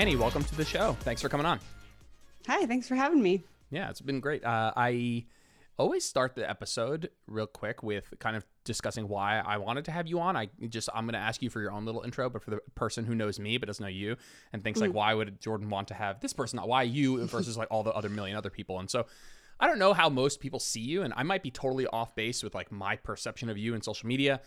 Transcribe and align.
Annie, 0.00 0.16
welcome 0.16 0.42
to 0.42 0.56
the 0.56 0.64
show. 0.64 0.96
Thanks 1.00 1.20
for 1.20 1.28
coming 1.28 1.44
on. 1.44 1.60
Hi, 2.46 2.64
thanks 2.64 2.88
for 2.88 2.94
having 2.94 3.22
me. 3.22 3.44
Yeah, 3.70 3.90
it's 3.90 4.00
been 4.00 4.20
great. 4.20 4.42
Uh, 4.42 4.72
I 4.74 5.26
always 5.76 6.06
start 6.06 6.34
the 6.34 6.48
episode 6.48 7.10
real 7.26 7.46
quick 7.46 7.82
with 7.82 8.14
kind 8.18 8.34
of 8.34 8.46
discussing 8.64 9.08
why 9.08 9.40
I 9.40 9.58
wanted 9.58 9.84
to 9.84 9.90
have 9.90 10.06
you 10.06 10.18
on. 10.18 10.38
I 10.38 10.48
just 10.70 10.88
I'm 10.94 11.04
going 11.04 11.12
to 11.12 11.18
ask 11.18 11.42
you 11.42 11.50
for 11.50 11.60
your 11.60 11.70
own 11.70 11.84
little 11.84 12.00
intro, 12.00 12.30
but 12.30 12.42
for 12.42 12.48
the 12.48 12.60
person 12.74 13.04
who 13.04 13.14
knows 13.14 13.38
me 13.38 13.58
but 13.58 13.66
doesn't 13.66 13.82
know 13.82 13.90
you 13.90 14.16
and 14.54 14.64
thinks 14.64 14.80
like, 14.80 14.94
why 14.94 15.12
would 15.12 15.38
Jordan 15.38 15.68
want 15.68 15.88
to 15.88 15.94
have 15.94 16.18
this 16.20 16.32
person? 16.32 16.56
Not 16.56 16.66
why 16.66 16.84
you 16.84 17.22
versus 17.26 17.58
like 17.58 17.68
all 17.70 17.82
the 17.82 17.92
other 17.92 18.08
million 18.08 18.38
other 18.38 18.48
people. 18.48 18.80
And 18.80 18.88
so 18.88 19.04
I 19.60 19.66
don't 19.66 19.78
know 19.78 19.92
how 19.92 20.08
most 20.08 20.40
people 20.40 20.60
see 20.60 20.80
you, 20.80 21.02
and 21.02 21.12
I 21.14 21.24
might 21.24 21.42
be 21.42 21.50
totally 21.50 21.86
off 21.88 22.14
base 22.14 22.42
with 22.42 22.54
like 22.54 22.72
my 22.72 22.96
perception 22.96 23.50
of 23.50 23.58
you 23.58 23.74
in 23.74 23.82
social 23.82 24.06
media. 24.08 24.40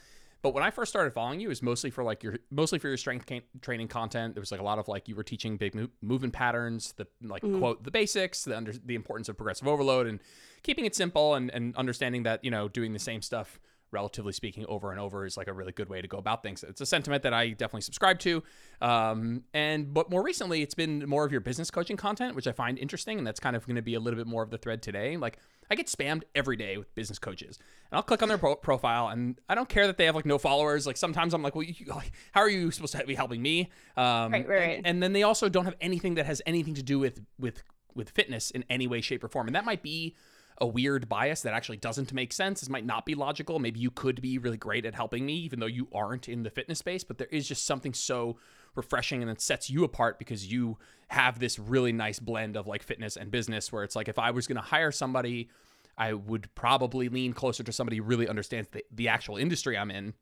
But 0.44 0.54
when 0.54 0.62
I 0.62 0.72
first 0.72 0.92
started 0.92 1.14
following 1.14 1.40
you, 1.40 1.48
it 1.48 1.50
was 1.50 1.64
mostly 1.64 1.90
for 1.90 2.04
like 2.04 2.22
your 2.22 2.38
mostly 2.52 2.78
for 2.78 2.90
your 2.90 2.98
strength 2.98 3.32
training 3.62 3.88
content. 3.88 4.36
There 4.36 4.42
was 4.42 4.52
like 4.52 4.60
a 4.60 4.64
lot 4.64 4.78
of 4.78 4.90
like 4.90 5.08
you 5.08 5.16
were 5.16 5.24
teaching 5.24 5.56
big 5.56 5.74
move, 5.74 5.90
movement 6.02 6.34
patterns, 6.34 6.94
the 6.98 7.08
like 7.22 7.44
mm. 7.44 7.58
quote 7.60 7.84
the 7.86 7.92
basics, 7.92 8.44
the 8.44 8.56
under 8.56 8.74
the 8.74 8.94
importance 8.94 9.30
of 9.30 9.38
progressive 9.38 9.70
overload, 9.70 10.06
and 10.06 10.20
keeping 10.62 10.84
it 10.84 10.96
simple 10.96 11.34
and 11.34 11.50
and 11.52 11.76
understanding 11.78 12.24
that 12.24 12.44
you 12.44 12.52
know 12.52 12.68
doing 12.68 12.92
the 12.92 13.00
same 13.00 13.22
stuff 13.22 13.58
relatively 13.94 14.34
speaking 14.34 14.66
over 14.68 14.92
and 14.92 15.00
over 15.00 15.26
is 15.26 15.38
like 15.38 15.48
a 15.48 15.54
really 15.54 15.72
good 15.72 15.88
way 15.88 16.02
to 16.02 16.08
go 16.08 16.18
about 16.18 16.44
things. 16.44 16.64
It's 16.64 16.82
a 16.82 16.86
sentiment 16.86 17.24
that 17.24 17.34
i 17.34 17.50
definitely 17.50 17.82
subscribe 17.82 18.20
to 18.20 18.44
um, 18.82 19.44
and 19.54 19.94
but 19.94 20.10
more 20.10 20.24
recently 20.24 20.62
it's 20.62 20.74
been 20.74 21.08
more 21.08 21.26
of 21.26 21.32
your 21.32 21.42
business 21.42 21.72
coaching 21.72 21.96
content 21.96 22.36
which 22.36 22.48
i 22.48 22.52
find 22.52 22.78
interesting 22.78 23.18
and 23.18 23.26
that's 23.26 23.40
kind 23.40 23.56
of 23.56 23.66
going 23.66 23.76
to 23.76 23.82
be 23.82 23.94
a 23.94 24.00
little 24.00 24.18
bit 24.18 24.28
more 24.28 24.44
of 24.44 24.50
the 24.50 24.58
thread 24.58 24.82
today. 24.82 25.16
Like 25.18 25.38
i 25.70 25.76
get 25.76 25.88
spammed 25.88 26.24
every 26.36 26.58
day 26.58 26.78
with 26.78 26.94
business 26.96 27.20
coaches 27.20 27.58
and 27.92 27.98
i'll 27.98 28.04
click 28.04 28.22
on 28.22 28.30
their 28.30 28.38
pro- 28.38 28.56
profile 28.56 29.08
and 29.08 29.40
i 29.48 29.56
don't 29.56 29.70
care 29.70 29.88
that 29.88 29.98
they 29.98 30.06
have 30.06 30.16
like 30.16 30.26
no 30.26 30.38
followers. 30.38 30.86
Like 30.88 30.98
sometimes 30.98 31.34
i'm 31.34 31.44
like 31.44 31.56
well 31.56 31.64
you, 31.64 31.86
like, 31.88 32.12
how 32.32 32.42
are 32.42 32.50
you 32.50 32.72
supposed 32.72 32.94
to 32.96 33.06
be 33.06 33.16
helping 33.16 33.42
me? 33.42 33.70
Um, 33.96 34.32
Right, 34.32 34.48
right, 34.48 34.60
right. 34.60 34.78
And, 34.78 34.88
and 34.88 35.04
then 35.04 35.14
they 35.14 35.24
also 35.24 35.50
don't 35.50 35.66
have 35.66 35.76
anything 35.80 36.16
that 36.16 36.26
has 36.26 36.42
anything 36.46 36.74
to 36.76 36.84
do 36.84 37.00
with 37.00 37.22
with 37.40 37.64
with 37.96 38.10
fitness 38.10 38.50
in 38.52 38.66
any 38.70 38.88
way 38.88 39.02
shape 39.02 39.24
or 39.24 39.28
form 39.28 39.48
and 39.48 39.56
that 39.56 39.66
might 39.66 39.84
be 39.84 40.16
a 40.60 40.68
weird 40.68 41.10
bias 41.10 41.42
that 41.42 41.54
actually 41.54 41.78
doesn't 41.78 42.14
make 42.14 42.34
sense. 42.34 42.60
This 42.60 42.70
might 42.70 42.86
not 42.86 43.06
be 43.06 43.16
logical. 43.16 43.60
Maybe 43.60 43.80
you 43.80 43.92
could 43.92 44.22
be 44.22 44.38
really 44.38 44.58
great 44.58 44.86
at 44.86 44.96
helping 44.96 45.26
me, 45.26 45.34
even 45.36 45.60
though 45.60 45.66
you 45.66 45.88
aren't 45.94 46.30
in 46.30 46.44
the 46.44 46.50
fitness 46.50 46.80
space, 46.80 47.04
but 47.04 47.18
there 47.18 47.28
is 47.32 47.48
just 47.48 47.66
something 47.66 47.94
so 47.94 48.38
refreshing 48.76 49.22
and 49.22 49.30
it 49.30 49.42
sets 49.42 49.70
you 49.70 49.84
apart 49.84 50.18
because 50.20 50.52
you 50.52 50.78
have 51.10 51.40
this 51.40 51.60
really 51.60 51.92
nice 51.92 52.20
blend 52.20 52.58
of 52.58 52.68
like 52.68 52.84
fitness 52.84 53.18
and 53.18 53.32
business 53.32 53.72
where 53.72 53.84
it's 53.84 53.96
like 53.96 54.08
if 54.08 54.18
I 54.18 54.32
was 54.32 54.48
going 54.48 54.56
to 54.56 54.62
hire 54.62 54.92
somebody, 54.92 55.50
I 55.98 56.14
would 56.14 56.54
probably 56.56 57.10
lean 57.10 57.34
closer 57.34 57.64
to 57.64 57.72
somebody 57.72 57.98
who 57.98 58.04
really 58.04 58.28
understands 58.28 58.70
the, 58.72 58.84
the 58.92 59.10
actual 59.10 59.38
industry 59.38 59.78
I'm 59.78 59.92
in. 59.92 60.14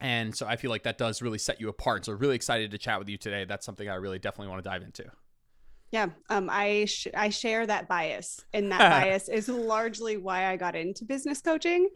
And 0.00 0.34
so 0.34 0.46
I 0.46 0.56
feel 0.56 0.70
like 0.70 0.84
that 0.84 0.96
does 0.96 1.20
really 1.20 1.38
set 1.38 1.60
you 1.60 1.68
apart. 1.68 2.04
So 2.04 2.12
really 2.12 2.36
excited 2.36 2.70
to 2.70 2.78
chat 2.78 2.98
with 2.98 3.08
you 3.08 3.18
today. 3.18 3.44
That's 3.44 3.66
something 3.66 3.88
I 3.88 3.96
really 3.96 4.18
definitely 4.18 4.48
want 4.48 4.62
to 4.62 4.68
dive 4.68 4.82
into. 4.82 5.04
Yeah, 5.90 6.08
um, 6.28 6.48
I 6.50 6.84
sh- 6.84 7.08
I 7.14 7.30
share 7.30 7.66
that 7.66 7.88
bias, 7.88 8.40
and 8.52 8.70
that 8.72 8.78
bias 8.90 9.28
is 9.28 9.48
largely 9.48 10.16
why 10.16 10.46
I 10.46 10.56
got 10.56 10.76
into 10.76 11.04
business 11.04 11.40
coaching, 11.40 11.88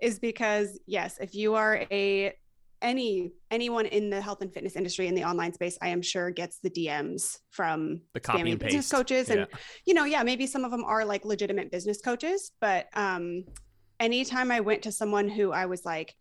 is 0.00 0.18
because 0.18 0.78
yes, 0.86 1.18
if 1.20 1.34
you 1.34 1.54
are 1.54 1.84
a 1.90 2.32
any 2.82 3.32
anyone 3.50 3.86
in 3.86 4.10
the 4.10 4.20
health 4.20 4.42
and 4.42 4.52
fitness 4.52 4.76
industry 4.76 5.06
in 5.06 5.14
the 5.14 5.24
online 5.24 5.52
space, 5.52 5.78
I 5.80 5.88
am 5.88 6.02
sure 6.02 6.30
gets 6.30 6.58
the 6.58 6.70
DMs 6.70 7.38
from 7.50 8.00
The 8.14 8.20
copy 8.20 8.50
and 8.50 8.58
business 8.58 8.86
paste. 8.86 8.92
coaches, 8.92 9.30
and 9.30 9.40
Yeah. 9.40 9.58
you 9.86 9.94
know, 9.94 10.04
yeah, 10.04 10.22
maybe 10.24 10.46
some 10.46 10.64
of 10.64 10.70
them 10.72 10.84
are 10.84 11.04
like 11.04 11.24
legitimate 11.24 11.70
business 11.70 12.00
coaches, 12.02 12.50
but 12.60 12.86
um, 12.94 13.44
anytime 14.00 14.50
I 14.50 14.60
went 14.60 14.82
to 14.82 14.92
someone 14.92 15.28
who 15.28 15.52
I 15.52 15.66
was 15.66 15.84
like, 15.84 16.14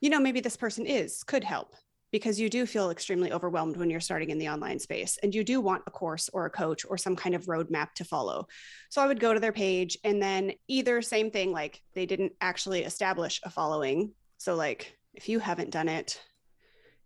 you 0.00 0.10
know, 0.10 0.20
maybe 0.20 0.40
this 0.40 0.56
person 0.56 0.86
is 0.86 1.22
could 1.24 1.42
help 1.42 1.74
because 2.12 2.40
you 2.40 2.48
do 2.50 2.66
feel 2.66 2.90
extremely 2.90 3.32
overwhelmed 3.32 3.76
when 3.76 3.90
you're 3.90 4.00
starting 4.00 4.30
in 4.30 4.38
the 4.38 4.48
online 4.48 4.78
space 4.78 5.18
and 5.22 5.34
you 5.34 5.44
do 5.44 5.60
want 5.60 5.82
a 5.86 5.90
course 5.90 6.28
or 6.32 6.46
a 6.46 6.50
coach 6.50 6.84
or 6.88 6.98
some 6.98 7.14
kind 7.14 7.34
of 7.34 7.46
roadmap 7.46 7.92
to 7.94 8.04
follow. 8.04 8.46
So 8.88 9.00
I 9.00 9.06
would 9.06 9.20
go 9.20 9.32
to 9.32 9.40
their 9.40 9.52
page 9.52 9.96
and 10.02 10.20
then 10.20 10.52
either 10.68 11.02
same 11.02 11.30
thing, 11.30 11.52
like 11.52 11.80
they 11.94 12.06
didn't 12.06 12.32
actually 12.40 12.82
establish 12.82 13.40
a 13.44 13.50
following. 13.50 14.12
So, 14.38 14.54
like, 14.54 14.96
if 15.14 15.28
you 15.28 15.38
haven't 15.38 15.70
done 15.70 15.88
it 15.88 16.20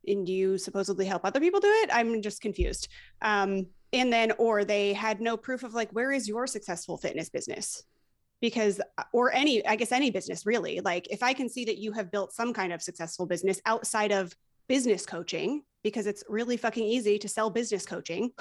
and 0.07 0.29
you 0.29 0.59
supposedly 0.59 1.07
help 1.07 1.25
other 1.25 1.41
people 1.41 1.61
do 1.61 1.71
it, 1.83 1.91
I'm 1.93 2.23
just 2.23 2.41
confused. 2.41 2.89
Um, 3.23 3.67
and 3.93 4.13
then, 4.13 4.33
or 4.39 4.65
they 4.65 4.93
had 4.93 5.21
no 5.21 5.37
proof 5.37 5.63
of 5.63 5.75
like, 5.75 5.91
where 5.91 6.13
is 6.13 6.29
your 6.29 6.47
successful 6.47 6.97
fitness 6.97 7.29
business? 7.29 7.83
because 8.41 8.81
or 9.13 9.33
any 9.33 9.65
i 9.65 9.77
guess 9.77 9.93
any 9.93 10.11
business 10.11 10.45
really 10.45 10.81
like 10.81 11.07
if 11.11 11.23
i 11.23 11.33
can 11.33 11.49
see 11.49 11.65
that 11.65 11.79
you 11.79 11.93
have 11.93 12.11
built 12.11 12.33
some 12.33 12.53
kind 12.53 12.73
of 12.73 12.83
successful 12.83 13.27
business 13.27 13.61
outside 13.65 14.11
of 14.11 14.35
business 14.69 15.07
coaching 15.07 15.63
because 15.83 16.07
it's 16.07 16.25
really 16.29 16.57
fucking 16.57 16.85
easy 16.85 17.19
to 17.19 17.29
sell 17.29 17.51
business 17.51 17.87
coaching. 17.87 18.31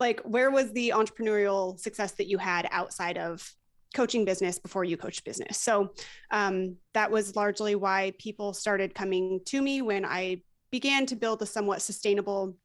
Like 0.00 0.20
where 0.22 0.50
was 0.50 0.72
the 0.72 0.94
entrepreneurial 0.96 1.78
success 1.78 2.12
that 2.12 2.26
you 2.26 2.36
had 2.36 2.66
outside 2.72 3.18
of 3.18 3.48
coaching 3.94 4.24
business 4.24 4.58
before 4.58 4.82
you 4.82 4.96
coached 4.96 5.24
business? 5.24 5.58
So 5.58 5.92
um, 6.32 6.76
that 6.94 7.10
was 7.10 7.36
largely 7.36 7.76
why 7.76 8.12
people 8.18 8.52
started 8.52 8.94
coming 8.96 9.40
to 9.44 9.62
me 9.62 9.80
when 9.80 10.04
i 10.04 10.42
began 10.72 11.06
to 11.06 11.14
build 11.14 11.40
a 11.42 11.46
somewhat 11.46 11.82
sustainable 11.82 12.56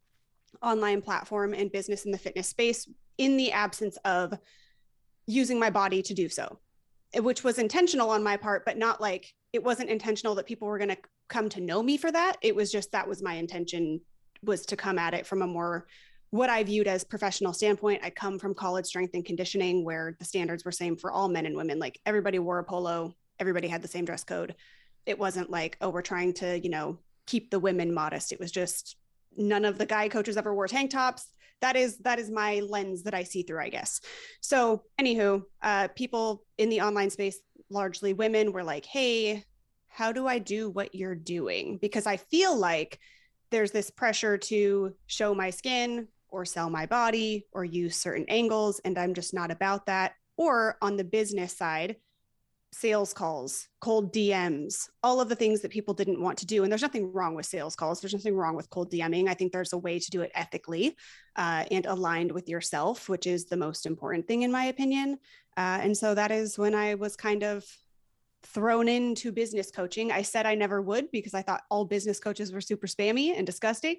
online 0.63 1.01
platform 1.01 1.53
and 1.53 1.71
business 1.71 2.05
in 2.05 2.11
the 2.11 2.17
fitness 2.17 2.47
space 2.47 2.87
in 3.17 3.37
the 3.37 3.51
absence 3.51 3.97
of 4.05 4.33
using 5.27 5.59
my 5.59 5.69
body 5.69 6.01
to 6.01 6.13
do 6.13 6.29
so, 6.29 6.57
which 7.15 7.43
was 7.43 7.59
intentional 7.59 8.09
on 8.09 8.23
my 8.23 8.37
part, 8.37 8.65
but 8.65 8.77
not 8.77 9.01
like 9.01 9.33
it 9.53 9.63
wasn't 9.63 9.89
intentional 9.89 10.35
that 10.35 10.45
people 10.45 10.67
were 10.67 10.77
going 10.77 10.89
to 10.89 10.97
come 11.27 11.49
to 11.49 11.61
know 11.61 11.81
me 11.81 11.97
for 11.97 12.11
that. 12.11 12.37
It 12.41 12.55
was 12.55 12.71
just 12.71 12.91
that 12.91 13.07
was 13.07 13.21
my 13.21 13.35
intention 13.35 14.01
was 14.43 14.65
to 14.67 14.75
come 14.75 14.99
at 14.99 15.13
it 15.13 15.25
from 15.25 15.41
a 15.41 15.47
more 15.47 15.87
what 16.29 16.49
I 16.49 16.63
viewed 16.63 16.87
as 16.87 17.03
professional 17.03 17.53
standpoint. 17.53 18.01
I 18.03 18.09
come 18.09 18.37
from 18.37 18.53
college 18.53 18.85
strength 18.85 19.13
and 19.13 19.23
conditioning 19.25 19.85
where 19.85 20.15
the 20.19 20.25
standards 20.25 20.65
were 20.65 20.71
same 20.71 20.97
for 20.97 21.11
all 21.11 21.29
men 21.29 21.45
and 21.45 21.55
women. 21.55 21.79
Like 21.79 21.99
everybody 22.05 22.37
wore 22.39 22.59
a 22.59 22.63
polo, 22.63 23.15
everybody 23.39 23.67
had 23.67 23.81
the 23.81 23.87
same 23.87 24.05
dress 24.05 24.23
code. 24.23 24.55
It 25.05 25.17
wasn't 25.17 25.49
like, 25.49 25.77
oh, 25.79 25.89
we're 25.89 26.01
trying 26.01 26.33
to, 26.35 26.59
you 26.59 26.69
know, 26.69 26.99
keep 27.25 27.49
the 27.49 27.59
women 27.59 27.93
modest. 27.93 28.33
It 28.33 28.39
was 28.39 28.51
just 28.51 28.97
none 29.37 29.63
of 29.63 29.77
the 29.77 29.85
guy 29.85 30.09
coaches 30.09 30.35
ever 30.35 30.53
wore 30.53 30.67
tank 30.67 30.91
tops 30.91 31.27
that 31.61 31.75
is 31.75 31.97
that 31.99 32.19
is 32.19 32.29
my 32.29 32.59
lens 32.59 33.03
that 33.03 33.13
i 33.13 33.23
see 33.23 33.43
through 33.43 33.59
i 33.59 33.69
guess 33.69 34.01
so 34.41 34.83
anywho 34.99 35.43
uh, 35.61 35.87
people 35.89 36.43
in 36.57 36.69
the 36.69 36.81
online 36.81 37.09
space 37.09 37.39
largely 37.69 38.13
women 38.13 38.51
were 38.51 38.63
like 38.63 38.85
hey 38.85 39.43
how 39.97 40.11
do 40.11 40.27
i 40.27 40.37
do 40.37 40.69
what 40.69 40.93
you're 40.93 41.15
doing 41.15 41.79
because 41.81 42.05
i 42.05 42.15
feel 42.15 42.55
like 42.55 42.99
there's 43.49 43.71
this 43.71 43.89
pressure 43.89 44.37
to 44.37 44.93
show 45.07 45.33
my 45.33 45.49
skin 45.49 46.07
or 46.29 46.45
sell 46.45 46.69
my 46.69 46.85
body 46.85 47.47
or 47.51 47.65
use 47.65 47.95
certain 47.95 48.25
angles 48.27 48.79
and 48.85 48.95
i'm 48.95 49.15
just 49.15 49.33
not 49.33 49.49
about 49.49 49.87
that 49.87 50.13
or 50.35 50.77
on 50.83 50.97
the 50.97 51.03
business 51.03 51.57
side 51.57 51.95
sales 52.73 53.13
calls, 53.13 53.69
cold 53.79 54.13
DMs, 54.13 54.89
all 55.01 55.21
of 55.21 55.29
the 55.29 55.35
things 55.35 55.61
that 55.61 55.71
people 55.71 55.93
didn't 55.93 56.21
want 56.21 56.37
to 56.37 56.45
do. 56.45 56.61
And 56.61 56.71
there's 56.71 56.81
nothing 56.81 57.11
wrong 57.11 57.33
with 57.33 57.45
sales 57.45 57.75
calls. 57.75 58.01
There's 58.01 58.13
nothing 58.13 58.35
wrong 58.35 58.55
with 58.55 58.69
cold 58.69 58.91
DMing. 58.91 59.27
I 59.27 59.33
think 59.33 59.51
there's 59.51 59.73
a 59.73 59.77
way 59.77 59.97
to 59.97 60.11
do 60.11 60.21
it 60.21 60.31
ethically 60.35 60.95
uh, 61.37 61.63
and 61.71 61.85
aligned 61.85 62.31
with 62.31 62.49
yourself, 62.49 63.09
which 63.09 63.25
is 63.25 63.45
the 63.45 63.57
most 63.57 63.85
important 63.85 64.27
thing, 64.27 64.41
in 64.43 64.51
my 64.51 64.65
opinion. 64.65 65.17
Uh, 65.55 65.79
and 65.81 65.97
so 65.97 66.13
that 66.13 66.29
is 66.29 66.57
when 66.57 66.75
I 66.75 66.95
was 66.95 67.15
kind 67.15 67.43
of 67.43 67.65
thrown 68.43 68.87
into 68.87 69.31
business 69.31 69.71
coaching. 69.71 70.11
I 70.11 70.21
said 70.21 70.45
I 70.45 70.55
never 70.55 70.81
would 70.81 71.11
because 71.11 71.33
I 71.33 71.41
thought 71.41 71.61
all 71.69 71.85
business 71.85 72.19
coaches 72.19 72.51
were 72.51 72.61
super 72.61 72.87
spammy 72.87 73.35
and 73.37 73.45
disgusting. 73.45 73.95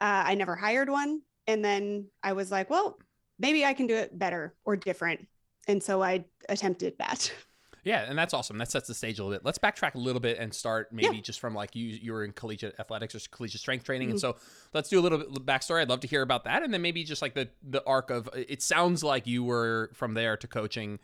Uh, 0.00 0.22
I 0.26 0.34
never 0.34 0.54
hired 0.54 0.88
one. 0.88 1.22
And 1.46 1.64
then 1.64 2.06
I 2.22 2.32
was 2.34 2.50
like, 2.50 2.68
well, 2.70 2.98
maybe 3.38 3.64
I 3.64 3.72
can 3.74 3.86
do 3.86 3.96
it 3.96 4.16
better 4.18 4.54
or 4.64 4.76
different. 4.76 5.26
And 5.66 5.82
so 5.82 6.02
I 6.02 6.24
attempted 6.48 6.94
that. 6.98 7.32
Yeah, 7.84 8.04
and 8.06 8.18
that's 8.18 8.34
awesome. 8.34 8.58
That 8.58 8.70
sets 8.70 8.86
the 8.88 8.92
stage 8.92 9.18
a 9.18 9.22
little 9.24 9.38
bit. 9.38 9.46
Let's 9.46 9.56
backtrack 9.56 9.94
a 9.94 9.98
little 9.98 10.20
bit 10.20 10.36
and 10.38 10.52
start 10.52 10.92
maybe 10.92 11.16
Yeah. 11.16 11.22
just 11.22 11.40
from 11.40 11.54
like 11.54 11.74
you 11.74 11.86
you 11.86 12.12
were 12.12 12.22
in 12.22 12.32
collegiate 12.32 12.74
athletics 12.78 13.14
or 13.14 13.20
collegiate 13.30 13.60
strength 13.62 13.84
training, 13.84 14.08
Mm-hmm. 14.08 14.14
and 14.14 14.20
so 14.20 14.36
let's 14.74 14.90
do 14.90 14.98
a 14.98 15.00
little 15.00 15.16
bit 15.16 15.28
of 15.28 15.34
backstory. 15.46 15.80
I'd 15.80 15.88
love 15.88 16.00
to 16.00 16.08
hear 16.08 16.20
about 16.20 16.44
that, 16.44 16.62
and 16.62 16.74
then 16.74 16.82
maybe 16.82 17.02
just 17.02 17.22
like 17.22 17.34
the 17.34 17.48
the 17.62 17.82
arc 17.86 18.10
of. 18.10 18.28
It 18.34 18.60
sounds 18.62 19.02
like 19.02 19.26
you 19.26 19.42
were 19.42 19.90
from 19.94 20.12
there 20.12 20.36
to 20.36 20.46
coaching, 20.46 20.98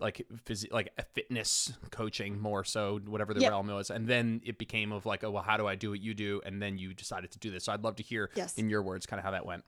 like 0.00 0.26
phys- 0.44 0.70
like 0.72 0.92
a 0.98 1.02
fitness 1.02 1.72
coaching 1.90 2.38
more 2.40 2.64
so 2.64 3.00
whatever 3.06 3.34
the 3.34 3.40
Yep. 3.40 3.50
realm 3.50 3.66
was, 3.68 3.90
and 3.90 4.06
then 4.06 4.40
it 4.44 4.58
became 4.58 4.92
of 4.92 5.06
like, 5.06 5.24
oh 5.24 5.30
well, 5.30 5.42
how 5.42 5.56
do 5.56 5.66
I 5.66 5.74
do 5.74 5.90
what 5.90 6.00
you 6.00 6.14
do, 6.14 6.40
and 6.46 6.62
then 6.62 6.78
you 6.78 6.94
decided 6.94 7.30
to 7.32 7.38
do 7.38 7.50
this. 7.50 7.64
So 7.64 7.72
I'd 7.72 7.82
love 7.84 7.96
to 7.96 8.02
hear 8.02 8.30
Yes. 8.34 8.54
in 8.54 8.70
your 8.70 8.82
words 8.82 9.06
kind 9.06 9.18
of 9.18 9.24
how 9.24 9.32
that 9.32 9.44
went. 9.46 9.64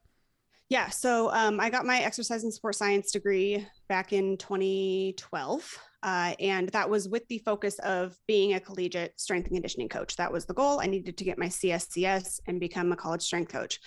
Yeah, 0.69 0.89
so 0.89 1.33
um, 1.33 1.59
I 1.59 1.69
got 1.69 1.85
my 1.85 1.99
exercise 1.99 2.45
and 2.45 2.55
sport 2.55 2.77
science 2.77 3.11
degree 3.11 3.67
back 3.89 4.13
in 4.13 4.37
2012. 4.37 5.79
Uh, 6.03 6.35
and 6.39 6.69
that 6.71 6.89
was 6.89 7.09
with 7.09 7.27
the 7.29 7.39
focus 7.39 7.79
of 7.81 8.17
being 8.27 8.55
a 8.55 8.61
collegiate 8.61 9.19
strength 9.21 9.47
and 9.47 9.57
conditioning 9.57 9.89
coach. 9.89 10.15
That 10.17 10.33
was 10.33 10.47
the 10.47 10.55
goal. 10.55 10.81
I 10.81 10.87
needed 10.87 11.19
to 11.19 11.25
get 11.25 11.39
my 11.39 11.47
CSCS 11.49 12.41
and 12.47 12.59
become 12.61 12.93
a 12.93 12.97
college 12.97 13.23
strength 13.23 13.53
coach. 13.53 13.81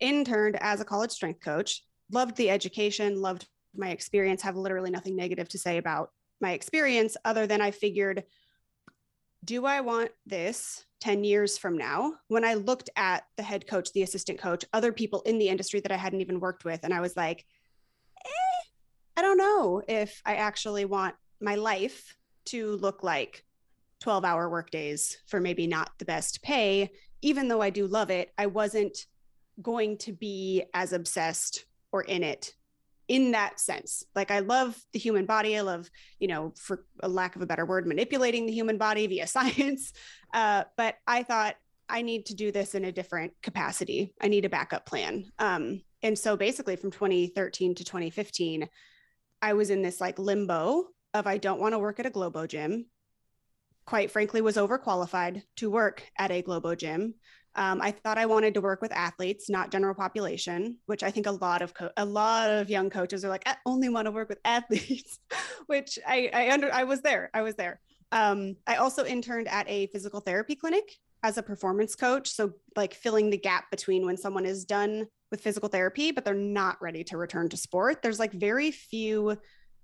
Interned 0.00 0.56
as 0.60 0.80
a 0.80 0.84
college 0.84 1.10
strength 1.12 1.40
coach, 1.40 1.82
loved 2.10 2.36
the 2.36 2.50
education, 2.50 3.20
loved 3.20 3.46
my 3.74 3.90
experience, 3.90 4.42
have 4.42 4.56
literally 4.56 4.90
nothing 4.90 5.16
negative 5.16 5.48
to 5.50 5.58
say 5.58 5.78
about 5.78 6.10
my 6.40 6.52
experience, 6.52 7.16
other 7.24 7.46
than 7.46 7.60
I 7.60 7.70
figured 7.70 8.24
do 9.44 9.64
I 9.64 9.80
want 9.80 10.10
this 10.26 10.84
10 11.00 11.24
years 11.24 11.56
from 11.56 11.76
now? 11.78 12.14
When 12.28 12.44
I 12.44 12.54
looked 12.54 12.90
at 12.96 13.24
the 13.36 13.42
head 13.42 13.66
coach, 13.66 13.92
the 13.92 14.02
assistant 14.02 14.38
coach, 14.38 14.64
other 14.72 14.92
people 14.92 15.22
in 15.22 15.38
the 15.38 15.48
industry 15.48 15.80
that 15.80 15.92
I 15.92 15.96
hadn't 15.96 16.20
even 16.20 16.40
worked 16.40 16.64
with, 16.64 16.80
and 16.84 16.92
I 16.92 17.00
was 17.00 17.16
like, 17.16 17.46
eh, 18.24 18.68
I 19.16 19.22
don't 19.22 19.38
know 19.38 19.82
if 19.88 20.20
I 20.26 20.36
actually 20.36 20.84
want 20.84 21.14
my 21.40 21.54
life 21.54 22.16
to 22.46 22.76
look 22.76 23.02
like 23.02 23.44
12 24.00 24.24
hour 24.24 24.48
workdays 24.48 25.18
for 25.26 25.40
maybe 25.40 25.66
not 25.66 25.90
the 25.98 26.04
best 26.04 26.42
pay. 26.42 26.90
Even 27.22 27.48
though 27.48 27.60
I 27.62 27.70
do 27.70 27.86
love 27.86 28.10
it, 28.10 28.32
I 28.36 28.46
wasn't 28.46 29.06
going 29.62 29.98
to 29.98 30.12
be 30.12 30.64
as 30.74 30.92
obsessed 30.92 31.66
or 31.92 32.02
in 32.02 32.22
it 32.22 32.54
in 33.10 33.32
that 33.32 33.58
sense. 33.58 34.04
Like 34.14 34.30
I 34.30 34.38
love 34.38 34.80
the 34.92 35.00
human 35.00 35.26
body. 35.26 35.58
I 35.58 35.62
love, 35.62 35.90
you 36.20 36.28
know, 36.28 36.54
for 36.56 36.84
a 37.00 37.08
lack 37.08 37.34
of 37.34 37.42
a 37.42 37.46
better 37.46 37.66
word, 37.66 37.84
manipulating 37.84 38.46
the 38.46 38.52
human 38.52 38.78
body 38.78 39.08
via 39.08 39.26
science. 39.36 39.92
Uh, 40.32 40.62
but 40.76 40.94
I 41.08 41.24
thought 41.24 41.56
I 41.88 42.02
need 42.02 42.26
to 42.26 42.36
do 42.36 42.52
this 42.52 42.76
in 42.76 42.84
a 42.84 42.92
different 42.92 43.32
capacity. 43.42 44.14
I 44.20 44.28
need 44.28 44.44
a 44.44 44.48
backup 44.48 44.86
plan. 44.86 45.24
Um, 45.40 45.82
and 46.04 46.16
so 46.16 46.36
basically 46.36 46.76
from 46.76 46.92
2013 46.92 47.74
to 47.74 47.84
2015, 47.84 48.68
I 49.42 49.54
was 49.54 49.70
in 49.70 49.82
this 49.82 50.00
like 50.00 50.20
limbo 50.20 50.84
of 51.12 51.26
I 51.26 51.38
don't 51.38 51.60
want 51.60 51.74
to 51.74 51.80
work 51.80 51.98
at 51.98 52.06
a 52.06 52.10
Globo 52.10 52.46
gym. 52.46 52.86
Quite 53.86 54.12
frankly, 54.12 54.40
was 54.40 54.56
overqualified 54.56 55.42
to 55.56 55.68
work 55.68 56.04
at 56.16 56.30
a 56.30 56.42
Globo 56.42 56.76
gym. 56.76 57.14
Um, 57.56 57.80
I 57.82 57.90
thought 57.90 58.18
I 58.18 58.26
wanted 58.26 58.54
to 58.54 58.60
work 58.60 58.80
with 58.80 58.92
athletes, 58.92 59.50
not 59.50 59.72
general 59.72 59.94
population, 59.94 60.78
which 60.86 61.02
I 61.02 61.10
think 61.10 61.26
a 61.26 61.32
lot 61.32 61.62
of 61.62 61.74
co- 61.74 61.90
a 61.96 62.04
lot 62.04 62.48
of 62.48 62.70
young 62.70 62.90
coaches 62.90 63.24
are 63.24 63.28
like, 63.28 63.42
I 63.46 63.56
only 63.66 63.88
want 63.88 64.06
to 64.06 64.12
work 64.12 64.28
with 64.28 64.38
athletes, 64.44 65.18
which 65.66 65.98
I 66.06 66.30
I 66.32 66.50
under 66.52 66.72
I 66.72 66.84
was 66.84 67.00
there. 67.02 67.30
I 67.34 67.42
was 67.42 67.56
there. 67.56 67.80
Um, 68.12 68.56
I 68.66 68.76
also 68.76 69.04
interned 69.04 69.48
at 69.48 69.68
a 69.68 69.86
physical 69.88 70.20
therapy 70.20 70.54
clinic 70.54 70.84
as 71.22 71.38
a 71.38 71.42
performance 71.42 71.94
coach, 71.96 72.30
so 72.30 72.52
like 72.76 72.94
filling 72.94 73.30
the 73.30 73.36
gap 73.36 73.70
between 73.70 74.06
when 74.06 74.16
someone 74.16 74.46
is 74.46 74.64
done 74.64 75.06
with 75.30 75.40
physical 75.40 75.68
therapy 75.68 76.10
but 76.10 76.24
they're 76.24 76.34
not 76.34 76.80
ready 76.82 77.04
to 77.04 77.16
return 77.16 77.48
to 77.48 77.56
sport. 77.56 78.02
There's 78.02 78.18
like 78.18 78.32
very 78.32 78.70
few 78.70 79.36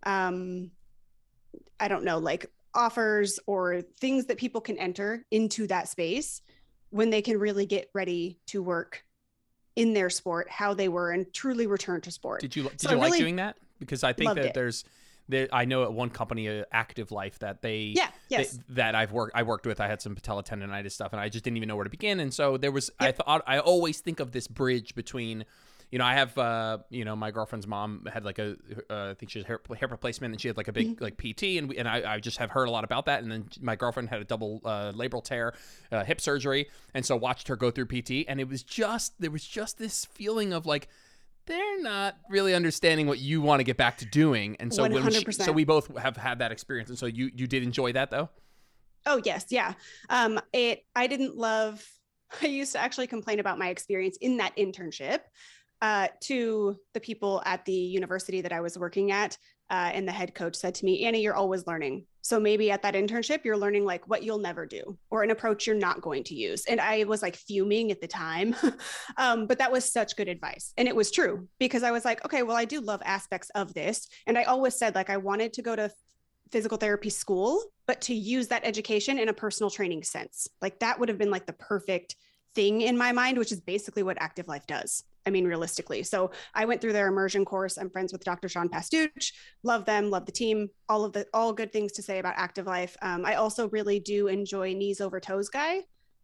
um 0.04 0.70
I 1.80 1.88
don't 1.88 2.04
know, 2.04 2.18
like 2.18 2.46
offers 2.74 3.40
or 3.46 3.82
things 4.00 4.26
that 4.26 4.38
people 4.38 4.60
can 4.60 4.78
enter 4.78 5.24
into 5.30 5.66
that 5.66 5.88
space 5.88 6.42
when 6.96 7.10
they 7.10 7.22
can 7.22 7.38
really 7.38 7.66
get 7.66 7.90
ready 7.92 8.38
to 8.46 8.62
work 8.62 9.04
in 9.76 9.92
their 9.92 10.08
sport 10.08 10.48
how 10.48 10.72
they 10.72 10.88
were 10.88 11.10
and 11.10 11.32
truly 11.34 11.66
return 11.66 12.00
to 12.00 12.10
sport. 12.10 12.40
Did 12.40 12.56
you 12.56 12.64
did 12.64 12.80
so 12.80 12.90
you 12.92 12.96
like 12.96 13.16
doing 13.16 13.36
that? 13.36 13.56
Because 13.78 14.02
I 14.02 14.14
think 14.14 14.34
that 14.34 14.46
it. 14.46 14.54
there's 14.54 14.84
there, 15.28 15.48
I 15.52 15.64
know 15.64 15.82
at 15.82 15.92
one 15.92 16.08
company, 16.08 16.48
uh, 16.48 16.64
Active 16.72 17.10
Life, 17.10 17.40
that 17.40 17.60
they 17.60 17.92
yeah 17.94 18.08
yes 18.28 18.52
they, 18.52 18.74
that 18.74 18.94
I've 18.94 19.12
worked 19.12 19.36
I 19.36 19.42
worked 19.42 19.66
with. 19.66 19.80
I 19.80 19.88
had 19.88 20.00
some 20.00 20.14
patella 20.14 20.42
tendonitis 20.42 20.92
stuff, 20.92 21.12
and 21.12 21.20
I 21.20 21.28
just 21.28 21.44
didn't 21.44 21.58
even 21.58 21.68
know 21.68 21.76
where 21.76 21.84
to 21.84 21.90
begin. 21.90 22.20
And 22.20 22.32
so 22.32 22.56
there 22.56 22.72
was 22.72 22.90
yep. 23.00 23.08
I 23.08 23.12
thought 23.12 23.42
I 23.46 23.58
always 23.58 24.00
think 24.00 24.18
of 24.18 24.32
this 24.32 24.48
bridge 24.48 24.94
between 24.94 25.44
you 25.90 25.98
know, 25.98 26.04
I 26.04 26.14
have, 26.14 26.36
uh, 26.36 26.78
you 26.90 27.04
know, 27.04 27.14
my 27.14 27.30
girlfriend's 27.30 27.66
mom 27.66 28.06
had 28.12 28.24
like 28.24 28.38
a, 28.38 28.56
uh, 28.90 29.10
I 29.10 29.14
think 29.14 29.30
she 29.30 29.38
had 29.38 29.46
hair, 29.46 29.60
hair 29.78 29.88
replacement 29.88 30.32
and 30.32 30.40
she 30.40 30.48
had 30.48 30.56
like 30.56 30.68
a 30.68 30.72
big 30.72 30.96
mm-hmm. 30.96 31.04
like 31.04 31.16
PT 31.16 31.58
and 31.58 31.68
we, 31.68 31.78
and 31.78 31.88
I, 31.88 32.14
I 32.14 32.20
just 32.20 32.38
have 32.38 32.50
heard 32.50 32.66
a 32.66 32.70
lot 32.70 32.84
about 32.84 33.06
that. 33.06 33.22
And 33.22 33.30
then 33.30 33.48
my 33.60 33.76
girlfriend 33.76 34.08
had 34.08 34.20
a 34.20 34.24
double 34.24 34.60
uh, 34.64 34.92
labral 34.92 35.22
tear, 35.22 35.54
uh, 35.92 36.04
hip 36.04 36.20
surgery, 36.20 36.68
and 36.92 37.06
so 37.06 37.16
watched 37.16 37.48
her 37.48 37.56
go 37.56 37.70
through 37.70 37.86
PT, 37.86 38.26
and 38.28 38.40
it 38.40 38.48
was 38.48 38.62
just 38.62 39.20
there 39.20 39.30
was 39.30 39.44
just 39.44 39.78
this 39.78 40.04
feeling 40.06 40.52
of 40.52 40.66
like 40.66 40.88
they're 41.46 41.80
not 41.80 42.16
really 42.28 42.54
understanding 42.54 43.06
what 43.06 43.20
you 43.20 43.40
want 43.40 43.60
to 43.60 43.64
get 43.64 43.76
back 43.76 43.98
to 43.98 44.06
doing, 44.06 44.56
and 44.58 44.74
so 44.74 44.84
100%. 44.84 44.92
when 44.92 45.12
she, 45.12 45.32
so 45.32 45.52
we 45.52 45.64
both 45.64 45.96
have 45.96 46.16
had 46.16 46.40
that 46.40 46.50
experience, 46.50 46.88
and 46.88 46.98
so 46.98 47.06
you 47.06 47.30
you 47.34 47.46
did 47.46 47.62
enjoy 47.62 47.92
that 47.92 48.10
though. 48.10 48.28
Oh 49.06 49.20
yes, 49.24 49.46
yeah. 49.50 49.74
Um, 50.10 50.40
it 50.52 50.84
I 50.96 51.06
didn't 51.06 51.36
love. 51.36 51.88
I 52.42 52.46
used 52.46 52.72
to 52.72 52.80
actually 52.80 53.06
complain 53.06 53.38
about 53.38 53.56
my 53.58 53.68
experience 53.68 54.18
in 54.20 54.38
that 54.38 54.56
internship 54.56 55.20
uh, 55.82 56.08
to 56.20 56.76
the 56.94 57.00
people 57.00 57.42
at 57.44 57.64
the 57.64 57.72
university 57.72 58.40
that 58.40 58.52
I 58.52 58.60
was 58.60 58.78
working 58.78 59.10
at. 59.10 59.36
Uh, 59.68 59.90
and 59.92 60.06
the 60.06 60.12
head 60.12 60.32
coach 60.32 60.54
said 60.54 60.76
to 60.76 60.84
me, 60.84 61.04
Annie, 61.04 61.20
you're 61.20 61.34
always 61.34 61.66
learning. 61.66 62.06
So 62.22 62.38
maybe 62.38 62.70
at 62.70 62.82
that 62.82 62.94
internship, 62.94 63.44
you're 63.44 63.56
learning 63.56 63.84
like 63.84 64.08
what 64.08 64.22
you'll 64.22 64.38
never 64.38 64.64
do 64.64 64.96
or 65.10 65.22
an 65.24 65.30
approach 65.30 65.66
you're 65.66 65.74
not 65.74 66.00
going 66.00 66.22
to 66.24 66.34
use. 66.34 66.64
And 66.66 66.80
I 66.80 67.02
was 67.04 67.20
like 67.20 67.34
fuming 67.34 67.90
at 67.90 68.00
the 68.00 68.06
time. 68.06 68.54
um, 69.16 69.46
but 69.46 69.58
that 69.58 69.72
was 69.72 69.90
such 69.90 70.16
good 70.16 70.28
advice. 70.28 70.72
And 70.76 70.86
it 70.86 70.94
was 70.94 71.10
true 71.10 71.48
because 71.58 71.82
I 71.82 71.90
was 71.90 72.04
like, 72.04 72.24
okay, 72.24 72.44
well, 72.44 72.56
I 72.56 72.64
do 72.64 72.80
love 72.80 73.02
aspects 73.04 73.50
of 73.50 73.74
this. 73.74 74.08
And 74.26 74.38
I 74.38 74.44
always 74.44 74.76
said, 74.76 74.94
like, 74.94 75.10
I 75.10 75.16
wanted 75.16 75.52
to 75.54 75.62
go 75.62 75.74
to 75.74 75.90
physical 76.50 76.78
therapy 76.78 77.10
school, 77.10 77.62
but 77.86 78.00
to 78.02 78.14
use 78.14 78.48
that 78.48 78.64
education 78.64 79.18
in 79.18 79.28
a 79.28 79.32
personal 79.32 79.70
training 79.70 80.04
sense. 80.04 80.48
Like 80.62 80.78
that 80.80 80.98
would 80.98 81.08
have 81.08 81.18
been 81.18 81.30
like 81.30 81.46
the 81.46 81.52
perfect 81.52 82.16
thing 82.54 82.82
in 82.82 82.96
my 82.96 83.12
mind, 83.12 83.38
which 83.38 83.52
is 83.52 83.60
basically 83.60 84.02
what 84.02 84.16
active 84.20 84.48
life 84.48 84.66
does. 84.66 85.04
I 85.26 85.30
mean, 85.30 85.44
realistically. 85.44 86.04
So 86.04 86.30
I 86.54 86.64
went 86.64 86.80
through 86.80 86.92
their 86.92 87.08
immersion 87.08 87.44
course. 87.44 87.76
I'm 87.76 87.90
friends 87.90 88.12
with 88.12 88.24
Dr. 88.24 88.48
Sean 88.48 88.68
Pastuch. 88.68 89.32
Love 89.64 89.84
them, 89.84 90.08
love 90.08 90.24
the 90.24 90.32
team, 90.32 90.68
all 90.88 91.04
of 91.04 91.12
the 91.12 91.26
all 91.34 91.52
good 91.52 91.72
things 91.72 91.92
to 91.92 92.02
say 92.02 92.20
about 92.20 92.34
active 92.36 92.66
life. 92.66 92.96
Um, 93.02 93.24
I 93.24 93.34
also 93.34 93.68
really 93.70 93.98
do 93.98 94.28
enjoy 94.28 94.72
knees 94.72 95.00
over 95.00 95.18
toes 95.18 95.48
guy. 95.48 95.80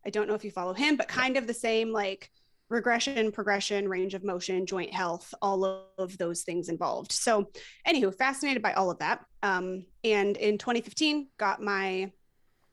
I 0.06 0.10
don't 0.10 0.28
know 0.28 0.34
if 0.34 0.44
you 0.44 0.50
follow 0.50 0.72
him, 0.72 0.96
but 0.96 1.08
kind 1.08 1.36
of 1.36 1.46
the 1.46 1.54
same 1.54 1.92
like 1.92 2.30
regression, 2.68 3.30
progression, 3.30 3.88
range 3.88 4.14
of 4.14 4.24
motion, 4.24 4.66
joint 4.66 4.92
health, 4.92 5.32
all 5.42 5.86
of 5.98 6.16
those 6.18 6.42
things 6.42 6.68
involved. 6.68 7.12
So, 7.12 7.50
anywho, 7.86 8.16
fascinated 8.16 8.62
by 8.62 8.72
all 8.72 8.90
of 8.90 8.98
that. 8.98 9.24
Um, 9.42 9.84
and 10.02 10.36
in 10.36 10.58
2015, 10.58 11.28
got 11.38 11.62
my 11.62 12.10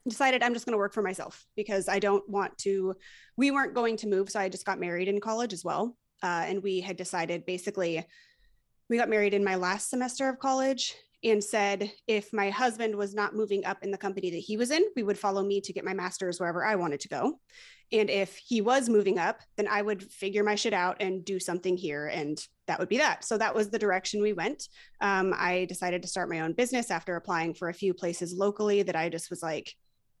decided 0.08 0.42
I'm 0.42 0.54
just 0.54 0.64
going 0.64 0.72
to 0.72 0.78
work 0.78 0.94
for 0.94 1.02
myself 1.02 1.46
because 1.56 1.88
I 1.88 1.98
don't 1.98 2.26
want 2.28 2.56
to. 2.58 2.94
We 3.36 3.50
weren't 3.50 3.74
going 3.74 3.96
to 3.98 4.08
move, 4.08 4.30
so 4.30 4.40
I 4.40 4.48
just 4.48 4.66
got 4.66 4.80
married 4.80 5.08
in 5.08 5.20
college 5.20 5.52
as 5.52 5.64
well, 5.64 5.96
uh, 6.22 6.44
and 6.46 6.62
we 6.62 6.80
had 6.80 6.96
decided 6.96 7.46
basically. 7.46 8.04
We 8.88 8.96
got 8.96 9.08
married 9.08 9.34
in 9.34 9.44
my 9.44 9.54
last 9.54 9.88
semester 9.88 10.28
of 10.28 10.40
college 10.40 10.96
and 11.22 11.42
said 11.42 11.92
if 12.06 12.32
my 12.32 12.50
husband 12.50 12.94
was 12.94 13.14
not 13.14 13.34
moving 13.34 13.64
up 13.64 13.82
in 13.82 13.90
the 13.90 13.98
company 13.98 14.30
that 14.30 14.38
he 14.38 14.56
was 14.56 14.70
in, 14.70 14.82
we 14.96 15.02
would 15.02 15.18
follow 15.18 15.44
me 15.44 15.60
to 15.60 15.72
get 15.72 15.84
my 15.84 15.92
master's 15.92 16.40
wherever 16.40 16.64
I 16.64 16.76
wanted 16.76 17.00
to 17.00 17.08
go. 17.08 17.38
And 17.92 18.08
if 18.08 18.36
he 18.36 18.60
was 18.60 18.88
moving 18.88 19.18
up, 19.18 19.40
then 19.56 19.66
I 19.68 19.82
would 19.82 20.02
figure 20.12 20.44
my 20.44 20.54
shit 20.54 20.72
out 20.72 20.98
and 21.00 21.24
do 21.24 21.40
something 21.40 21.76
here. 21.76 22.06
And 22.06 22.42
that 22.68 22.78
would 22.78 22.88
be 22.88 22.98
that. 22.98 23.24
So 23.24 23.36
that 23.36 23.54
was 23.54 23.68
the 23.68 23.78
direction 23.78 24.22
we 24.22 24.32
went. 24.32 24.68
Um, 25.00 25.34
I 25.36 25.66
decided 25.68 26.02
to 26.02 26.08
start 26.08 26.30
my 26.30 26.40
own 26.40 26.52
business 26.52 26.90
after 26.90 27.16
applying 27.16 27.54
for 27.54 27.68
a 27.68 27.74
few 27.74 27.92
places 27.92 28.32
locally 28.32 28.82
that 28.82 28.96
I 28.96 29.08
just 29.08 29.28
was 29.28 29.42
like, 29.42 29.74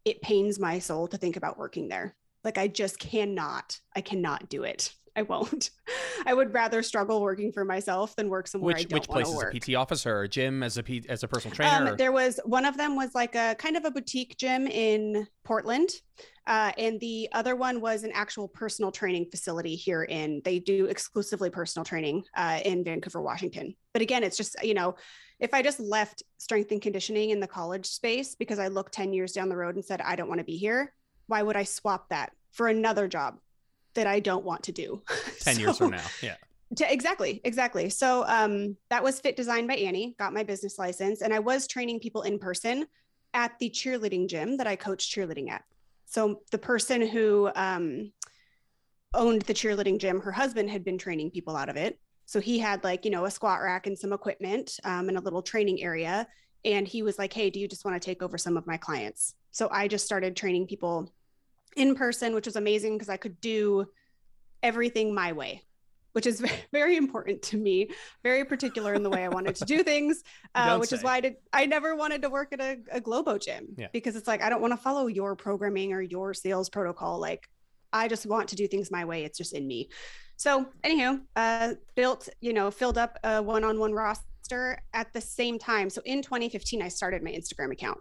it 0.04 0.20
pains 0.20 0.58
my 0.58 0.80
soul 0.80 1.06
to 1.08 1.16
think 1.16 1.36
about 1.36 1.58
working 1.58 1.88
there. 1.88 2.16
Like 2.42 2.58
I 2.58 2.68
just 2.68 2.98
cannot, 2.98 3.78
I 3.94 4.00
cannot 4.00 4.48
do 4.48 4.64
it. 4.64 4.92
I 5.16 5.22
won't. 5.22 5.70
I 6.26 6.34
would 6.34 6.52
rather 6.52 6.82
struggle 6.82 7.20
working 7.20 7.52
for 7.52 7.64
myself 7.64 8.14
than 8.16 8.28
work 8.28 8.46
somewhere 8.46 8.74
which, 8.74 8.80
I 8.80 8.82
don't 8.84 9.00
Which 9.00 9.08
place 9.08 9.28
is 9.28 9.42
a 9.42 9.72
PT 9.72 9.74
officer 9.76 10.16
or 10.16 10.22
a 10.22 10.28
gym 10.28 10.62
as 10.62 10.76
a 10.76 10.82
P, 10.82 11.04
as 11.08 11.22
a 11.22 11.28
personal 11.28 11.54
trainer? 11.54 11.90
Um, 11.90 11.96
there 11.96 12.12
was 12.12 12.38
one 12.44 12.64
of 12.64 12.76
them 12.76 12.96
was 12.96 13.14
like 13.14 13.34
a 13.34 13.54
kind 13.58 13.76
of 13.76 13.84
a 13.84 13.90
boutique 13.90 14.36
gym 14.36 14.66
in 14.66 15.26
Portland, 15.44 15.90
uh, 16.46 16.72
and 16.78 17.00
the 17.00 17.28
other 17.32 17.56
one 17.56 17.80
was 17.80 18.04
an 18.04 18.12
actual 18.14 18.48
personal 18.48 18.92
training 18.92 19.26
facility 19.30 19.74
here 19.74 20.04
in. 20.04 20.42
They 20.44 20.58
do 20.58 20.86
exclusively 20.86 21.50
personal 21.50 21.84
training 21.84 22.24
uh, 22.36 22.60
in 22.64 22.84
Vancouver, 22.84 23.20
Washington. 23.20 23.74
But 23.92 24.02
again, 24.02 24.22
it's 24.22 24.36
just 24.36 24.56
you 24.62 24.74
know 24.74 24.96
if 25.40 25.54
I 25.54 25.62
just 25.62 25.80
left 25.80 26.22
strength 26.38 26.70
and 26.70 26.82
conditioning 26.82 27.30
in 27.30 27.40
the 27.40 27.46
college 27.46 27.86
space 27.86 28.34
because 28.34 28.58
I 28.58 28.68
looked 28.68 28.92
10 28.92 29.12
years 29.12 29.32
down 29.32 29.48
the 29.48 29.56
road 29.56 29.74
and 29.74 29.84
said, 29.84 30.02
I 30.02 30.14
don't 30.14 30.28
want 30.28 30.38
to 30.38 30.44
be 30.44 30.58
here, 30.58 30.92
why 31.26 31.42
would 31.42 31.56
I 31.56 31.64
swap 31.64 32.10
that 32.10 32.32
for 32.52 32.68
another 32.68 33.08
job 33.08 33.38
that 33.94 34.06
I 34.06 34.20
don't 34.20 34.44
want 34.44 34.62
to 34.64 34.72
do? 34.72 35.02
10 35.40 35.54
so, 35.54 35.60
years 35.60 35.78
from 35.78 35.90
now. 35.90 36.06
Yeah. 36.22 36.36
To, 36.76 36.92
exactly. 36.92 37.40
Exactly. 37.44 37.90
So 37.90 38.24
um, 38.26 38.76
that 38.90 39.02
was 39.02 39.20
Fit 39.20 39.36
Design 39.36 39.66
by 39.66 39.74
Annie, 39.74 40.14
got 40.18 40.32
my 40.32 40.44
business 40.44 40.78
license, 40.78 41.22
and 41.22 41.34
I 41.34 41.40
was 41.40 41.66
training 41.66 42.00
people 42.00 42.22
in 42.22 42.38
person 42.38 42.86
at 43.34 43.58
the 43.58 43.70
cheerleading 43.70 44.28
gym 44.28 44.56
that 44.56 44.66
I 44.66 44.76
coached 44.76 45.14
cheerleading 45.14 45.50
at. 45.50 45.64
So 46.06 46.42
the 46.50 46.58
person 46.58 47.06
who 47.06 47.50
um, 47.54 48.12
owned 49.14 49.42
the 49.42 49.54
cheerleading 49.54 49.98
gym, 49.98 50.20
her 50.20 50.32
husband 50.32 50.70
had 50.70 50.84
been 50.84 50.98
training 50.98 51.30
people 51.30 51.56
out 51.56 51.68
of 51.68 51.76
it. 51.76 51.98
So 52.26 52.40
he 52.40 52.58
had 52.58 52.84
like, 52.84 53.04
you 53.04 53.10
know, 53.10 53.24
a 53.24 53.30
squat 53.30 53.60
rack 53.60 53.86
and 53.86 53.98
some 53.98 54.12
equipment 54.12 54.78
um, 54.84 55.08
and 55.08 55.18
a 55.18 55.20
little 55.20 55.42
training 55.42 55.82
area. 55.82 56.26
And 56.64 56.86
he 56.86 57.02
was 57.02 57.18
like, 57.18 57.32
hey, 57.32 57.50
do 57.50 57.58
you 57.58 57.66
just 57.66 57.84
want 57.84 58.00
to 58.00 58.04
take 58.04 58.22
over 58.22 58.38
some 58.38 58.56
of 58.56 58.66
my 58.66 58.76
clients? 58.76 59.34
So 59.50 59.68
I 59.72 59.88
just 59.88 60.04
started 60.04 60.36
training 60.36 60.66
people 60.66 61.12
in 61.76 61.94
person, 61.94 62.34
which 62.34 62.46
was 62.46 62.56
amazing 62.56 62.94
because 62.94 63.08
I 63.08 63.16
could 63.16 63.40
do 63.40 63.86
everything 64.62 65.14
my 65.14 65.32
way 65.32 65.62
which 66.12 66.26
is 66.26 66.42
very 66.72 66.96
important 66.96 67.42
to 67.42 67.56
me, 67.56 67.88
very 68.22 68.44
particular 68.44 68.94
in 68.94 69.02
the 69.02 69.10
way 69.10 69.24
I 69.24 69.28
wanted 69.28 69.54
to 69.56 69.64
do 69.64 69.82
things, 69.84 70.22
uh, 70.54 70.76
which 70.76 70.90
say. 70.90 70.96
is 70.96 71.02
why 71.02 71.16
I 71.16 71.20
did. 71.20 71.36
I 71.52 71.66
never 71.66 71.94
wanted 71.94 72.22
to 72.22 72.30
work 72.30 72.52
at 72.52 72.60
a, 72.60 72.78
a 72.90 73.00
Globo 73.00 73.38
gym 73.38 73.68
yeah. 73.76 73.88
because 73.92 74.16
it's 74.16 74.26
like 74.26 74.42
I 74.42 74.48
don't 74.48 74.60
want 74.60 74.72
to 74.72 74.76
follow 74.76 75.06
your 75.06 75.36
programming 75.36 75.92
or 75.92 76.00
your 76.00 76.34
sales 76.34 76.68
protocol. 76.68 77.18
Like 77.20 77.48
I 77.92 78.08
just 78.08 78.26
want 78.26 78.48
to 78.50 78.56
do 78.56 78.66
things 78.66 78.90
my 78.90 79.04
way. 79.04 79.24
It's 79.24 79.38
just 79.38 79.54
in 79.54 79.66
me. 79.66 79.88
So, 80.36 80.66
anywho, 80.84 81.20
uh, 81.36 81.74
built, 81.96 82.28
you 82.40 82.54
know, 82.54 82.70
filled 82.70 82.96
up 82.96 83.18
a 83.24 83.42
one 83.42 83.62
on 83.62 83.78
one 83.78 83.92
roster 83.92 84.78
at 84.94 85.12
the 85.12 85.20
same 85.20 85.58
time. 85.58 85.90
So, 85.90 86.00
in 86.06 86.22
2015, 86.22 86.80
I 86.80 86.88
started 86.88 87.22
my 87.22 87.30
Instagram 87.30 87.72
account. 87.72 87.98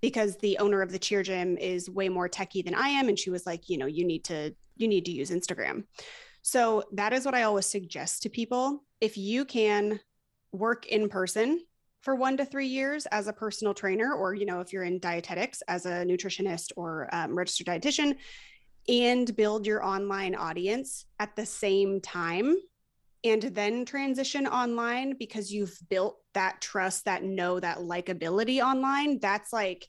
Because 0.00 0.36
the 0.38 0.58
owner 0.58 0.82
of 0.82 0.92
the 0.92 0.98
cheer 0.98 1.22
gym 1.22 1.56
is 1.56 1.90
way 1.90 2.08
more 2.08 2.28
techie 2.28 2.64
than 2.64 2.74
I 2.74 2.88
am. 2.88 3.08
And 3.08 3.18
she 3.18 3.30
was 3.30 3.46
like, 3.46 3.68
you 3.68 3.78
know, 3.78 3.86
you 3.86 4.06
need 4.06 4.24
to, 4.24 4.54
you 4.76 4.88
need 4.88 5.04
to 5.06 5.12
use 5.12 5.30
Instagram. 5.30 5.84
So 6.42 6.84
that 6.92 7.12
is 7.12 7.24
what 7.24 7.34
I 7.34 7.42
always 7.42 7.66
suggest 7.66 8.22
to 8.22 8.28
people. 8.28 8.84
If 9.00 9.16
you 9.16 9.44
can 9.44 10.00
work 10.52 10.86
in 10.86 11.08
person 11.08 11.60
for 12.00 12.14
one 12.14 12.36
to 12.36 12.44
three 12.44 12.68
years 12.68 13.06
as 13.06 13.26
a 13.26 13.32
personal 13.32 13.74
trainer, 13.74 14.14
or, 14.14 14.34
you 14.34 14.46
know, 14.46 14.60
if 14.60 14.72
you're 14.72 14.84
in 14.84 15.00
dietetics 15.00 15.62
as 15.68 15.84
a 15.84 16.04
nutritionist 16.04 16.70
or 16.76 17.08
um, 17.12 17.36
registered 17.36 17.66
dietitian, 17.66 18.16
and 18.88 19.36
build 19.36 19.66
your 19.66 19.84
online 19.84 20.34
audience 20.34 21.04
at 21.18 21.34
the 21.36 21.44
same 21.44 22.00
time 22.00 22.56
and 23.24 23.42
then 23.42 23.84
transition 23.84 24.46
online 24.46 25.16
because 25.18 25.52
you've 25.52 25.76
built 25.88 26.18
that 26.34 26.60
trust, 26.60 27.04
that 27.06 27.24
know, 27.24 27.58
that 27.58 27.78
likability 27.78 28.62
online, 28.62 29.18
that's 29.18 29.52
like 29.52 29.88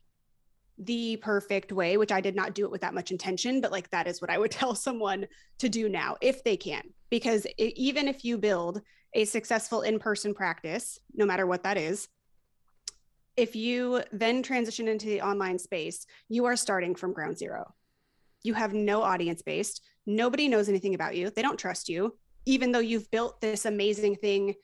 the 0.79 1.17
perfect 1.17 1.71
way, 1.71 1.97
which 1.97 2.11
I 2.11 2.21
did 2.21 2.35
not 2.35 2.55
do 2.55 2.65
it 2.65 2.71
with 2.71 2.81
that 2.81 2.93
much 2.93 3.11
intention, 3.11 3.61
but 3.61 3.71
like 3.71 3.89
that 3.91 4.07
is 4.07 4.21
what 4.21 4.31
I 4.31 4.37
would 4.37 4.51
tell 4.51 4.73
someone 4.75 5.27
to 5.59 5.69
do 5.69 5.89
now 5.89 6.15
if 6.21 6.43
they 6.43 6.57
can. 6.57 6.83
Because 7.09 7.45
it, 7.45 7.73
even 7.77 8.07
if 8.07 8.23
you 8.23 8.37
build 8.37 8.81
a 9.13 9.25
successful 9.25 9.81
in 9.81 9.99
person 9.99 10.33
practice, 10.33 10.99
no 11.13 11.25
matter 11.25 11.45
what 11.45 11.63
that 11.63 11.77
is, 11.77 12.07
if 13.35 13.55
you 13.55 14.03
then 14.11 14.43
transition 14.43 14.87
into 14.87 15.05
the 15.05 15.21
online 15.21 15.59
space, 15.59 16.05
you 16.27 16.45
are 16.45 16.55
starting 16.55 16.95
from 16.95 17.13
ground 17.13 17.37
zero. 17.37 17.73
You 18.43 18.53
have 18.53 18.73
no 18.73 19.01
audience 19.01 19.41
based. 19.41 19.81
Nobody 20.05 20.47
knows 20.47 20.69
anything 20.69 20.95
about 20.95 21.15
you. 21.15 21.29
They 21.29 21.41
don't 21.41 21.57
trust 21.57 21.89
you 21.89 22.17
even 22.49 22.71
though 22.71 22.79
you've 22.79 23.09
built 23.11 23.39
this 23.41 23.65
amazing 23.65 24.15
thing 24.15 24.55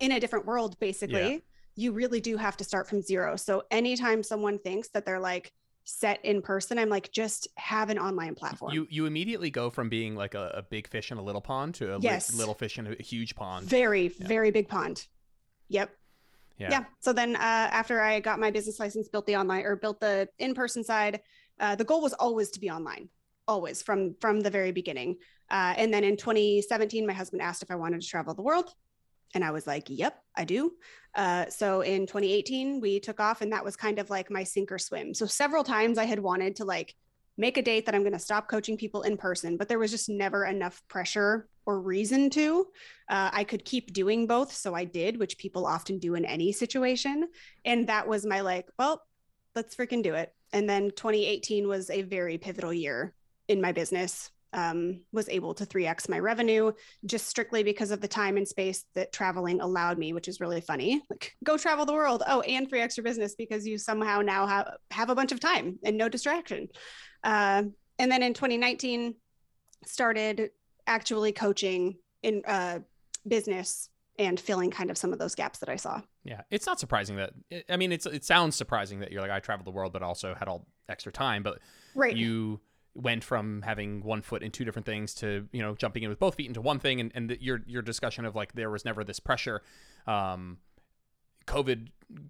in 0.00 0.12
a 0.12 0.20
different 0.20 0.44
world, 0.44 0.78
basically, 0.78 1.32
yeah. 1.32 1.38
you 1.76 1.92
really 1.92 2.20
do 2.20 2.36
have 2.36 2.58
to 2.58 2.64
start 2.64 2.86
from 2.86 3.00
zero. 3.00 3.36
So 3.36 3.62
anytime 3.70 4.22
someone 4.22 4.58
thinks 4.58 4.88
that 4.90 5.06
they're 5.06 5.18
like 5.18 5.50
set 5.84 6.22
in 6.26 6.42
person, 6.42 6.78
I'm 6.78 6.90
like, 6.90 7.10
just 7.10 7.48
have 7.56 7.88
an 7.88 7.98
online 7.98 8.34
platform. 8.34 8.74
You 8.74 8.86
you 8.90 9.06
immediately 9.06 9.50
go 9.50 9.70
from 9.70 9.88
being 9.88 10.14
like 10.14 10.34
a, 10.34 10.52
a 10.56 10.62
big 10.62 10.86
fish 10.88 11.10
in 11.10 11.16
a 11.16 11.22
little 11.22 11.40
pond 11.40 11.74
to 11.76 11.94
a 11.94 12.00
yes. 12.00 12.30
li- 12.32 12.38
little 12.38 12.54
fish 12.54 12.78
in 12.78 12.86
a 12.86 13.02
huge 13.02 13.34
pond. 13.34 13.66
Very, 13.66 14.12
yeah. 14.18 14.28
very 14.28 14.50
big 14.50 14.68
pond. 14.68 15.06
Yep. 15.70 15.90
Yeah. 16.58 16.70
yeah. 16.70 16.84
So 17.00 17.14
then 17.14 17.34
uh, 17.34 17.38
after 17.80 18.02
I 18.02 18.20
got 18.20 18.40
my 18.40 18.50
business 18.50 18.78
license, 18.78 19.08
built 19.08 19.26
the 19.26 19.36
online 19.36 19.64
or 19.64 19.76
built 19.76 20.00
the 20.00 20.28
in-person 20.38 20.84
side, 20.84 21.22
uh, 21.58 21.76
the 21.76 21.84
goal 21.84 22.02
was 22.02 22.12
always 22.12 22.50
to 22.50 22.60
be 22.60 22.68
online 22.70 23.08
always 23.48 23.82
from 23.82 24.14
from 24.20 24.40
the 24.40 24.50
very 24.50 24.72
beginning 24.72 25.16
uh, 25.52 25.74
and 25.76 25.92
then 25.92 26.02
in 26.02 26.16
2017, 26.16 27.06
my 27.06 27.12
husband 27.12 27.42
asked 27.42 27.62
if 27.62 27.70
I 27.70 27.76
wanted 27.76 28.00
to 28.00 28.08
travel 28.08 28.32
the 28.32 28.42
world. 28.42 28.70
And 29.34 29.44
I 29.44 29.50
was 29.50 29.66
like, 29.66 29.84
yep, 29.88 30.22
I 30.34 30.44
do. 30.44 30.72
Uh, 31.14 31.46
so 31.48 31.82
in 31.82 32.06
2018, 32.06 32.80
we 32.80 32.98
took 32.98 33.20
off, 33.20 33.42
and 33.42 33.52
that 33.52 33.64
was 33.64 33.76
kind 33.76 33.98
of 33.98 34.08
like 34.08 34.30
my 34.30 34.44
sink 34.44 34.72
or 34.72 34.78
swim. 34.78 35.12
So 35.14 35.26
several 35.26 35.62
times 35.62 35.98
I 35.98 36.04
had 36.04 36.18
wanted 36.18 36.56
to 36.56 36.64
like 36.64 36.94
make 37.36 37.58
a 37.58 37.62
date 37.62 37.86
that 37.86 37.94
I'm 37.94 38.02
going 38.02 38.12
to 38.14 38.18
stop 38.18 38.48
coaching 38.48 38.78
people 38.78 39.02
in 39.02 39.16
person, 39.16 39.58
but 39.58 39.68
there 39.68 39.78
was 39.78 39.90
just 39.90 40.08
never 40.08 40.46
enough 40.46 40.82
pressure 40.88 41.48
or 41.66 41.80
reason 41.80 42.30
to. 42.30 42.66
Uh, 43.08 43.30
I 43.32 43.44
could 43.44 43.64
keep 43.64 43.92
doing 43.92 44.26
both. 44.26 44.52
So 44.52 44.74
I 44.74 44.84
did, 44.84 45.18
which 45.18 45.38
people 45.38 45.66
often 45.66 45.98
do 45.98 46.14
in 46.14 46.24
any 46.24 46.52
situation. 46.52 47.28
And 47.64 47.88
that 47.88 48.08
was 48.08 48.24
my 48.26 48.40
like, 48.40 48.68
well, 48.78 49.02
let's 49.54 49.76
freaking 49.76 50.02
do 50.02 50.14
it. 50.14 50.34
And 50.52 50.68
then 50.68 50.90
2018 50.90 51.68
was 51.68 51.90
a 51.90 52.02
very 52.02 52.38
pivotal 52.38 52.72
year 52.72 53.14
in 53.48 53.60
my 53.60 53.72
business 53.72 54.30
um, 54.52 55.00
was 55.12 55.28
able 55.28 55.54
to 55.54 55.64
3x 55.64 56.08
my 56.08 56.18
revenue 56.18 56.72
just 57.06 57.26
strictly 57.26 57.62
because 57.62 57.90
of 57.90 58.00
the 58.00 58.08
time 58.08 58.36
and 58.36 58.46
space 58.46 58.84
that 58.94 59.12
traveling 59.12 59.60
allowed 59.60 59.98
me, 59.98 60.12
which 60.12 60.28
is 60.28 60.40
really 60.40 60.60
funny. 60.60 61.02
Like, 61.10 61.34
go 61.44 61.56
travel 61.56 61.86
the 61.86 61.92
world. 61.92 62.22
Oh, 62.26 62.40
and 62.42 62.70
3x 62.70 62.96
your 62.96 63.04
business 63.04 63.34
because 63.34 63.66
you 63.66 63.78
somehow 63.78 64.20
now 64.20 64.46
have, 64.46 64.68
have 64.90 65.10
a 65.10 65.14
bunch 65.14 65.32
of 65.32 65.40
time 65.40 65.78
and 65.84 65.96
no 65.96 66.08
distraction. 66.08 66.68
Uh, 67.24 67.64
and 67.98 68.10
then 68.10 68.22
in 68.22 68.34
2019, 68.34 69.14
started 69.84 70.50
actually 70.86 71.32
coaching 71.32 71.96
in 72.22 72.42
uh, 72.46 72.78
business 73.26 73.88
and 74.18 74.38
filling 74.38 74.70
kind 74.70 74.90
of 74.90 74.98
some 74.98 75.12
of 75.12 75.18
those 75.18 75.34
gaps 75.34 75.58
that 75.60 75.68
I 75.68 75.76
saw. 75.76 76.00
Yeah, 76.24 76.42
it's 76.50 76.66
not 76.66 76.78
surprising 76.78 77.16
that 77.16 77.32
I 77.68 77.76
mean 77.76 77.92
it's 77.92 78.06
it 78.06 78.24
sounds 78.24 78.56
surprising 78.56 79.00
that 79.00 79.10
you're 79.10 79.22
like 79.22 79.30
I 79.30 79.40
traveled 79.40 79.66
the 79.66 79.72
world 79.72 79.92
but 79.92 80.02
also 80.02 80.34
had 80.34 80.48
all 80.48 80.66
extra 80.88 81.10
time, 81.10 81.42
but 81.42 81.58
right. 81.94 82.16
you 82.16 82.60
went 82.94 83.24
from 83.24 83.62
having 83.62 84.02
one 84.02 84.20
foot 84.22 84.42
in 84.42 84.50
two 84.50 84.64
different 84.64 84.84
things 84.84 85.14
to 85.14 85.48
you 85.52 85.62
know 85.62 85.74
jumping 85.74 86.02
in 86.02 86.10
with 86.10 86.18
both 86.18 86.34
feet 86.34 86.46
into 86.46 86.60
one 86.60 86.78
thing 86.78 87.00
and, 87.00 87.12
and 87.14 87.30
the, 87.30 87.42
your 87.42 87.60
your 87.66 87.82
discussion 87.82 88.24
of 88.24 88.34
like 88.34 88.52
there 88.52 88.70
was 88.70 88.84
never 88.84 89.02
this 89.02 89.18
pressure 89.18 89.62
um 90.06 90.58
covid 91.46 91.88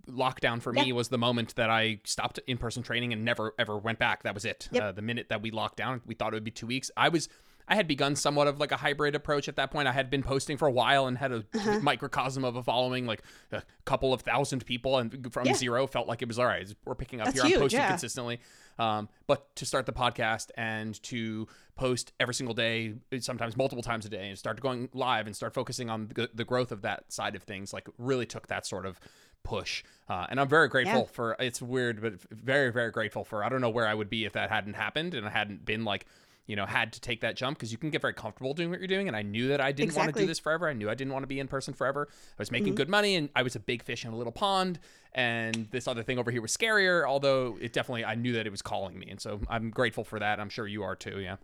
lockdown 0.08 0.62
for 0.62 0.74
yeah. 0.74 0.84
me 0.84 0.92
was 0.92 1.08
the 1.08 1.18
moment 1.18 1.54
that 1.56 1.68
i 1.68 1.98
stopped 2.04 2.38
in-person 2.46 2.82
training 2.82 3.12
and 3.12 3.24
never 3.24 3.52
ever 3.58 3.76
went 3.76 3.98
back 3.98 4.22
that 4.22 4.34
was 4.34 4.44
it 4.44 4.68
yep. 4.70 4.82
uh, 4.82 4.92
the 4.92 5.02
minute 5.02 5.28
that 5.28 5.42
we 5.42 5.50
locked 5.50 5.76
down 5.76 6.00
we 6.06 6.14
thought 6.14 6.32
it 6.32 6.36
would 6.36 6.44
be 6.44 6.52
two 6.52 6.66
weeks 6.66 6.90
i 6.96 7.08
was 7.08 7.28
I 7.72 7.74
had 7.74 7.88
begun 7.88 8.16
somewhat 8.16 8.48
of 8.48 8.60
like 8.60 8.70
a 8.70 8.76
hybrid 8.76 9.14
approach 9.14 9.48
at 9.48 9.56
that 9.56 9.70
point. 9.70 9.88
I 9.88 9.92
had 9.92 10.10
been 10.10 10.22
posting 10.22 10.58
for 10.58 10.68
a 10.68 10.70
while 10.70 11.06
and 11.06 11.16
had 11.16 11.32
a 11.32 11.42
uh-huh. 11.54 11.80
microcosm 11.80 12.44
of 12.44 12.56
a 12.56 12.62
following, 12.62 13.06
like 13.06 13.22
a 13.50 13.62
couple 13.86 14.12
of 14.12 14.20
thousand 14.20 14.66
people, 14.66 14.98
and 14.98 15.32
from 15.32 15.46
yeah. 15.46 15.54
zero 15.54 15.86
felt 15.86 16.06
like 16.06 16.20
it 16.20 16.28
was 16.28 16.38
all 16.38 16.44
right. 16.44 16.70
We're 16.84 16.94
picking 16.94 17.22
up 17.22 17.28
That's 17.28 17.40
here. 17.40 17.46
Huge, 17.46 17.54
I'm 17.54 17.60
posting 17.62 17.80
yeah. 17.80 17.88
consistently. 17.88 18.40
Um, 18.78 19.08
but 19.26 19.56
to 19.56 19.64
start 19.64 19.86
the 19.86 19.92
podcast 19.92 20.50
and 20.54 21.02
to 21.04 21.48
post 21.74 22.12
every 22.20 22.34
single 22.34 22.54
day, 22.54 22.92
sometimes 23.20 23.56
multiple 23.56 23.82
times 23.82 24.04
a 24.04 24.10
day, 24.10 24.28
and 24.28 24.38
start 24.38 24.60
going 24.60 24.90
live 24.92 25.26
and 25.26 25.34
start 25.34 25.54
focusing 25.54 25.88
on 25.88 26.10
the, 26.14 26.28
the 26.34 26.44
growth 26.44 26.72
of 26.72 26.82
that 26.82 27.10
side 27.10 27.34
of 27.34 27.42
things, 27.42 27.72
like 27.72 27.88
really 27.96 28.26
took 28.26 28.48
that 28.48 28.66
sort 28.66 28.84
of 28.84 29.00
push. 29.44 29.82
Uh, 30.10 30.26
and 30.28 30.38
I'm 30.38 30.48
very 30.48 30.68
grateful 30.68 31.00
yeah. 31.00 31.10
for. 31.10 31.36
It's 31.40 31.62
weird, 31.62 32.02
but 32.02 32.20
very 32.30 32.70
very 32.70 32.90
grateful 32.90 33.24
for. 33.24 33.42
I 33.42 33.48
don't 33.48 33.62
know 33.62 33.70
where 33.70 33.88
I 33.88 33.94
would 33.94 34.10
be 34.10 34.26
if 34.26 34.34
that 34.34 34.50
hadn't 34.50 34.74
happened 34.74 35.14
and 35.14 35.26
I 35.26 35.30
hadn't 35.30 35.64
been 35.64 35.86
like 35.86 36.04
you 36.46 36.56
know, 36.56 36.66
had 36.66 36.92
to 36.92 37.00
take 37.00 37.20
that 37.20 37.36
jump 37.36 37.56
because 37.56 37.70
you 37.70 37.78
can 37.78 37.90
get 37.90 38.00
very 38.00 38.14
comfortable 38.14 38.52
doing 38.52 38.70
what 38.70 38.80
you're 38.80 38.88
doing. 38.88 39.08
And 39.08 39.16
I 39.16 39.22
knew 39.22 39.48
that 39.48 39.60
I 39.60 39.70
didn't 39.70 39.90
exactly. 39.90 40.06
want 40.06 40.14
to 40.16 40.20
do 40.22 40.26
this 40.26 40.38
forever. 40.38 40.68
I 40.68 40.72
knew 40.72 40.90
I 40.90 40.94
didn't 40.94 41.12
want 41.12 41.22
to 41.22 41.28
be 41.28 41.38
in 41.38 41.46
person 41.46 41.72
forever. 41.72 42.08
I 42.10 42.14
was 42.38 42.50
making 42.50 42.68
mm-hmm. 42.68 42.76
good 42.76 42.88
money 42.88 43.14
and 43.14 43.28
I 43.36 43.42
was 43.42 43.54
a 43.54 43.60
big 43.60 43.82
fish 43.82 44.04
in 44.04 44.12
a 44.12 44.16
little 44.16 44.32
pond. 44.32 44.80
And 45.12 45.68
this 45.70 45.86
other 45.86 46.02
thing 46.02 46.18
over 46.18 46.30
here 46.30 46.42
was 46.42 46.56
scarier, 46.56 47.06
although 47.06 47.58
it 47.60 47.72
definitely, 47.72 48.04
I 48.04 48.16
knew 48.16 48.32
that 48.32 48.46
it 48.46 48.50
was 48.50 48.62
calling 48.62 48.98
me. 48.98 49.08
And 49.10 49.20
so 49.20 49.40
I'm 49.48 49.70
grateful 49.70 50.04
for 50.04 50.18
that. 50.18 50.40
I'm 50.40 50.48
sure 50.48 50.66
you 50.66 50.82
are 50.82 50.96
too. 50.96 51.20
Yeah. 51.20 51.36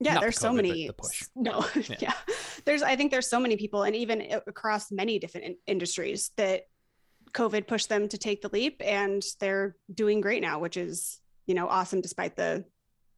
Yeah, 0.00 0.14
Not 0.14 0.22
there's 0.22 0.38
the 0.38 0.48
COVID, 0.48 0.50
so 0.50 0.52
many. 0.52 0.86
The 0.88 0.92
push. 0.92 1.22
No, 1.36 1.64
yeah. 1.74 1.96
yeah. 2.00 2.12
There's, 2.64 2.82
I 2.82 2.96
think 2.96 3.12
there's 3.12 3.28
so 3.28 3.38
many 3.38 3.56
people, 3.56 3.84
and 3.84 3.94
even 3.94 4.22
across 4.46 4.90
many 4.90 5.20
different 5.20 5.46
in- 5.46 5.56
industries, 5.68 6.32
that 6.36 6.62
COVID 7.32 7.68
pushed 7.68 7.88
them 7.88 8.08
to 8.08 8.18
take 8.18 8.42
the 8.42 8.48
leap, 8.52 8.82
and 8.84 9.22
they're 9.38 9.76
doing 9.94 10.20
great 10.20 10.42
now, 10.42 10.58
which 10.58 10.76
is, 10.76 11.20
you 11.46 11.54
know, 11.54 11.68
awesome 11.68 12.00
despite 12.00 12.34
the 12.34 12.64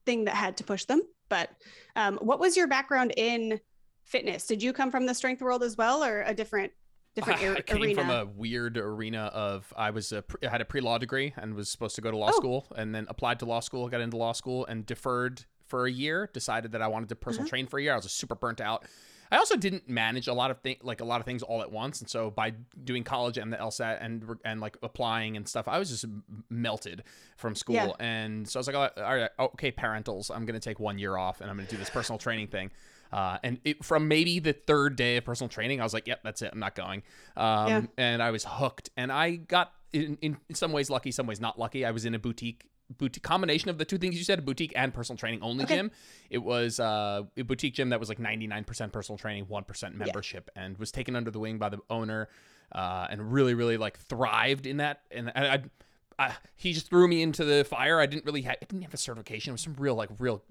thing 0.06 0.24
that 0.24 0.34
had 0.34 0.56
to 0.58 0.64
push 0.64 0.84
them. 0.84 1.02
But 1.28 1.50
um, 1.96 2.18
what 2.18 2.40
was 2.40 2.56
your 2.56 2.68
background 2.68 3.12
in 3.16 3.60
fitness? 4.04 4.46
Did 4.46 4.62
you 4.62 4.72
come 4.72 4.90
from 4.90 5.06
the 5.06 5.14
strength 5.14 5.42
world 5.42 5.62
as 5.62 5.76
well, 5.76 6.02
or 6.02 6.22
a 6.22 6.32
different 6.32 6.72
different 7.14 7.40
I, 7.42 7.54
I 7.54 7.60
came 7.60 7.82
arena? 7.82 7.94
from 8.00 8.10
a 8.10 8.24
weird 8.24 8.78
arena 8.78 9.30
of 9.34 9.72
I 9.76 9.90
was 9.90 10.12
a 10.12 10.24
I 10.42 10.48
had 10.48 10.60
a 10.60 10.64
pre 10.64 10.80
law 10.80 10.98
degree 10.98 11.34
and 11.36 11.54
was 11.54 11.68
supposed 11.68 11.96
to 11.96 12.00
go 12.00 12.10
to 12.10 12.16
law 12.16 12.30
oh. 12.32 12.36
school, 12.36 12.66
and 12.76 12.94
then 12.94 13.06
applied 13.10 13.40
to 13.40 13.44
law 13.44 13.60
school, 13.60 13.88
got 13.88 14.00
into 14.00 14.16
law 14.16 14.32
school, 14.32 14.64
and 14.66 14.86
deferred 14.86 15.44
for 15.66 15.86
a 15.86 15.90
year. 15.90 16.30
Decided 16.32 16.72
that 16.72 16.82
I 16.82 16.88
wanted 16.88 17.08
to 17.10 17.16
personal 17.16 17.42
uh-huh. 17.42 17.50
train 17.50 17.66
for 17.66 17.78
a 17.78 17.82
year. 17.82 17.92
I 17.92 17.96
was 17.96 18.10
super 18.10 18.34
burnt 18.34 18.60
out. 18.60 18.86
I 19.30 19.36
also 19.38 19.56
didn't 19.56 19.88
manage 19.88 20.28
a 20.28 20.32
lot 20.32 20.50
of 20.50 20.60
things, 20.60 20.78
like 20.82 21.00
a 21.00 21.04
lot 21.04 21.20
of 21.20 21.26
things 21.26 21.42
all 21.42 21.62
at 21.62 21.70
once, 21.70 22.00
and 22.00 22.08
so 22.08 22.30
by 22.30 22.54
doing 22.84 23.04
college 23.04 23.38
and 23.38 23.52
the 23.52 23.56
LSAT 23.56 23.98
and 24.00 24.24
and 24.44 24.60
like 24.60 24.76
applying 24.82 25.36
and 25.36 25.48
stuff, 25.48 25.68
I 25.68 25.78
was 25.78 25.90
just 25.90 26.04
melted 26.48 27.02
from 27.36 27.54
school. 27.54 27.74
Yeah. 27.74 27.90
And 27.98 28.48
so 28.48 28.58
I 28.58 28.60
was 28.60 28.66
like, 28.66 28.76
all 28.76 29.16
right, 29.16 29.30
okay, 29.38 29.72
parentals, 29.72 30.30
I'm 30.34 30.46
gonna 30.46 30.60
take 30.60 30.80
one 30.80 30.98
year 30.98 31.16
off 31.16 31.40
and 31.40 31.50
I'm 31.50 31.56
gonna 31.56 31.68
do 31.68 31.76
this 31.76 31.90
personal 31.90 32.18
training 32.18 32.48
thing. 32.48 32.70
Uh, 33.12 33.38
and 33.42 33.60
it, 33.64 33.84
from 33.84 34.08
maybe 34.08 34.38
the 34.40 34.52
third 34.52 34.96
day 34.96 35.16
of 35.16 35.24
personal 35.24 35.48
training, 35.48 35.80
I 35.80 35.84
was 35.84 35.94
like, 35.94 36.06
yep, 36.06 36.20
that's 36.24 36.42
it. 36.42 36.50
I'm 36.52 36.58
not 36.58 36.74
going. 36.74 37.02
Um, 37.36 37.68
yeah. 37.68 37.82
And 37.96 38.22
I 38.22 38.30
was 38.30 38.44
hooked. 38.44 38.90
And 38.96 39.12
I 39.12 39.36
got, 39.36 39.72
in, 39.92 40.18
in 40.20 40.36
some 40.54 40.72
ways, 40.72 40.90
lucky, 40.90 41.12
some 41.12 41.26
ways 41.26 41.40
not 41.40 41.58
lucky. 41.58 41.84
I 41.84 41.92
was 41.92 42.04
in 42.04 42.14
a 42.14 42.18
boutique 42.18 42.68
boutique 42.90 43.22
combination 43.22 43.70
of 43.70 43.78
the 43.78 43.84
two 43.84 43.98
things 43.98 44.16
you 44.16 44.24
said, 44.24 44.44
boutique 44.44 44.72
and 44.76 44.92
personal 44.94 45.16
training 45.16 45.42
only 45.42 45.64
okay. 45.64 45.76
gym. 45.76 45.90
It 46.30 46.38
was 46.38 46.80
uh, 46.80 47.22
a 47.36 47.42
boutique 47.42 47.74
gym 47.74 47.90
that 47.90 48.00
was 48.00 48.08
like 48.08 48.18
99% 48.18 48.92
personal 48.92 49.18
training, 49.18 49.46
1% 49.46 49.94
membership, 49.94 50.50
yeah. 50.54 50.64
and 50.64 50.78
was 50.78 50.92
taken 50.92 51.16
under 51.16 51.30
the 51.30 51.38
wing 51.38 51.58
by 51.58 51.68
the 51.68 51.78
owner, 51.90 52.28
uh, 52.72 53.06
and 53.10 53.32
really, 53.32 53.54
really 53.54 53.76
like 53.76 53.98
thrived 53.98 54.66
in 54.66 54.78
that. 54.78 55.02
And, 55.10 55.32
and 55.34 55.70
I, 56.18 56.24
I, 56.28 56.32
he 56.54 56.72
just 56.72 56.88
threw 56.88 57.06
me 57.08 57.22
into 57.22 57.44
the 57.44 57.64
fire. 57.64 58.00
I 58.00 58.06
didn't 58.06 58.24
really 58.24 58.42
have, 58.42 58.56
I 58.62 58.64
didn't 58.64 58.82
have 58.82 58.94
a 58.94 58.98
certification. 58.98 59.50
It 59.50 59.54
was 59.54 59.62
some 59.62 59.74
real 59.78 59.94
like 59.94 60.10
real 60.18 60.42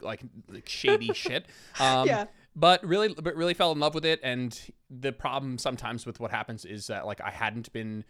like, 0.00 0.22
like 0.48 0.68
shady 0.68 1.12
shit. 1.14 1.46
Um, 1.78 2.06
yeah. 2.06 2.26
But 2.54 2.82
really, 2.84 3.12
but 3.12 3.36
really 3.36 3.52
fell 3.52 3.72
in 3.72 3.78
love 3.78 3.94
with 3.94 4.06
it. 4.06 4.20
And 4.22 4.58
the 4.88 5.12
problem 5.12 5.58
sometimes 5.58 6.06
with 6.06 6.18
what 6.20 6.30
happens 6.30 6.64
is 6.64 6.86
that 6.86 7.04
like 7.04 7.20
I 7.20 7.30
hadn't 7.30 7.70
been 7.72 8.04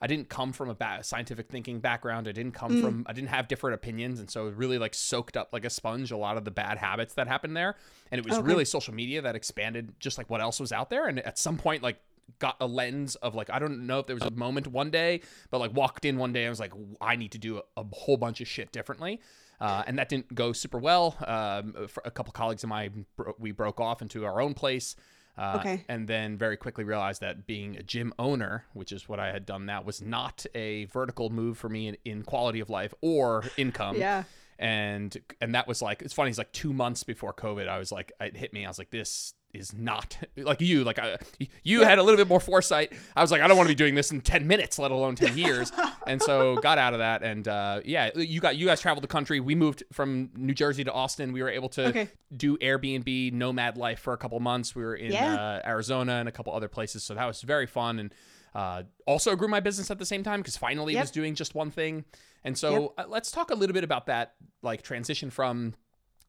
I 0.00 0.06
didn't 0.06 0.28
come 0.28 0.52
from 0.52 0.70
a 0.70 0.74
ba- 0.74 1.00
scientific 1.02 1.48
thinking 1.48 1.80
background. 1.80 2.26
I 2.26 2.32
didn't 2.32 2.52
come 2.52 2.72
mm. 2.72 2.80
from 2.80 3.06
I 3.08 3.12
didn't 3.12 3.28
have 3.28 3.48
different 3.48 3.74
opinions, 3.74 4.20
and 4.20 4.30
so 4.30 4.48
it 4.48 4.54
really 4.54 4.78
like 4.78 4.94
soaked 4.94 5.36
up 5.36 5.50
like 5.52 5.64
a 5.64 5.70
sponge 5.70 6.10
a 6.10 6.16
lot 6.16 6.36
of 6.36 6.44
the 6.44 6.50
bad 6.50 6.78
habits 6.78 7.14
that 7.14 7.28
happened 7.28 7.56
there. 7.56 7.76
And 8.10 8.18
it 8.18 8.24
was 8.24 8.38
okay. 8.38 8.46
really 8.46 8.64
social 8.64 8.94
media 8.94 9.22
that 9.22 9.36
expanded 9.36 9.94
just 10.00 10.18
like 10.18 10.30
what 10.30 10.40
else 10.40 10.58
was 10.58 10.72
out 10.72 10.90
there. 10.90 11.06
And 11.06 11.20
at 11.20 11.38
some 11.38 11.58
point, 11.58 11.82
like 11.82 12.00
got 12.38 12.56
a 12.60 12.66
lens 12.66 13.16
of 13.16 13.34
like 13.34 13.50
I 13.50 13.58
don't 13.58 13.86
know 13.86 13.98
if 13.98 14.06
there 14.06 14.16
was 14.16 14.24
a 14.24 14.30
moment 14.30 14.66
one 14.68 14.90
day, 14.90 15.20
but 15.50 15.58
like 15.58 15.74
walked 15.74 16.04
in 16.04 16.16
one 16.16 16.32
day, 16.32 16.46
I 16.46 16.48
was 16.48 16.60
like, 16.60 16.72
I 17.00 17.16
need 17.16 17.32
to 17.32 17.38
do 17.38 17.58
a, 17.58 17.62
a 17.80 17.84
whole 17.92 18.16
bunch 18.16 18.40
of 18.40 18.48
shit 18.48 18.72
differently. 18.72 19.20
Uh, 19.60 19.82
and 19.86 19.98
that 19.98 20.08
didn't 20.08 20.34
go 20.34 20.54
super 20.54 20.78
well. 20.78 21.16
Um, 21.26 21.74
a 22.04 22.10
couple 22.10 22.32
colleagues 22.32 22.62
of 22.62 22.70
mine, 22.70 23.04
we 23.38 23.52
broke 23.52 23.78
off 23.78 24.00
into 24.00 24.24
our 24.24 24.40
own 24.40 24.54
place. 24.54 24.96
Uh, 25.40 25.56
okay. 25.58 25.84
And 25.88 26.06
then 26.06 26.36
very 26.36 26.58
quickly 26.58 26.84
realized 26.84 27.22
that 27.22 27.46
being 27.46 27.76
a 27.76 27.82
gym 27.82 28.12
owner, 28.18 28.66
which 28.74 28.92
is 28.92 29.08
what 29.08 29.18
I 29.18 29.32
had 29.32 29.46
done, 29.46 29.66
that 29.66 29.86
was 29.86 30.02
not 30.02 30.44
a 30.54 30.84
vertical 30.86 31.30
move 31.30 31.56
for 31.56 31.70
me 31.70 31.88
in, 31.88 31.96
in 32.04 32.22
quality 32.22 32.60
of 32.60 32.68
life 32.68 32.92
or 33.00 33.44
income. 33.56 33.96
yeah. 33.96 34.24
And 34.58 35.16
and 35.40 35.54
that 35.54 35.66
was 35.66 35.80
like 35.80 36.02
it's 36.02 36.12
funny. 36.12 36.28
It's 36.28 36.36
like 36.36 36.52
two 36.52 36.74
months 36.74 37.02
before 37.02 37.32
COVID. 37.32 37.66
I 37.66 37.78
was 37.78 37.90
like, 37.90 38.12
it 38.20 38.36
hit 38.36 38.52
me. 38.52 38.66
I 38.66 38.68
was 38.68 38.78
like, 38.78 38.90
this 38.90 39.32
is 39.52 39.72
not 39.72 40.16
like 40.36 40.60
you 40.60 40.84
like 40.84 40.98
I, 40.98 41.16
you 41.64 41.80
yeah. 41.80 41.88
had 41.88 41.98
a 41.98 42.02
little 42.02 42.16
bit 42.16 42.28
more 42.28 42.40
foresight 42.40 42.92
i 43.16 43.20
was 43.20 43.30
like 43.30 43.40
i 43.40 43.48
don't 43.48 43.56
want 43.56 43.68
to 43.68 43.72
be 43.72 43.76
doing 43.76 43.94
this 43.94 44.12
in 44.12 44.20
10 44.20 44.46
minutes 44.46 44.78
let 44.78 44.90
alone 44.90 45.16
10 45.16 45.36
years 45.36 45.72
and 46.10 46.22
so 46.22 46.56
got 46.56 46.78
out 46.78 46.92
of 46.92 46.98
that 46.98 47.22
and 47.22 47.46
uh, 47.48 47.80
yeah 47.84 48.10
you 48.16 48.40
got 48.40 48.56
you 48.56 48.66
guys 48.66 48.80
traveled 48.80 49.02
the 49.02 49.08
country 49.08 49.40
we 49.40 49.54
moved 49.54 49.82
from 49.92 50.30
new 50.36 50.52
jersey 50.52 50.84
to 50.84 50.92
austin 50.92 51.32
we 51.32 51.42
were 51.42 51.48
able 51.48 51.68
to 51.68 51.86
okay. 51.86 52.08
do 52.36 52.56
airbnb 52.58 53.32
nomad 53.32 53.76
life 53.76 54.00
for 54.00 54.12
a 54.12 54.16
couple 54.16 54.38
months 54.40 54.74
we 54.74 54.82
were 54.82 54.94
in 54.94 55.12
yeah. 55.12 55.34
uh, 55.34 55.68
arizona 55.68 56.14
and 56.14 56.28
a 56.28 56.32
couple 56.32 56.52
other 56.52 56.68
places 56.68 57.02
so 57.02 57.14
that 57.14 57.26
was 57.26 57.42
very 57.42 57.66
fun 57.66 57.98
and 57.98 58.14
uh, 58.52 58.82
also 59.06 59.36
grew 59.36 59.46
my 59.46 59.60
business 59.60 59.92
at 59.92 59.98
the 60.00 60.06
same 60.06 60.24
time 60.24 60.40
because 60.40 60.56
finally 60.56 60.94
yep. 60.94 61.04
was 61.04 61.12
doing 61.12 61.36
just 61.36 61.54
one 61.54 61.70
thing 61.70 62.04
and 62.42 62.58
so 62.58 62.72
yep. 62.72 62.90
Uh, 62.98 63.04
let's 63.08 63.30
talk 63.30 63.50
a 63.50 63.54
little 63.54 63.74
bit 63.74 63.84
about 63.84 64.06
that 64.06 64.34
like 64.62 64.82
transition 64.82 65.30
from 65.30 65.74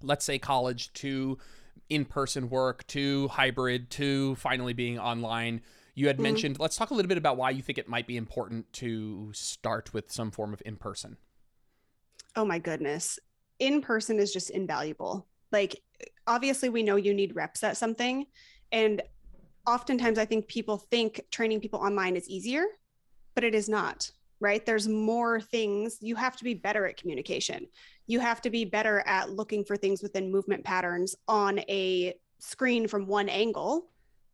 let's 0.03 0.23
say 0.23 0.38
college 0.38 0.93
to 0.93 1.38
in-person 1.89 2.50
work 2.50 2.85
to 2.88 3.27
hybrid 3.29 3.89
to 3.89 4.35
finally 4.35 4.73
being 4.73 5.00
online 5.00 5.61
you 5.93 6.07
had 6.07 6.17
mm-hmm. 6.17 6.24
mentioned 6.24 6.60
let's 6.60 6.75
talk 6.75 6.91
a 6.91 6.93
little 6.93 7.10
bit 7.10 7.17
about 7.17 7.38
why 7.38 7.50
you 7.50 7.62
think 7.62 7.77
it 7.77 7.88
might 7.88 8.07
be 8.07 8.17
important 8.17 8.71
to 8.74 9.31
start 9.33 9.93
with 9.93 10.12
some 10.12 10.31
form 10.31 10.53
of 10.53 10.62
in-person. 10.65 11.17
Oh 12.36 12.45
my 12.45 12.60
goodness. 12.60 13.19
In 13.60 13.81
person 13.81 14.19
is 14.19 14.31
just 14.33 14.50
invaluable. 14.50 15.27
Like 15.51 15.81
obviously 16.27 16.69
we 16.69 16.83
know 16.83 16.95
you 16.95 17.13
need 17.13 17.36
reps 17.36 17.63
at 17.63 17.77
something 17.77 18.25
and 18.71 19.01
oftentimes 19.67 20.17
i 20.17 20.25
think 20.25 20.48
people 20.48 20.77
think 20.77 21.21
training 21.29 21.60
people 21.60 21.79
online 21.79 22.15
is 22.15 22.27
easier 22.27 22.63
but 23.36 23.43
it 23.43 23.53
is 23.53 23.69
not 23.69 24.12
right? 24.41 24.65
There's 24.65 24.88
more 24.88 25.39
things. 25.39 26.00
You 26.01 26.15
have 26.15 26.36
to 26.36 26.43
be 26.43 26.55
better 26.55 26.86
at 26.88 26.98
communication. 26.98 27.67
You 28.07 28.19
have 28.19 28.41
to 28.41 28.50
be 28.50 28.65
better 28.65 29.01
at 29.05 29.29
looking 29.29 29.63
for 29.63 29.77
things 29.77 30.01
within 30.01 30.31
movement 30.31 30.65
patterns 30.65 31.15
on 31.27 31.60
a 31.69 32.15
screen 32.39 32.88
from 32.88 33.05
one 33.05 33.29
angle 33.29 33.90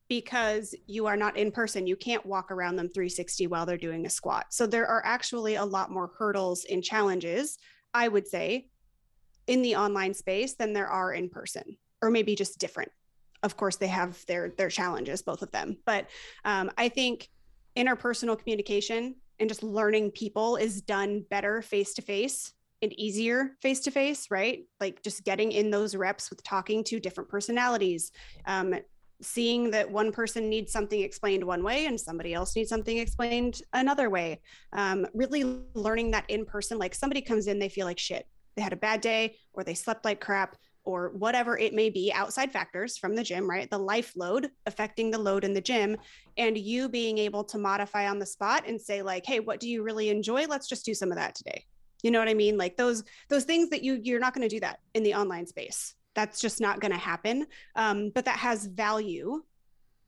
because 0.10 0.74
you 0.86 1.06
are 1.06 1.18
not 1.18 1.38
in 1.38 1.52
person. 1.52 1.88
You 1.88 1.96
can't 1.96 2.26
walk 2.26 2.52
around 2.52 2.76
them 2.76 2.90
360 2.90 3.48
while 3.48 3.66
they're 3.66 3.78
doing 3.78 4.06
a 4.06 4.10
squat. 4.10 4.48
So 4.50 4.66
there 4.66 4.88
are 4.88 5.06
actually 5.06 5.56
a 5.56 5.66
lot 5.66 5.92
more 5.92 6.12
hurdles 6.18 6.66
and 6.70 6.84
challenges, 6.84 7.58
I 7.94 8.08
would 8.08 8.28
say, 8.28 8.68
in 9.48 9.62
the 9.62 9.76
online 9.76 10.14
space 10.14 10.56
than 10.56 10.74
there 10.74 10.88
are 10.88 11.14
in 11.14 11.30
person, 11.30 11.78
or 12.02 12.10
maybe 12.10 12.36
just 12.36 12.60
different. 12.60 12.92
Of 13.44 13.58
course, 13.58 13.76
they 13.76 13.88
have 13.88 14.26
their 14.26 14.54
their 14.58 14.70
challenges, 14.70 15.22
both 15.22 15.42
of 15.42 15.52
them. 15.52 15.78
But 15.86 16.08
um, 16.44 16.72
I 16.78 16.90
think 16.90 17.30
interpersonal 17.78 18.38
communication 18.38 19.16
and 19.40 19.50
just 19.50 19.64
learning 19.64 20.12
people 20.12 20.56
is 20.56 20.82
done 20.82 21.24
better 21.30 21.62
face 21.62 21.94
to 21.94 22.02
face 22.02 22.54
and 22.82 22.94
easier 22.94 23.56
face 23.62 23.80
to 23.82 23.92
face, 23.92 24.30
right? 24.30 24.64
Like 24.80 25.02
just 25.04 25.24
getting 25.24 25.52
in 25.52 25.70
those 25.70 25.96
reps 25.96 26.30
with 26.30 26.44
talking 26.44 26.84
to 26.86 27.00
different 27.00 27.30
personalities, 27.30 28.12
um, 28.46 28.74
seeing 29.22 29.72
that 29.72 29.90
one 29.90 30.12
person 30.12 30.50
needs 30.50 30.72
something 30.72 31.02
explained 31.02 31.44
one 31.44 31.64
way 31.64 31.86
and 31.86 32.00
somebody 32.00 32.34
else 32.34 32.56
needs 32.56 32.70
something 32.70 32.98
explained 32.98 33.62
another 33.74 34.10
way. 34.10 34.42
Um, 34.74 35.08
really 35.14 35.44
learning 35.74 36.12
that 36.12 36.26
in 36.28 36.46
person, 36.46 36.78
like 36.78 36.94
somebody 36.94 37.22
comes 37.22 37.48
in, 37.48 37.60
they 37.60 37.70
feel 37.70 37.86
like 37.86 38.00
shit. 38.00 38.28
They 38.56 38.62
had 38.62 38.74
a 38.74 38.78
bad 38.78 39.02
day 39.02 39.38
or 39.54 39.64
they 39.64 39.74
slept 39.74 40.06
like 40.06 40.22
crap 40.22 40.56
or 40.84 41.10
whatever 41.10 41.58
it 41.58 41.74
may 41.74 41.90
be, 41.90 42.14
outside 42.14 42.52
factors 42.52 42.98
from 42.98 43.14
the 43.14 43.24
gym, 43.24 43.50
right? 43.50 43.70
The 43.70 43.78
life 43.78 44.14
load 44.16 44.50
affecting 44.66 45.12
the 45.12 45.18
load 45.18 45.44
in 45.44 45.54
the 45.54 45.60
gym, 45.60 45.98
and 46.38 46.58
you 46.58 46.88
being 46.88 47.18
able 47.18 47.44
to 47.44 47.58
modify 47.58 48.08
on 48.08 48.20
the 48.20 48.26
spot 48.26 48.64
and 48.66 48.80
say, 48.80 49.02
like, 49.02 49.26
hey, 49.26 49.42
what 49.42 49.60
do 49.60 49.68
you 49.68 49.84
really 49.84 50.08
enjoy? 50.08 50.46
Let's 50.46 50.70
just 50.70 50.86
do 50.86 50.94
some 50.94 51.12
of 51.12 51.18
that 51.18 51.36
today 51.36 51.66
you 52.04 52.12
know 52.12 52.20
what 52.20 52.30
i 52.30 52.34
mean 52.34 52.58
like 52.58 52.78
those 52.78 53.04
those 53.30 53.44
things 53.44 53.70
that 53.70 53.84
you 53.84 54.00
you're 54.04 54.20
not 54.20 54.34
going 54.34 54.48
to 54.48 54.54
do 54.54 54.60
that 54.60 54.80
in 54.94 55.04
the 55.04 55.14
online 55.14 55.46
space 55.46 55.96
that's 56.18 56.42
just 56.42 56.60
not 56.60 56.80
going 56.80 56.92
to 56.92 56.98
happen. 56.98 57.46
Um, 57.76 58.12
but 58.14 58.26
that 58.26 58.40
has 58.40 58.66
value 58.66 59.44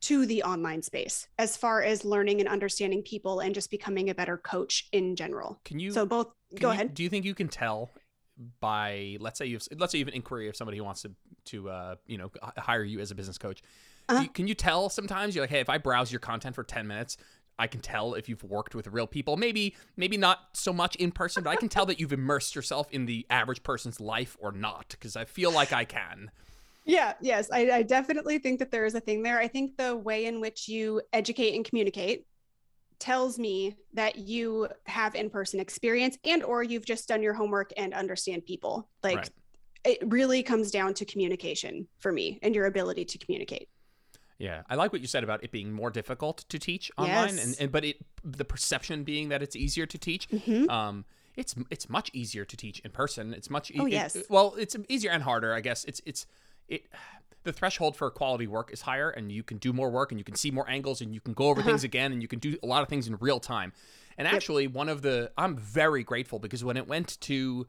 to 0.00 0.26
the 0.26 0.42
online 0.42 0.82
space 0.82 1.28
as 1.38 1.56
far 1.56 1.82
as 1.82 2.04
learning 2.04 2.40
and 2.40 2.48
understanding 2.48 3.02
people 3.02 3.38
and 3.40 3.54
just 3.54 3.70
becoming 3.70 4.10
a 4.10 4.14
better 4.14 4.36
coach 4.36 4.88
in 4.92 5.14
general. 5.14 5.60
Can 5.64 5.78
you 5.78 5.92
so 5.92 6.04
both 6.04 6.26
go 6.58 6.68
you, 6.68 6.72
ahead. 6.72 6.94
do 6.94 7.04
you 7.04 7.08
think 7.08 7.24
you 7.24 7.34
can 7.34 7.48
tell 7.48 7.90
by 8.58 9.18
let's 9.20 9.38
say 9.38 9.46
you've 9.46 9.62
let's 9.76 9.92
say 9.92 9.98
you 9.98 10.04
have 10.04 10.08
an 10.08 10.14
inquiry 10.14 10.48
of 10.48 10.56
somebody 10.56 10.78
who 10.78 10.84
wants 10.84 11.02
to 11.02 11.12
to 11.44 11.70
uh, 11.70 11.94
you 12.06 12.18
know 12.18 12.30
hire 12.56 12.82
you 12.82 12.98
as 12.98 13.10
a 13.10 13.14
business 13.14 13.38
coach. 13.38 13.62
Uh-huh. 14.08 14.22
you, 14.22 14.28
can 14.30 14.48
you 14.48 14.54
tell 14.54 14.88
sometimes 14.88 15.36
you're 15.36 15.44
like 15.44 15.50
hey 15.50 15.60
if 15.60 15.68
i 15.68 15.78
browse 15.78 16.10
your 16.10 16.18
content 16.18 16.56
for 16.56 16.64
10 16.64 16.86
minutes 16.86 17.16
I 17.60 17.66
can 17.66 17.80
tell 17.80 18.14
if 18.14 18.28
you've 18.28 18.42
worked 18.42 18.74
with 18.74 18.86
real 18.86 19.06
people. 19.06 19.36
Maybe 19.36 19.76
maybe 19.96 20.16
not 20.16 20.38
so 20.54 20.72
much 20.72 20.96
in 20.96 21.12
person, 21.12 21.44
but 21.44 21.50
I 21.50 21.56
can 21.56 21.68
tell 21.68 21.84
that 21.86 22.00
you've 22.00 22.12
immersed 22.12 22.54
yourself 22.56 22.90
in 22.90 23.04
the 23.04 23.26
average 23.28 23.62
person's 23.62 24.00
life 24.00 24.36
or 24.40 24.50
not 24.50 24.86
because 24.88 25.14
I 25.14 25.26
feel 25.26 25.52
like 25.52 25.72
I 25.72 25.84
can. 25.84 26.30
Yeah, 26.86 27.12
yes, 27.20 27.50
I, 27.52 27.70
I 27.70 27.82
definitely 27.82 28.38
think 28.38 28.58
that 28.58 28.70
there 28.70 28.86
is 28.86 28.94
a 28.94 29.00
thing 29.00 29.22
there. 29.22 29.38
I 29.38 29.46
think 29.46 29.76
the 29.76 29.94
way 29.94 30.24
in 30.24 30.40
which 30.40 30.68
you 30.68 31.02
educate 31.12 31.54
and 31.54 31.64
communicate 31.64 32.26
tells 32.98 33.38
me 33.38 33.76
that 33.94 34.16
you 34.16 34.68
have 34.86 35.14
in-person 35.14 35.60
experience 35.60 36.18
and 36.24 36.42
or 36.42 36.62
you've 36.62 36.86
just 36.86 37.08
done 37.08 37.22
your 37.22 37.34
homework 37.34 37.72
and 37.76 37.92
understand 37.92 38.46
people. 38.46 38.88
Like 39.02 39.16
right. 39.16 39.30
it 39.84 39.98
really 40.06 40.42
comes 40.42 40.70
down 40.70 40.94
to 40.94 41.04
communication 41.04 41.86
for 41.98 42.10
me 42.10 42.38
and 42.42 42.54
your 42.54 42.66
ability 42.66 43.04
to 43.04 43.18
communicate. 43.18 43.68
Yeah, 44.40 44.62
I 44.70 44.74
like 44.74 44.90
what 44.90 45.02
you 45.02 45.06
said 45.06 45.22
about 45.22 45.44
it 45.44 45.50
being 45.50 45.70
more 45.70 45.90
difficult 45.90 46.46
to 46.48 46.58
teach 46.58 46.90
online, 46.96 47.36
yes. 47.36 47.44
and, 47.44 47.56
and 47.60 47.70
but 47.70 47.84
it 47.84 47.98
the 48.24 48.44
perception 48.44 49.04
being 49.04 49.28
that 49.28 49.42
it's 49.42 49.54
easier 49.54 49.84
to 49.84 49.98
teach. 49.98 50.30
Mm-hmm. 50.30 50.70
Um, 50.70 51.04
it's 51.36 51.54
it's 51.68 51.90
much 51.90 52.10
easier 52.14 52.46
to 52.46 52.56
teach 52.56 52.80
in 52.80 52.90
person. 52.90 53.34
It's 53.34 53.50
much 53.50 53.70
oh, 53.78 53.84
yes. 53.84 54.16
It, 54.16 54.26
well, 54.30 54.54
it's 54.58 54.74
easier 54.88 55.10
and 55.10 55.22
harder, 55.22 55.52
I 55.52 55.60
guess. 55.60 55.84
It's 55.84 56.00
it's 56.06 56.26
it 56.68 56.86
the 57.42 57.52
threshold 57.52 57.96
for 57.96 58.10
quality 58.10 58.46
work 58.46 58.72
is 58.72 58.80
higher 58.80 59.10
and 59.10 59.30
you 59.30 59.42
can 59.42 59.58
do 59.58 59.74
more 59.74 59.90
work 59.90 60.10
and 60.10 60.18
you 60.18 60.24
can 60.24 60.34
see 60.34 60.50
more 60.50 60.68
angles 60.68 61.02
and 61.02 61.14
you 61.14 61.20
can 61.20 61.34
go 61.34 61.48
over 61.48 61.60
uh-huh. 61.60 61.70
things 61.70 61.84
again 61.84 62.10
and 62.10 62.22
you 62.22 62.28
can 62.28 62.38
do 62.38 62.56
a 62.62 62.66
lot 62.66 62.82
of 62.82 62.88
things 62.88 63.08
in 63.08 63.16
real 63.20 63.40
time. 63.40 63.74
And 64.16 64.26
actually 64.26 64.64
yep. 64.64 64.72
one 64.72 64.88
of 64.88 65.02
the 65.02 65.32
I'm 65.36 65.58
very 65.58 66.02
grateful 66.02 66.38
because 66.38 66.64
when 66.64 66.78
it 66.78 66.88
went 66.88 67.20
to 67.22 67.66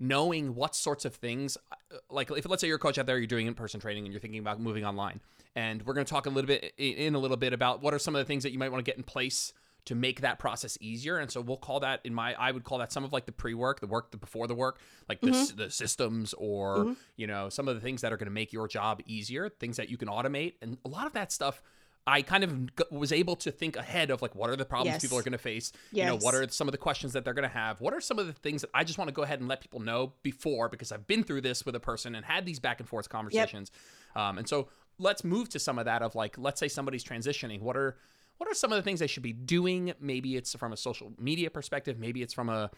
knowing 0.00 0.54
what 0.54 0.74
sorts 0.74 1.04
of 1.04 1.14
things 1.14 1.56
uh, 1.70 1.96
like 2.10 2.30
if 2.30 2.48
let's 2.48 2.62
say 2.62 2.66
you're 2.66 2.76
a 2.76 2.80
coach 2.80 2.98
out 2.98 3.06
there 3.06 3.18
you're 3.18 3.26
doing 3.26 3.46
in-person 3.46 3.78
training 3.78 4.04
and 4.04 4.12
you're 4.12 4.20
thinking 4.20 4.40
about 4.40 4.58
moving 4.58 4.84
online 4.84 5.20
and 5.54 5.82
we're 5.82 5.94
going 5.94 6.06
to 6.06 6.10
talk 6.10 6.26
a 6.26 6.30
little 6.30 6.48
bit 6.48 6.72
in 6.78 7.14
a 7.14 7.18
little 7.18 7.36
bit 7.36 7.52
about 7.52 7.82
what 7.82 7.92
are 7.92 7.98
some 7.98 8.14
of 8.14 8.18
the 8.18 8.24
things 8.24 8.42
that 8.42 8.52
you 8.52 8.58
might 8.58 8.72
want 8.72 8.84
to 8.84 8.88
get 8.88 8.96
in 8.96 9.04
place 9.04 9.52
to 9.86 9.94
make 9.94 10.20
that 10.20 10.38
process 10.38 10.76
easier 10.80 11.18
and 11.18 11.30
so 11.30 11.40
we'll 11.40 11.56
call 11.56 11.80
that 11.80 12.00
in 12.04 12.14
my 12.14 12.34
i 12.34 12.50
would 12.50 12.64
call 12.64 12.78
that 12.78 12.92
some 12.92 13.04
of 13.04 13.12
like 13.12 13.26
the 13.26 13.32
pre-work 13.32 13.80
the 13.80 13.86
work 13.86 14.10
the 14.10 14.16
before 14.16 14.46
the 14.46 14.54
work 14.54 14.78
like 15.08 15.20
the, 15.20 15.28
mm-hmm. 15.28 15.56
the 15.56 15.70
systems 15.70 16.34
or 16.34 16.78
mm-hmm. 16.78 16.92
you 17.16 17.26
know 17.26 17.48
some 17.48 17.68
of 17.68 17.74
the 17.74 17.80
things 17.80 18.00
that 18.00 18.12
are 18.12 18.16
going 18.16 18.26
to 18.26 18.32
make 18.32 18.52
your 18.52 18.68
job 18.68 19.00
easier 19.06 19.48
things 19.48 19.76
that 19.76 19.88
you 19.88 19.96
can 19.96 20.08
automate 20.08 20.54
and 20.62 20.78
a 20.84 20.88
lot 20.88 21.06
of 21.06 21.12
that 21.12 21.32
stuff 21.32 21.62
I 22.06 22.22
kind 22.22 22.44
of 22.44 22.90
was 22.90 23.12
able 23.12 23.36
to 23.36 23.50
think 23.50 23.76
ahead 23.76 24.10
of 24.10 24.22
like 24.22 24.34
what 24.34 24.50
are 24.50 24.56
the 24.56 24.64
problems 24.64 24.94
yes. 24.94 25.02
people 25.02 25.18
are 25.18 25.22
going 25.22 25.32
to 25.32 25.38
face. 25.38 25.72
Yes. 25.92 26.04
You 26.04 26.10
know, 26.10 26.18
what 26.18 26.34
are 26.34 26.48
some 26.48 26.66
of 26.66 26.72
the 26.72 26.78
questions 26.78 27.12
that 27.12 27.24
they're 27.24 27.34
going 27.34 27.48
to 27.48 27.54
have? 27.54 27.80
What 27.80 27.94
are 27.94 28.00
some 28.00 28.18
of 28.18 28.26
the 28.26 28.32
things 28.32 28.62
that 28.62 28.70
I 28.74 28.84
just 28.84 28.98
want 28.98 29.08
to 29.08 29.12
go 29.12 29.22
ahead 29.22 29.40
and 29.40 29.48
let 29.48 29.60
people 29.60 29.80
know 29.80 30.14
before 30.22 30.68
because 30.68 30.92
I've 30.92 31.06
been 31.06 31.22
through 31.22 31.42
this 31.42 31.64
with 31.64 31.74
a 31.74 31.80
person 31.80 32.14
and 32.14 32.24
had 32.24 32.46
these 32.46 32.58
back 32.58 32.80
and 32.80 32.88
forth 32.88 33.08
conversations. 33.08 33.70
Yep. 34.16 34.22
Um, 34.22 34.38
and 34.38 34.48
so 34.48 34.68
let's 35.00 35.24
move 35.24 35.48
to 35.48 35.58
some 35.58 35.78
of 35.78 35.86
that 35.86 36.02
of 36.02 36.14
like 36.14 36.36
let's 36.38 36.60
say 36.60 36.68
somebody's 36.68 37.02
transitioning 37.02 37.60
what 37.60 37.76
are 37.76 37.96
what 38.36 38.48
are 38.48 38.54
some 38.54 38.72
of 38.72 38.76
the 38.76 38.82
things 38.82 39.00
they 39.00 39.06
should 39.06 39.22
be 39.22 39.32
doing 39.32 39.92
maybe 40.00 40.36
it's 40.36 40.54
from 40.54 40.72
a 40.72 40.76
social 40.76 41.12
media 41.18 41.50
perspective 41.50 41.98
maybe 41.98 42.22
it's 42.22 42.34
from 42.34 42.48
a 42.48 42.70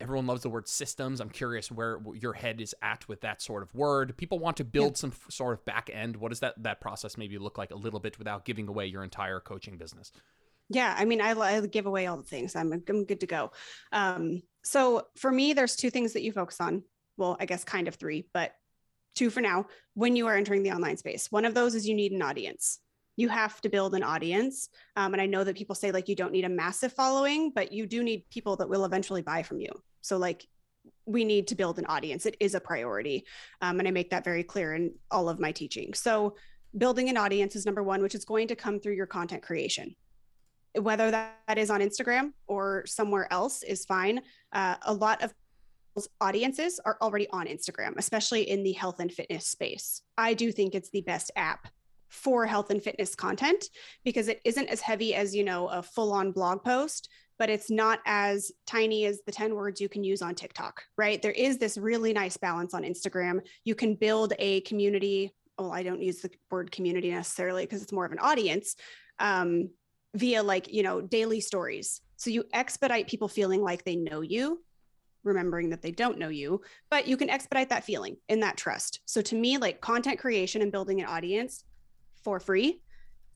everyone 0.00 0.26
loves 0.26 0.42
the 0.42 0.48
word 0.48 0.68
systems. 0.68 1.20
I'm 1.20 1.30
curious 1.30 1.70
where 1.70 1.98
your 2.14 2.32
head 2.32 2.60
is 2.60 2.74
at 2.82 3.08
with 3.08 3.22
that 3.22 3.40
sort 3.40 3.62
of 3.62 3.74
word. 3.74 4.16
People 4.16 4.38
want 4.38 4.56
to 4.58 4.64
build 4.64 4.92
yeah. 4.92 4.98
some 4.98 5.12
f- 5.12 5.32
sort 5.32 5.54
of 5.54 5.64
back 5.64 5.90
end. 5.92 6.16
What 6.16 6.30
does 6.30 6.40
that 6.40 6.62
that 6.62 6.80
process 6.80 7.16
maybe 7.16 7.38
look 7.38 7.58
like 7.58 7.70
a 7.70 7.76
little 7.76 8.00
bit 8.00 8.18
without 8.18 8.44
giving 8.44 8.68
away 8.68 8.86
your 8.86 9.04
entire 9.04 9.40
coaching 9.40 9.76
business? 9.76 10.12
Yeah 10.68 10.92
i 10.98 11.04
mean 11.04 11.20
i, 11.20 11.30
I 11.30 11.60
give 11.66 11.86
away 11.86 12.06
all 12.06 12.16
the 12.16 12.22
things. 12.22 12.56
I'm, 12.56 12.72
I'm 12.72 13.04
good 13.04 13.20
to 13.20 13.26
go. 13.26 13.52
Um, 13.92 14.42
so 14.64 15.06
for 15.16 15.30
me 15.30 15.52
there's 15.52 15.76
two 15.76 15.90
things 15.90 16.12
that 16.14 16.22
you 16.22 16.32
focus 16.32 16.60
on. 16.60 16.82
Well 17.16 17.36
i 17.40 17.46
guess 17.46 17.64
kind 17.64 17.88
of 17.88 17.94
three 17.94 18.26
but 18.32 18.52
two 19.16 19.30
for 19.30 19.40
now, 19.40 19.66
when 19.94 20.14
you 20.14 20.28
are 20.28 20.36
entering 20.36 20.62
the 20.62 20.70
online 20.70 20.98
space. 20.98 21.32
One 21.32 21.44
of 21.44 21.54
those 21.54 21.74
is 21.74 21.88
you 21.88 21.94
need 21.94 22.12
an 22.12 22.22
audience. 22.22 22.78
You 23.16 23.28
have 23.28 23.60
to 23.62 23.68
build 23.68 23.94
an 23.94 24.02
audience. 24.02 24.68
Um, 24.94 25.14
and 25.14 25.20
I 25.20 25.26
know 25.26 25.42
that 25.44 25.56
people 25.56 25.74
say 25.74 25.90
like 25.90 26.08
you 26.08 26.14
don't 26.14 26.32
need 26.32 26.44
a 26.44 26.50
massive 26.50 26.92
following, 26.92 27.50
but 27.54 27.72
you 27.72 27.86
do 27.86 28.02
need 28.02 28.24
people 28.30 28.56
that 28.56 28.68
will 28.68 28.84
eventually 28.84 29.22
buy 29.22 29.42
from 29.42 29.60
you. 29.60 29.70
So 30.02 30.18
like 30.18 30.46
we 31.06 31.24
need 31.24 31.48
to 31.48 31.54
build 31.54 31.78
an 31.78 31.86
audience. 31.86 32.26
It 32.26 32.36
is 32.40 32.54
a 32.54 32.60
priority. 32.60 33.24
Um, 33.62 33.78
and 33.78 33.88
I 33.88 33.90
make 33.90 34.10
that 34.10 34.24
very 34.24 34.42
clear 34.42 34.74
in 34.74 34.94
all 35.10 35.28
of 35.28 35.40
my 35.40 35.52
teaching. 35.52 35.94
So 35.94 36.36
building 36.76 37.08
an 37.08 37.16
audience 37.16 37.56
is 37.56 37.64
number 37.64 37.82
one, 37.82 38.02
which 38.02 38.14
is 38.14 38.24
going 38.24 38.48
to 38.48 38.56
come 38.56 38.80
through 38.80 38.94
your 38.94 39.06
content 39.06 39.42
creation. 39.42 39.94
Whether 40.78 41.10
that 41.10 41.56
is 41.56 41.70
on 41.70 41.80
Instagram 41.80 42.32
or 42.46 42.84
somewhere 42.86 43.32
else 43.32 43.62
is 43.62 43.86
fine. 43.86 44.20
Uh, 44.52 44.74
a 44.82 44.92
lot 44.92 45.22
of 45.22 45.32
audiences 46.20 46.78
are 46.84 46.98
already 47.00 47.26
on 47.30 47.46
Instagram, 47.46 47.94
especially 47.96 48.42
in 48.42 48.62
the 48.62 48.72
health 48.72 49.00
and 49.00 49.10
fitness 49.10 49.46
space. 49.46 50.02
I 50.18 50.34
do 50.34 50.52
think 50.52 50.74
it's 50.74 50.90
the 50.90 51.00
best 51.00 51.30
app 51.34 51.68
for 52.08 52.46
health 52.46 52.70
and 52.70 52.82
fitness 52.82 53.14
content 53.14 53.66
because 54.04 54.28
it 54.28 54.40
isn't 54.44 54.68
as 54.68 54.80
heavy 54.80 55.14
as, 55.14 55.34
you 55.34 55.44
know, 55.44 55.68
a 55.68 55.82
full 55.82 56.12
on 56.12 56.32
blog 56.32 56.62
post, 56.62 57.08
but 57.38 57.50
it's 57.50 57.70
not 57.70 58.00
as 58.06 58.52
tiny 58.66 59.04
as 59.04 59.20
the 59.26 59.32
10 59.32 59.54
words 59.54 59.80
you 59.80 59.88
can 59.88 60.04
use 60.04 60.22
on 60.22 60.34
TikTok, 60.34 60.82
right? 60.96 61.20
There 61.20 61.32
is 61.32 61.58
this 61.58 61.76
really 61.76 62.12
nice 62.12 62.36
balance 62.36 62.74
on 62.74 62.82
Instagram. 62.82 63.40
You 63.64 63.74
can 63.74 63.94
build 63.94 64.32
a 64.38 64.60
community. 64.62 65.32
Well, 65.58 65.72
I 65.72 65.82
don't 65.82 66.02
use 66.02 66.20
the 66.20 66.30
word 66.50 66.70
community 66.70 67.10
necessarily 67.10 67.64
because 67.64 67.82
it's 67.82 67.92
more 67.92 68.06
of 68.06 68.12
an 68.12 68.18
audience 68.18 68.76
um, 69.18 69.70
via 70.14 70.42
like, 70.42 70.72
you 70.72 70.82
know, 70.82 71.00
daily 71.00 71.40
stories. 71.40 72.00
So 72.16 72.30
you 72.30 72.44
expedite 72.52 73.08
people 73.08 73.28
feeling 73.28 73.62
like 73.62 73.84
they 73.84 73.96
know 73.96 74.22
you 74.22 74.60
remembering 75.26 75.70
that 75.70 75.82
they 75.82 75.90
don't 75.90 76.18
know 76.18 76.28
you, 76.28 76.62
but 76.88 77.06
you 77.06 77.16
can 77.16 77.28
expedite 77.28 77.68
that 77.68 77.84
feeling 77.84 78.16
in 78.28 78.40
that 78.40 78.56
trust. 78.56 79.00
So 79.04 79.20
to 79.22 79.34
me, 79.34 79.58
like 79.58 79.80
content 79.80 80.18
creation 80.18 80.62
and 80.62 80.72
building 80.72 81.00
an 81.00 81.06
audience 81.06 81.64
for 82.26 82.40
free 82.40 82.82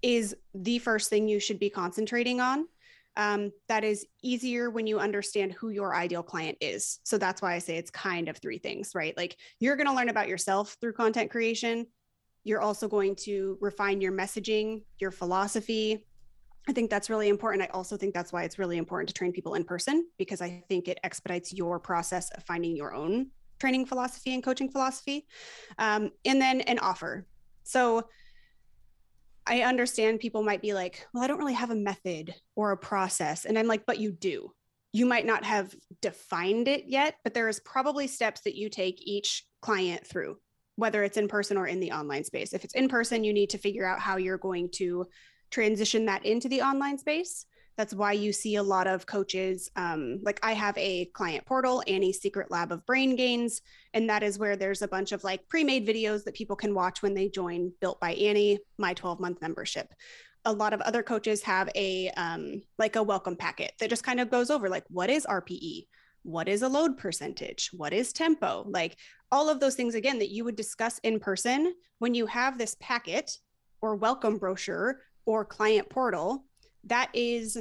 is 0.03 0.35
the 0.53 0.81
first 0.81 1.11
thing 1.11 1.29
you 1.29 1.38
should 1.38 1.61
be 1.61 1.70
concentrating 1.70 2.40
on. 2.40 2.66
Um, 3.16 3.53
that 3.68 3.85
is 3.85 4.05
easier 4.20 4.68
when 4.68 4.88
you 4.88 4.98
understand 4.98 5.53
who 5.53 5.68
your 5.68 5.94
ideal 5.94 6.24
client 6.24 6.59
is. 6.61 6.98
So 7.05 7.16
that's 7.16 7.40
why 7.40 7.55
I 7.55 7.61
say 7.61 7.76
it's 7.76 7.90
kind 7.90 8.29
of 8.29 8.38
three 8.38 8.59
things, 8.59 8.92
right? 8.92 9.16
Like 9.16 9.37
you're 9.61 9.76
going 9.76 9.87
to 9.87 9.94
learn 9.94 10.09
about 10.09 10.26
yourself 10.26 10.76
through 10.81 10.94
content 10.94 11.31
creation. 11.31 11.87
You're 12.42 12.61
also 12.61 12.88
going 12.88 13.14
to 13.26 13.57
refine 13.61 14.00
your 14.00 14.12
messaging, 14.12 14.83
your 14.98 15.12
philosophy, 15.12 16.05
I 16.68 16.72
think 16.72 16.90
that's 16.90 17.09
really 17.09 17.29
important. 17.29 17.62
I 17.62 17.68
also 17.72 17.96
think 17.96 18.12
that's 18.12 18.33
why 18.33 18.44
it's 18.44 18.59
really 18.59 18.76
important 18.76 19.09
to 19.09 19.14
train 19.14 19.33
people 19.33 19.55
in 19.55 19.64
person 19.64 20.07
because 20.18 20.42
I 20.42 20.62
think 20.68 20.88
it 20.88 20.98
expedites 21.05 21.53
your 21.53 21.79
process 21.79 22.31
of 22.31 22.42
finding 22.42 22.76
your 22.76 22.94
own 22.94 23.29
training 23.59 23.87
philosophy 23.87 24.35
and 24.35 24.42
coaching 24.42 24.70
philosophy. 24.70 25.26
Um, 25.79 26.11
and 26.24 26.40
then 26.40 26.61
an 26.62 26.79
offer. 26.79 27.26
So 27.62 28.09
I 29.46 29.62
understand 29.62 30.20
people 30.20 30.42
might 30.42 30.62
be 30.62 30.74
like, 30.74 31.07
well, 31.12 31.22
I 31.22 31.26
don't 31.26 31.38
really 31.38 31.55
have 31.55 31.70
a 31.70 31.76
method 31.76 32.35
or 32.55 32.72
a 32.72 32.76
process. 32.76 33.44
And 33.44 33.59
I'm 33.59 33.66
like, 33.66 33.87
but 33.87 33.98
you 33.98 34.12
do. 34.12 34.53
You 34.92 35.07
might 35.07 35.26
not 35.26 35.44
have 35.44 35.74
defined 36.00 36.68
it 36.68 36.85
yet, 36.87 37.16
but 37.24 37.35
there 37.35 37.48
is 37.48 37.61
probably 37.61 38.07
steps 38.07 38.42
that 38.42 38.57
you 38.57 38.68
take 38.68 39.00
each 39.00 39.44
client 39.62 40.07
through, 40.07 40.37
whether 40.76 41.03
it's 41.05 41.16
in 41.16 41.29
person 41.29 41.57
or 41.57 41.66
in 41.66 41.81
the 41.81 41.92
online 41.92 42.24
space. 42.24 42.53
If 42.53 42.64
it's 42.64 42.74
in 42.74 42.88
person, 42.88 43.24
you 43.24 43.33
need 43.33 43.50
to 43.50 43.59
figure 43.59 43.87
out 43.87 44.00
how 44.00 44.16
you're 44.16 44.38
going 44.38 44.68
to 44.74 45.07
transition 45.50 46.07
that 46.07 46.24
into 46.24 46.48
the 46.48 46.62
online 46.62 46.98
space. 46.98 47.46
That's 47.80 47.94
why 47.94 48.12
you 48.12 48.30
see 48.30 48.56
a 48.56 48.62
lot 48.62 48.86
of 48.86 49.06
coaches. 49.06 49.70
Um, 49.74 50.20
like 50.22 50.38
I 50.42 50.52
have 50.52 50.76
a 50.76 51.06
client 51.14 51.46
portal, 51.46 51.82
Annie's 51.86 52.20
Secret 52.20 52.50
Lab 52.50 52.72
of 52.72 52.84
Brain 52.84 53.16
Gains, 53.16 53.62
and 53.94 54.06
that 54.10 54.22
is 54.22 54.38
where 54.38 54.54
there's 54.54 54.82
a 54.82 54.88
bunch 54.88 55.12
of 55.12 55.24
like 55.24 55.48
pre-made 55.48 55.88
videos 55.88 56.22
that 56.24 56.34
people 56.34 56.56
can 56.56 56.74
watch 56.74 57.00
when 57.00 57.14
they 57.14 57.30
join 57.30 57.72
Built 57.80 57.98
by 57.98 58.12
Annie, 58.12 58.58
my 58.76 58.92
12-month 58.92 59.40
membership. 59.40 59.94
A 60.44 60.52
lot 60.52 60.74
of 60.74 60.82
other 60.82 61.02
coaches 61.02 61.40
have 61.44 61.70
a 61.74 62.10
um, 62.18 62.60
like 62.76 62.96
a 62.96 63.02
welcome 63.02 63.34
packet 63.34 63.72
that 63.80 63.88
just 63.88 64.04
kind 64.04 64.20
of 64.20 64.30
goes 64.30 64.50
over 64.50 64.68
like 64.68 64.84
what 64.90 65.08
is 65.08 65.24
RPE, 65.24 65.86
what 66.22 66.48
is 66.48 66.60
a 66.60 66.68
load 66.68 66.98
percentage, 66.98 67.70
what 67.72 67.94
is 67.94 68.12
tempo, 68.12 68.62
like 68.68 68.98
all 69.32 69.48
of 69.48 69.58
those 69.58 69.74
things 69.74 69.94
again 69.94 70.18
that 70.18 70.28
you 70.28 70.44
would 70.44 70.56
discuss 70.56 70.98
in 70.98 71.18
person 71.18 71.72
when 71.98 72.12
you 72.12 72.26
have 72.26 72.58
this 72.58 72.76
packet 72.78 73.38
or 73.80 73.96
welcome 73.96 74.36
brochure 74.36 75.00
or 75.24 75.46
client 75.46 75.88
portal 75.88 76.44
that 76.84 77.10
is 77.14 77.58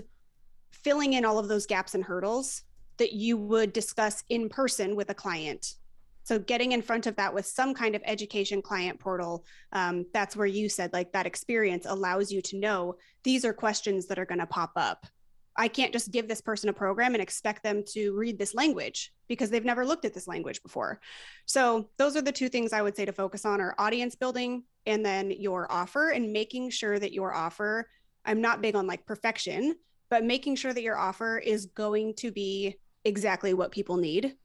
filling 0.71 1.13
in 1.13 1.25
all 1.25 1.39
of 1.39 1.47
those 1.47 1.65
gaps 1.65 1.95
and 1.95 2.03
hurdles 2.03 2.63
that 2.97 3.13
you 3.13 3.37
would 3.37 3.73
discuss 3.73 4.23
in 4.29 4.49
person 4.49 4.95
with 4.95 5.09
a 5.09 5.13
client. 5.13 5.75
So 6.23 6.37
getting 6.37 6.73
in 6.73 6.81
front 6.81 7.07
of 7.07 7.15
that 7.15 7.33
with 7.33 7.45
some 7.45 7.73
kind 7.73 7.95
of 7.95 8.03
education 8.05 8.61
client 8.61 8.99
portal 8.99 9.45
um, 9.71 10.05
that's 10.13 10.35
where 10.35 10.45
you 10.45 10.69
said 10.69 10.93
like 10.93 11.11
that 11.13 11.25
experience 11.25 11.85
allows 11.87 12.31
you 12.31 12.41
to 12.43 12.59
know 12.59 12.97
these 13.23 13.45
are 13.45 13.53
questions 13.53 14.05
that 14.07 14.19
are 14.19 14.25
going 14.25 14.39
to 14.39 14.45
pop 14.45 14.71
up. 14.75 15.07
I 15.55 15.67
can't 15.67 15.91
just 15.91 16.11
give 16.11 16.27
this 16.27 16.39
person 16.39 16.69
a 16.69 16.73
program 16.73 17.15
and 17.15 17.21
expect 17.21 17.63
them 17.63 17.83
to 17.93 18.11
read 18.11 18.37
this 18.37 18.53
language 18.53 19.11
because 19.27 19.49
they've 19.49 19.65
never 19.65 19.85
looked 19.85 20.05
at 20.05 20.13
this 20.13 20.27
language 20.27 20.61
before. 20.61 21.01
So 21.45 21.89
those 21.97 22.15
are 22.15 22.21
the 22.21 22.31
two 22.31 22.47
things 22.47 22.73
i 22.73 22.81
would 22.81 22.95
say 22.95 23.05
to 23.05 23.11
focus 23.11 23.43
on 23.43 23.59
are 23.59 23.75
audience 23.77 24.15
building 24.15 24.63
and 24.85 25.05
then 25.05 25.31
your 25.31 25.71
offer 25.71 26.09
and 26.09 26.31
making 26.31 26.69
sure 26.69 26.99
that 26.99 27.13
your 27.13 27.33
offer 27.33 27.87
i'm 28.29 28.41
not 28.41 28.61
big 28.61 28.75
on 28.75 28.87
like 28.87 29.05
perfection 29.05 29.75
but 30.09 30.23
making 30.23 30.55
sure 30.55 30.73
that 30.73 30.83
your 30.83 30.97
offer 30.97 31.37
is 31.37 31.67
going 31.67 32.13
to 32.15 32.31
be 32.31 32.75
exactly 33.03 33.53
what 33.53 33.71
people 33.71 33.97
need 33.97 34.35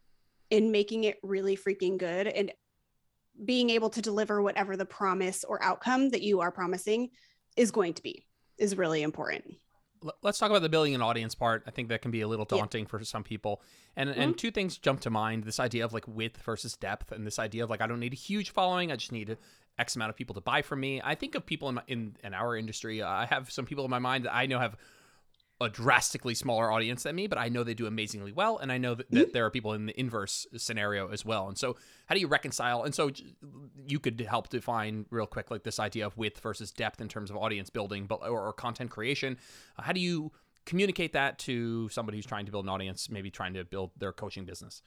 and 0.50 0.72
making 0.72 1.04
it 1.04 1.18
really 1.22 1.56
freaking 1.56 1.98
good 1.98 2.26
and 2.26 2.52
being 3.44 3.70
able 3.70 3.90
to 3.90 4.02
deliver 4.02 4.42
whatever 4.42 4.76
the 4.76 4.84
promise 4.84 5.44
or 5.44 5.62
outcome 5.62 6.10
that 6.10 6.22
you 6.22 6.40
are 6.40 6.52
promising 6.52 7.10
is 7.56 7.70
going 7.70 7.94
to 7.94 8.02
be 8.02 8.26
is 8.58 8.76
really 8.76 9.02
important 9.02 9.54
let's 10.22 10.38
talk 10.38 10.50
about 10.50 10.62
the 10.62 10.68
building 10.68 10.94
an 10.94 11.02
audience 11.02 11.34
part. 11.34 11.62
I 11.66 11.70
think 11.70 11.88
that 11.88 12.02
can 12.02 12.10
be 12.10 12.20
a 12.20 12.28
little 12.28 12.44
daunting 12.44 12.84
yeah. 12.84 12.88
for 12.88 13.04
some 13.04 13.22
people. 13.22 13.62
And 13.96 14.10
mm-hmm. 14.10 14.20
and 14.20 14.38
two 14.38 14.50
things 14.50 14.78
jump 14.78 15.00
to 15.00 15.10
mind: 15.10 15.44
this 15.44 15.60
idea 15.60 15.84
of 15.84 15.92
like 15.92 16.06
width 16.06 16.42
versus 16.42 16.76
depth, 16.76 17.12
and 17.12 17.26
this 17.26 17.38
idea 17.38 17.64
of 17.64 17.70
like 17.70 17.80
I 17.80 17.86
don't 17.86 18.00
need 18.00 18.12
a 18.12 18.16
huge 18.16 18.50
following. 18.50 18.92
I 18.92 18.96
just 18.96 19.12
need 19.12 19.36
X 19.78 19.96
amount 19.96 20.10
of 20.10 20.16
people 20.16 20.34
to 20.34 20.40
buy 20.40 20.62
from 20.62 20.80
me. 20.80 21.00
I 21.02 21.14
think 21.14 21.34
of 21.34 21.44
people 21.44 21.68
in 21.68 21.76
my, 21.76 21.82
in, 21.88 22.16
in 22.22 22.34
our 22.34 22.56
industry. 22.56 23.02
Uh, 23.02 23.08
I 23.08 23.26
have 23.26 23.50
some 23.50 23.66
people 23.66 23.84
in 23.84 23.90
my 23.90 23.98
mind 23.98 24.24
that 24.24 24.34
I 24.34 24.46
know 24.46 24.58
have 24.58 24.76
a 25.60 25.68
drastically 25.68 26.34
smaller 26.34 26.70
audience 26.70 27.04
than 27.04 27.14
me, 27.14 27.26
but 27.26 27.38
I 27.38 27.48
know 27.48 27.62
they 27.62 27.74
do 27.74 27.86
amazingly 27.86 28.32
well, 28.32 28.58
and 28.58 28.72
I 28.72 28.78
know 28.78 28.94
that, 28.96 29.10
that 29.12 29.32
there 29.32 29.46
are 29.46 29.50
people 29.50 29.72
in 29.72 29.86
the 29.86 29.98
inverse 29.98 30.46
scenario 30.56 31.08
as 31.08 31.24
well. 31.24 31.48
And 31.48 31.56
so, 31.56 31.76
how 32.06 32.14
do 32.14 32.20
you 32.20 32.26
reconcile? 32.26 32.82
And 32.82 32.94
so, 32.94 33.10
you 33.86 34.00
could 34.00 34.20
help 34.20 34.48
define 34.48 35.06
real 35.10 35.26
quick, 35.26 35.50
like 35.50 35.62
this 35.62 35.78
idea 35.78 36.06
of 36.06 36.16
width 36.16 36.40
versus 36.40 36.72
depth 36.72 37.00
in 37.00 37.08
terms 37.08 37.30
of 37.30 37.36
audience 37.36 37.70
building, 37.70 38.06
but 38.06 38.16
or, 38.22 38.46
or 38.46 38.52
content 38.52 38.90
creation. 38.90 39.38
Uh, 39.78 39.82
how 39.82 39.92
do 39.92 40.00
you 40.00 40.32
communicate 40.66 41.12
that 41.12 41.38
to 41.40 41.88
somebody 41.90 42.18
who's 42.18 42.26
trying 42.26 42.46
to 42.46 42.52
build 42.52 42.64
an 42.64 42.70
audience, 42.70 43.08
maybe 43.08 43.30
trying 43.30 43.54
to 43.54 43.64
build 43.64 43.92
their 43.96 44.12
coaching 44.12 44.44
business? 44.44 44.82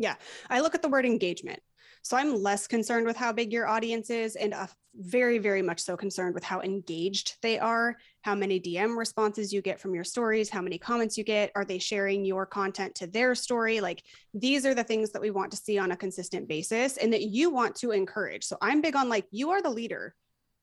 Yeah, 0.00 0.14
I 0.48 0.60
look 0.60 0.74
at 0.74 0.80
the 0.80 0.88
word 0.88 1.04
engagement. 1.04 1.60
So 2.02 2.16
I'm 2.16 2.42
less 2.42 2.66
concerned 2.66 3.06
with 3.06 3.18
how 3.18 3.32
big 3.32 3.52
your 3.52 3.68
audience 3.68 4.08
is 4.08 4.34
and 4.34 4.54
uh, 4.54 4.66
very, 4.94 5.36
very 5.36 5.60
much 5.60 5.78
so 5.78 5.94
concerned 5.94 6.34
with 6.34 6.42
how 6.42 6.62
engaged 6.62 7.36
they 7.42 7.58
are, 7.58 7.98
how 8.22 8.34
many 8.34 8.58
DM 8.58 8.96
responses 8.96 9.52
you 9.52 9.60
get 9.60 9.78
from 9.78 9.94
your 9.94 10.04
stories, 10.04 10.48
how 10.48 10.62
many 10.62 10.78
comments 10.78 11.18
you 11.18 11.24
get. 11.24 11.52
Are 11.54 11.66
they 11.66 11.78
sharing 11.78 12.24
your 12.24 12.46
content 12.46 12.94
to 12.94 13.08
their 13.08 13.34
story? 13.34 13.82
Like 13.82 14.02
these 14.32 14.64
are 14.64 14.74
the 14.74 14.82
things 14.82 15.10
that 15.10 15.20
we 15.20 15.30
want 15.30 15.50
to 15.50 15.58
see 15.58 15.76
on 15.76 15.92
a 15.92 15.96
consistent 15.98 16.48
basis 16.48 16.96
and 16.96 17.12
that 17.12 17.24
you 17.24 17.50
want 17.50 17.74
to 17.76 17.90
encourage. 17.90 18.44
So 18.44 18.56
I'm 18.62 18.80
big 18.80 18.96
on 18.96 19.10
like, 19.10 19.26
you 19.30 19.50
are 19.50 19.60
the 19.60 19.68
leader 19.68 20.14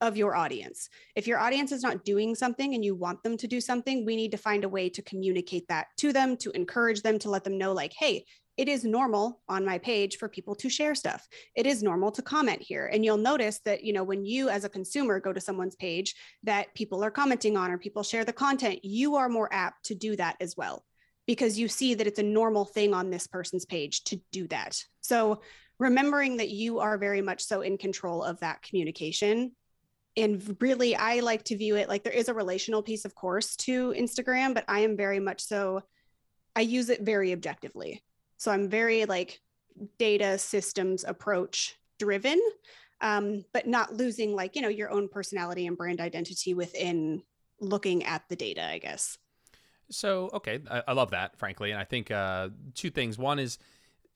of 0.01 0.17
your 0.17 0.35
audience. 0.35 0.89
If 1.15 1.27
your 1.27 1.37
audience 1.37 1.71
is 1.71 1.83
not 1.83 2.03
doing 2.03 2.33
something 2.33 2.73
and 2.73 2.83
you 2.83 2.95
want 2.95 3.21
them 3.21 3.37
to 3.37 3.47
do 3.47 3.61
something, 3.61 4.03
we 4.03 4.15
need 4.15 4.31
to 4.31 4.37
find 4.37 4.63
a 4.63 4.69
way 4.69 4.89
to 4.89 5.03
communicate 5.03 5.67
that 5.69 5.87
to 5.97 6.11
them, 6.11 6.37
to 6.37 6.49
encourage 6.51 7.03
them, 7.03 7.19
to 7.19 7.29
let 7.29 7.43
them 7.43 7.57
know, 7.59 7.73
like, 7.73 7.93
hey, 7.93 8.25
it 8.57 8.67
is 8.67 8.83
normal 8.83 9.39
on 9.47 9.63
my 9.63 9.77
page 9.77 10.17
for 10.17 10.27
people 10.27 10.55
to 10.55 10.69
share 10.69 10.95
stuff. 10.95 11.27
It 11.55 11.67
is 11.67 11.83
normal 11.83 12.11
to 12.11 12.21
comment 12.21 12.61
here. 12.61 12.87
And 12.87 13.05
you'll 13.05 13.17
notice 13.17 13.59
that, 13.65 13.83
you 13.83 13.93
know, 13.93 14.03
when 14.03 14.25
you 14.25 14.49
as 14.49 14.63
a 14.63 14.69
consumer 14.69 15.19
go 15.19 15.31
to 15.31 15.39
someone's 15.39 15.75
page 15.75 16.15
that 16.43 16.73
people 16.73 17.03
are 17.03 17.11
commenting 17.11 17.55
on 17.55 17.71
or 17.71 17.77
people 17.77 18.01
share 18.01 18.25
the 18.25 18.33
content, 18.33 18.83
you 18.83 19.15
are 19.15 19.29
more 19.29 19.53
apt 19.53 19.85
to 19.85 19.95
do 19.95 20.15
that 20.15 20.37
as 20.41 20.57
well 20.57 20.83
because 21.27 21.59
you 21.59 21.67
see 21.67 21.93
that 21.93 22.07
it's 22.07 22.19
a 22.19 22.23
normal 22.23 22.65
thing 22.65 22.93
on 22.93 23.09
this 23.09 23.27
person's 23.27 23.65
page 23.65 24.03
to 24.05 24.19
do 24.31 24.47
that. 24.47 24.81
So 25.01 25.41
remembering 25.77 26.37
that 26.37 26.49
you 26.49 26.79
are 26.79 26.97
very 26.97 27.21
much 27.21 27.43
so 27.43 27.61
in 27.61 27.77
control 27.77 28.23
of 28.23 28.39
that 28.39 28.61
communication 28.63 29.51
and 30.15 30.57
really 30.59 30.95
i 30.95 31.19
like 31.19 31.43
to 31.43 31.55
view 31.55 31.75
it 31.75 31.87
like 31.87 32.03
there 32.03 32.11
is 32.11 32.29
a 32.29 32.33
relational 32.33 32.81
piece 32.81 33.05
of 33.05 33.13
course 33.13 33.55
to 33.55 33.93
instagram 33.93 34.53
but 34.53 34.65
i 34.67 34.79
am 34.79 34.97
very 34.97 35.19
much 35.19 35.41
so 35.41 35.81
i 36.55 36.61
use 36.61 36.89
it 36.89 37.01
very 37.01 37.31
objectively 37.31 38.03
so 38.37 38.51
I'm 38.51 38.69
very 38.69 39.05
like 39.05 39.41
data 39.99 40.37
systems 40.37 41.03
approach 41.03 41.75
driven, 41.99 42.39
um, 43.01 43.43
but 43.53 43.67
not 43.67 43.93
losing 43.93 44.35
like, 44.35 44.55
you 44.55 44.61
know, 44.61 44.69
your 44.69 44.91
own 44.91 45.07
personality 45.07 45.67
and 45.67 45.77
brand 45.77 45.99
identity 45.99 46.53
within 46.53 47.23
looking 47.59 48.03
at 48.03 48.23
the 48.29 48.35
data, 48.35 48.63
I 48.63 48.77
guess. 48.77 49.17
So, 49.89 50.29
okay, 50.33 50.59
I, 50.69 50.83
I 50.89 50.93
love 50.93 51.11
that, 51.11 51.37
frankly. 51.37 51.71
And 51.71 51.79
I 51.79 51.83
think 51.83 52.11
uh, 52.11 52.49
two 52.75 52.89
things. 52.89 53.17
One 53.17 53.39
is, 53.39 53.57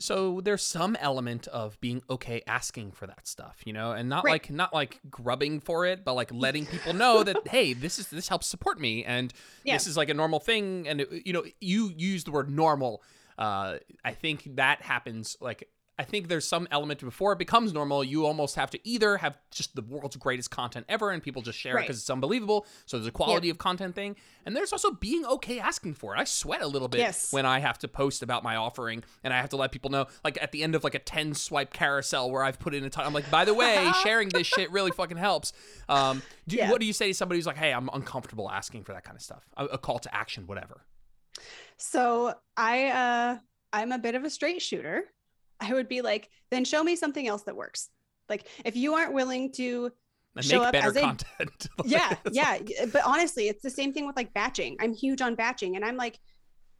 so 0.02 0.42
there's 0.42 0.64
some 0.64 0.96
element 1.00 1.48
of 1.48 1.80
being 1.80 2.02
okay 2.10 2.42
asking 2.48 2.92
for 2.92 3.06
that 3.06 3.28
stuff 3.28 3.58
you 3.66 3.72
know 3.72 3.92
and 3.92 4.10
not 4.10 4.24
right. 4.24 4.32
like 4.32 4.50
not 4.50 4.74
like 4.74 5.00
grubbing 5.12 5.60
for 5.60 5.86
it 5.86 6.04
but 6.04 6.14
like 6.14 6.32
letting 6.34 6.66
people 6.72 6.94
know 6.94 7.24
that 7.24 7.48
hey 7.48 7.74
this 7.74 8.00
is 8.00 8.08
this 8.08 8.28
helps 8.28 8.48
support 8.48 8.80
me 8.80 9.06
and 9.06 9.32
yeah. 9.64 9.74
this 9.74 9.86
is 9.86 9.96
like 9.96 10.10
a 10.10 10.14
normal 10.14 10.40
thing 10.40 10.88
and 10.88 11.02
it, 11.02 11.10
you 11.26 11.32
know 11.32 11.44
you 11.60 11.92
use 11.96 12.24
the 12.24 12.32
word 12.32 12.50
normal 12.50 13.04
uh, 13.42 13.78
I 14.06 14.12
think 14.14 14.56
that 14.56 14.82
happens 14.82 15.36
like 15.42 15.68
I 16.00 16.04
think 16.04 16.30
there's 16.30 16.48
some 16.48 16.68
element 16.72 17.00
before 17.02 17.34
it 17.34 17.38
becomes 17.38 17.74
normal. 17.74 18.04
You 18.04 18.26
almost 18.26 18.56
have 18.56 18.72
to 18.72 18.80
either 18.88 19.18
have 19.18 19.38
just 19.52 19.76
the 19.76 19.84
world's 19.84 20.16
greatest 20.16 20.50
content 20.50 20.86
ever, 20.90 21.12
and 21.12 21.22
people 21.22 21.44
just 21.44 21.60
share 21.60 21.78
it 21.78 21.82
because 21.82 21.98
it's 22.00 22.10
unbelievable. 22.10 22.66
So 22.88 22.98
there's 22.98 23.08
a 23.08 23.12
quality 23.12 23.52
of 23.52 23.60
content 23.60 23.94
thing, 23.94 24.16
and 24.46 24.56
there's 24.56 24.72
also 24.72 24.92
being 24.92 25.26
okay 25.26 25.60
asking 25.60 25.94
for 25.96 26.16
it. 26.16 26.20
I 26.20 26.24
sweat 26.24 26.62
a 26.64 26.68
little 26.68 26.88
bit 26.88 27.02
Yes. 27.02 27.32
when 27.32 27.46
I 27.46 27.60
have 27.60 27.78
to 27.80 27.88
post 27.88 28.24
about 28.24 28.42
my 28.42 28.56
offering, 28.56 29.04
and 29.24 29.32
I 29.32 29.38
have 29.42 29.50
to 29.50 29.58
let 29.58 29.72
people 29.72 29.92
know, 29.92 30.08
like 30.24 30.42
at 30.42 30.52
the 30.52 30.64
end 30.64 30.74
of 30.74 30.84
like 30.84 30.96
a 30.96 31.00
ten 31.00 31.36
swipe 31.36 31.72
carousel 31.72 32.32
where 32.32 32.44
I've 32.44 32.58
put 32.60 32.74
in 32.74 32.84
a 32.84 32.90
ton. 32.90 33.06
I'm 33.06 33.14
like, 33.14 33.30
by 33.30 33.46
the 33.46 33.54
way, 33.54 33.92
sharing 34.04 34.30
this 34.30 34.48
shit 34.48 34.72
really 34.72 34.92
fucking 34.92 35.18
helps. 35.18 35.54
Um, 35.88 36.24
do, 36.48 36.56
Yeah. 36.56 36.72
what 36.72 36.80
do 36.80 36.88
you 36.88 36.94
say 36.94 37.10
to 37.10 37.14
somebody 37.14 37.38
who's 37.38 37.46
like, 37.48 37.58
hey, 37.58 37.74
I'm 37.74 37.90
uncomfortable 37.94 38.50
asking 38.50 38.86
for 38.86 38.94
that 38.94 39.04
kind 39.04 39.16
of 39.18 39.22
stuff, 39.22 39.48
a, 39.56 39.66
a 39.66 39.78
call 39.78 40.00
to 40.00 40.16
action, 40.16 40.48
whatever. 40.48 40.82
So 41.82 42.34
I 42.56 42.90
uh 42.90 43.38
I'm 43.74 43.92
a 43.92 43.98
bit 43.98 44.16
of 44.16 44.24
a 44.24 44.30
straight 44.30 44.62
shooter. 44.62 45.06
I 45.60 45.74
would 45.74 45.88
be 45.88 46.02
like, 46.02 46.30
then 46.50 46.66
show 46.66 46.84
me 46.84 46.96
something 46.96 47.28
else 47.28 47.44
that 47.44 47.56
works. 47.56 47.90
Like 48.30 48.48
if 48.66 48.76
you 48.76 48.94
aren't 48.94 49.14
willing 49.14 49.52
to 49.54 49.92
And 50.36 50.46
Show 50.46 50.60
make 50.60 50.68
up 50.68 50.74
better 50.74 50.88
as 50.90 50.96
a- 50.96 51.02
content. 51.02 51.68
yeah, 51.86 52.16
yeah. 52.32 52.60
But 52.92 53.04
honestly, 53.06 53.48
it's 53.48 53.62
the 53.64 53.70
same 53.70 53.94
thing 53.94 54.06
with 54.08 54.16
like 54.16 54.34
batching. 54.34 54.78
I'm 54.80 54.94
huge 54.94 55.22
on 55.22 55.36
batching 55.36 55.76
and 55.76 55.84
I'm 55.84 55.98
like, 55.98 56.20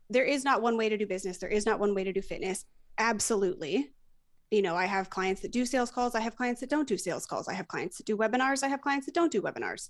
there 0.10 0.24
is 0.26 0.44
not 0.44 0.62
one 0.62 0.78
way 0.78 0.90
to 0.90 0.98
do 0.98 1.08
business. 1.08 1.38
There 1.38 1.50
is 1.50 1.66
not 1.66 1.80
one 1.80 1.96
way 1.96 2.04
to 2.04 2.14
do 2.14 2.22
fitness. 2.22 2.66
Absolutely. 2.98 3.92
You 4.52 4.62
know, 4.62 4.76
I 4.76 4.86
have 4.86 5.10
clients 5.10 5.42
that 5.42 5.52
do 5.52 5.66
sales 5.66 5.90
calls. 5.90 6.14
I 6.14 6.20
have 6.20 6.36
clients 6.36 6.60
that 6.62 6.70
don't 6.70 6.88
do 6.88 6.98
sales 6.98 7.26
calls. 7.26 7.48
I 7.48 7.54
have 7.54 7.68
clients 7.70 7.98
that 7.98 8.06
do 8.06 8.18
webinars. 8.18 8.64
I 8.64 8.68
have 8.68 8.82
clients 8.82 9.06
that 9.06 9.16
don't 9.16 9.32
do 9.32 9.42
webinars. 9.42 9.90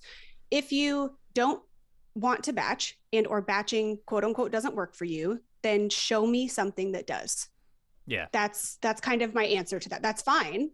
If 0.51 0.71
you 0.71 1.17
don't 1.33 1.61
want 2.15 2.43
to 2.43 2.53
batch 2.53 2.97
and 3.13 3.27
or 3.27 3.41
batching 3.41 3.99
quote 4.05 4.23
unquote 4.23 4.51
doesn't 4.51 4.75
work 4.75 4.95
for 4.95 5.05
you, 5.05 5.41
then 5.61 5.89
show 5.89 6.25
me 6.25 6.47
something 6.47 6.91
that 6.93 7.07
does. 7.07 7.49
Yeah. 8.05 8.27
That's 8.31 8.77
that's 8.81 9.01
kind 9.01 9.21
of 9.21 9.33
my 9.33 9.45
answer 9.45 9.79
to 9.79 9.89
that. 9.89 10.01
That's 10.01 10.21
fine 10.21 10.71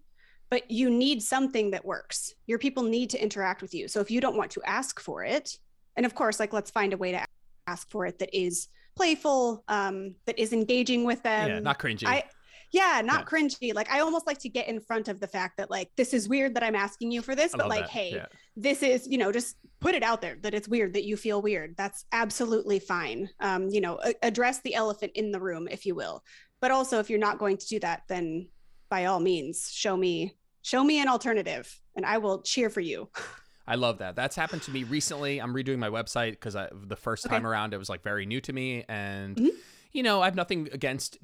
but 0.50 0.70
you 0.72 0.90
need 0.90 1.22
something 1.22 1.72
that 1.72 1.84
works. 1.86 2.34
Your 2.46 2.60
people 2.60 2.84
need 2.84 3.10
to 3.12 3.22
interact 3.22 3.62
with 3.62 3.74
you. 3.74 3.88
So 3.88 4.00
if 4.00 4.10
you 4.10 4.22
don't 4.22 4.38
want 4.38 4.52
to 4.52 4.62
ask 4.66 5.00
for 5.00 5.24
it, 5.24 5.58
and 5.96 6.06
of 6.06 6.16
course, 6.16 6.40
like 6.40 6.54
let's 6.54 6.72
find 6.72 6.94
a 6.94 6.98
way 6.98 7.12
to 7.12 7.26
ask 7.68 7.90
for 7.90 8.06
it 8.06 8.20
that 8.20 8.30
is 8.38 8.70
playful, 8.96 9.64
um, 9.68 10.16
that 10.26 10.40
is 10.40 10.54
engaging 10.54 11.04
with 11.04 11.22
them. 11.24 11.50
yeah, 11.50 11.60
not 11.60 11.80
cringy. 11.80 12.06
I 12.06 12.24
yeah, 12.72 13.02
not 13.04 13.20
Yeah. 13.22 13.26
cringy. 13.26 13.74
Like 13.74 13.90
I 13.90 14.00
almost 14.02 14.28
like 14.28 14.38
to 14.40 14.50
get 14.50 14.68
in 14.68 14.80
front 14.80 15.08
of 15.08 15.20
the 15.20 15.28
fact 15.28 15.58
that 15.58 15.70
like 15.70 15.90
this 15.96 16.14
is 16.14 16.28
weird 16.28 16.54
that 16.56 16.64
I'm 16.64 16.76
asking 16.76 17.12
you 17.12 17.22
for 17.22 17.36
this, 17.36 17.54
I 17.54 17.58
but 17.58 17.70
like, 17.70 17.82
that. 17.86 17.90
hey, 17.90 18.12
Yeah. 18.16 18.26
this 18.56 18.84
is 18.84 19.08
you 19.08 19.18
know 19.18 19.32
just 19.32 19.56
put 19.80 19.94
it 19.96 20.04
out 20.04 20.22
there 20.22 20.38
that 20.42 20.54
it's 20.54 20.68
weird 20.68 20.94
that 20.94 21.06
you 21.06 21.16
feel 21.18 21.42
weird. 21.42 21.76
That's 21.78 22.06
absolutely 22.12 22.80
fine. 22.80 23.30
Um, 23.40 23.70
you 23.70 23.80
know, 23.82 24.00
a- 24.04 24.16
address 24.26 24.60
the 24.62 24.74
elephant 24.76 25.12
in 25.16 25.32
the 25.32 25.40
room, 25.40 25.68
if 25.70 25.86
you 25.86 25.94
will. 25.96 26.24
But 26.60 26.72
also, 26.72 26.98
if 27.00 27.10
you're 27.10 27.20
not 27.20 27.38
going 27.38 27.58
to 27.58 27.68
do 27.68 27.80
that, 27.82 28.02
then 28.10 28.48
by 28.90 29.06
all 29.06 29.20
means, 29.20 29.72
show 29.72 29.96
me 29.96 30.36
show 30.64 30.84
me 30.84 31.00
an 31.00 31.08
alternative, 31.08 31.80
and 31.96 32.06
I 32.06 32.18
will 32.18 32.42
cheer 32.42 32.70
for 32.70 32.82
you. 32.82 33.10
I 33.70 33.76
love 33.76 33.98
that. 34.00 34.16
That's 34.16 34.36
happened 34.36 34.62
to 34.64 34.72
me 34.72 34.84
recently. 34.84 35.40
I'm 35.40 35.54
redoing 35.54 35.78
my 35.78 35.90
website 35.90 36.32
because 36.32 36.54
the 36.54 36.96
first 36.96 37.26
Okay. 37.26 37.36
time 37.36 37.46
around 37.46 37.74
it 37.74 37.78
was 37.78 37.90
like 37.90 38.02
very 38.04 38.26
new 38.26 38.42
to 38.42 38.52
me, 38.54 38.84
and 38.90 39.36
Mhm. 39.38 39.50
you 39.94 40.04
know 40.04 40.22
I 40.22 40.26
have 40.26 40.36
nothing 40.36 40.68
against. 40.74 41.18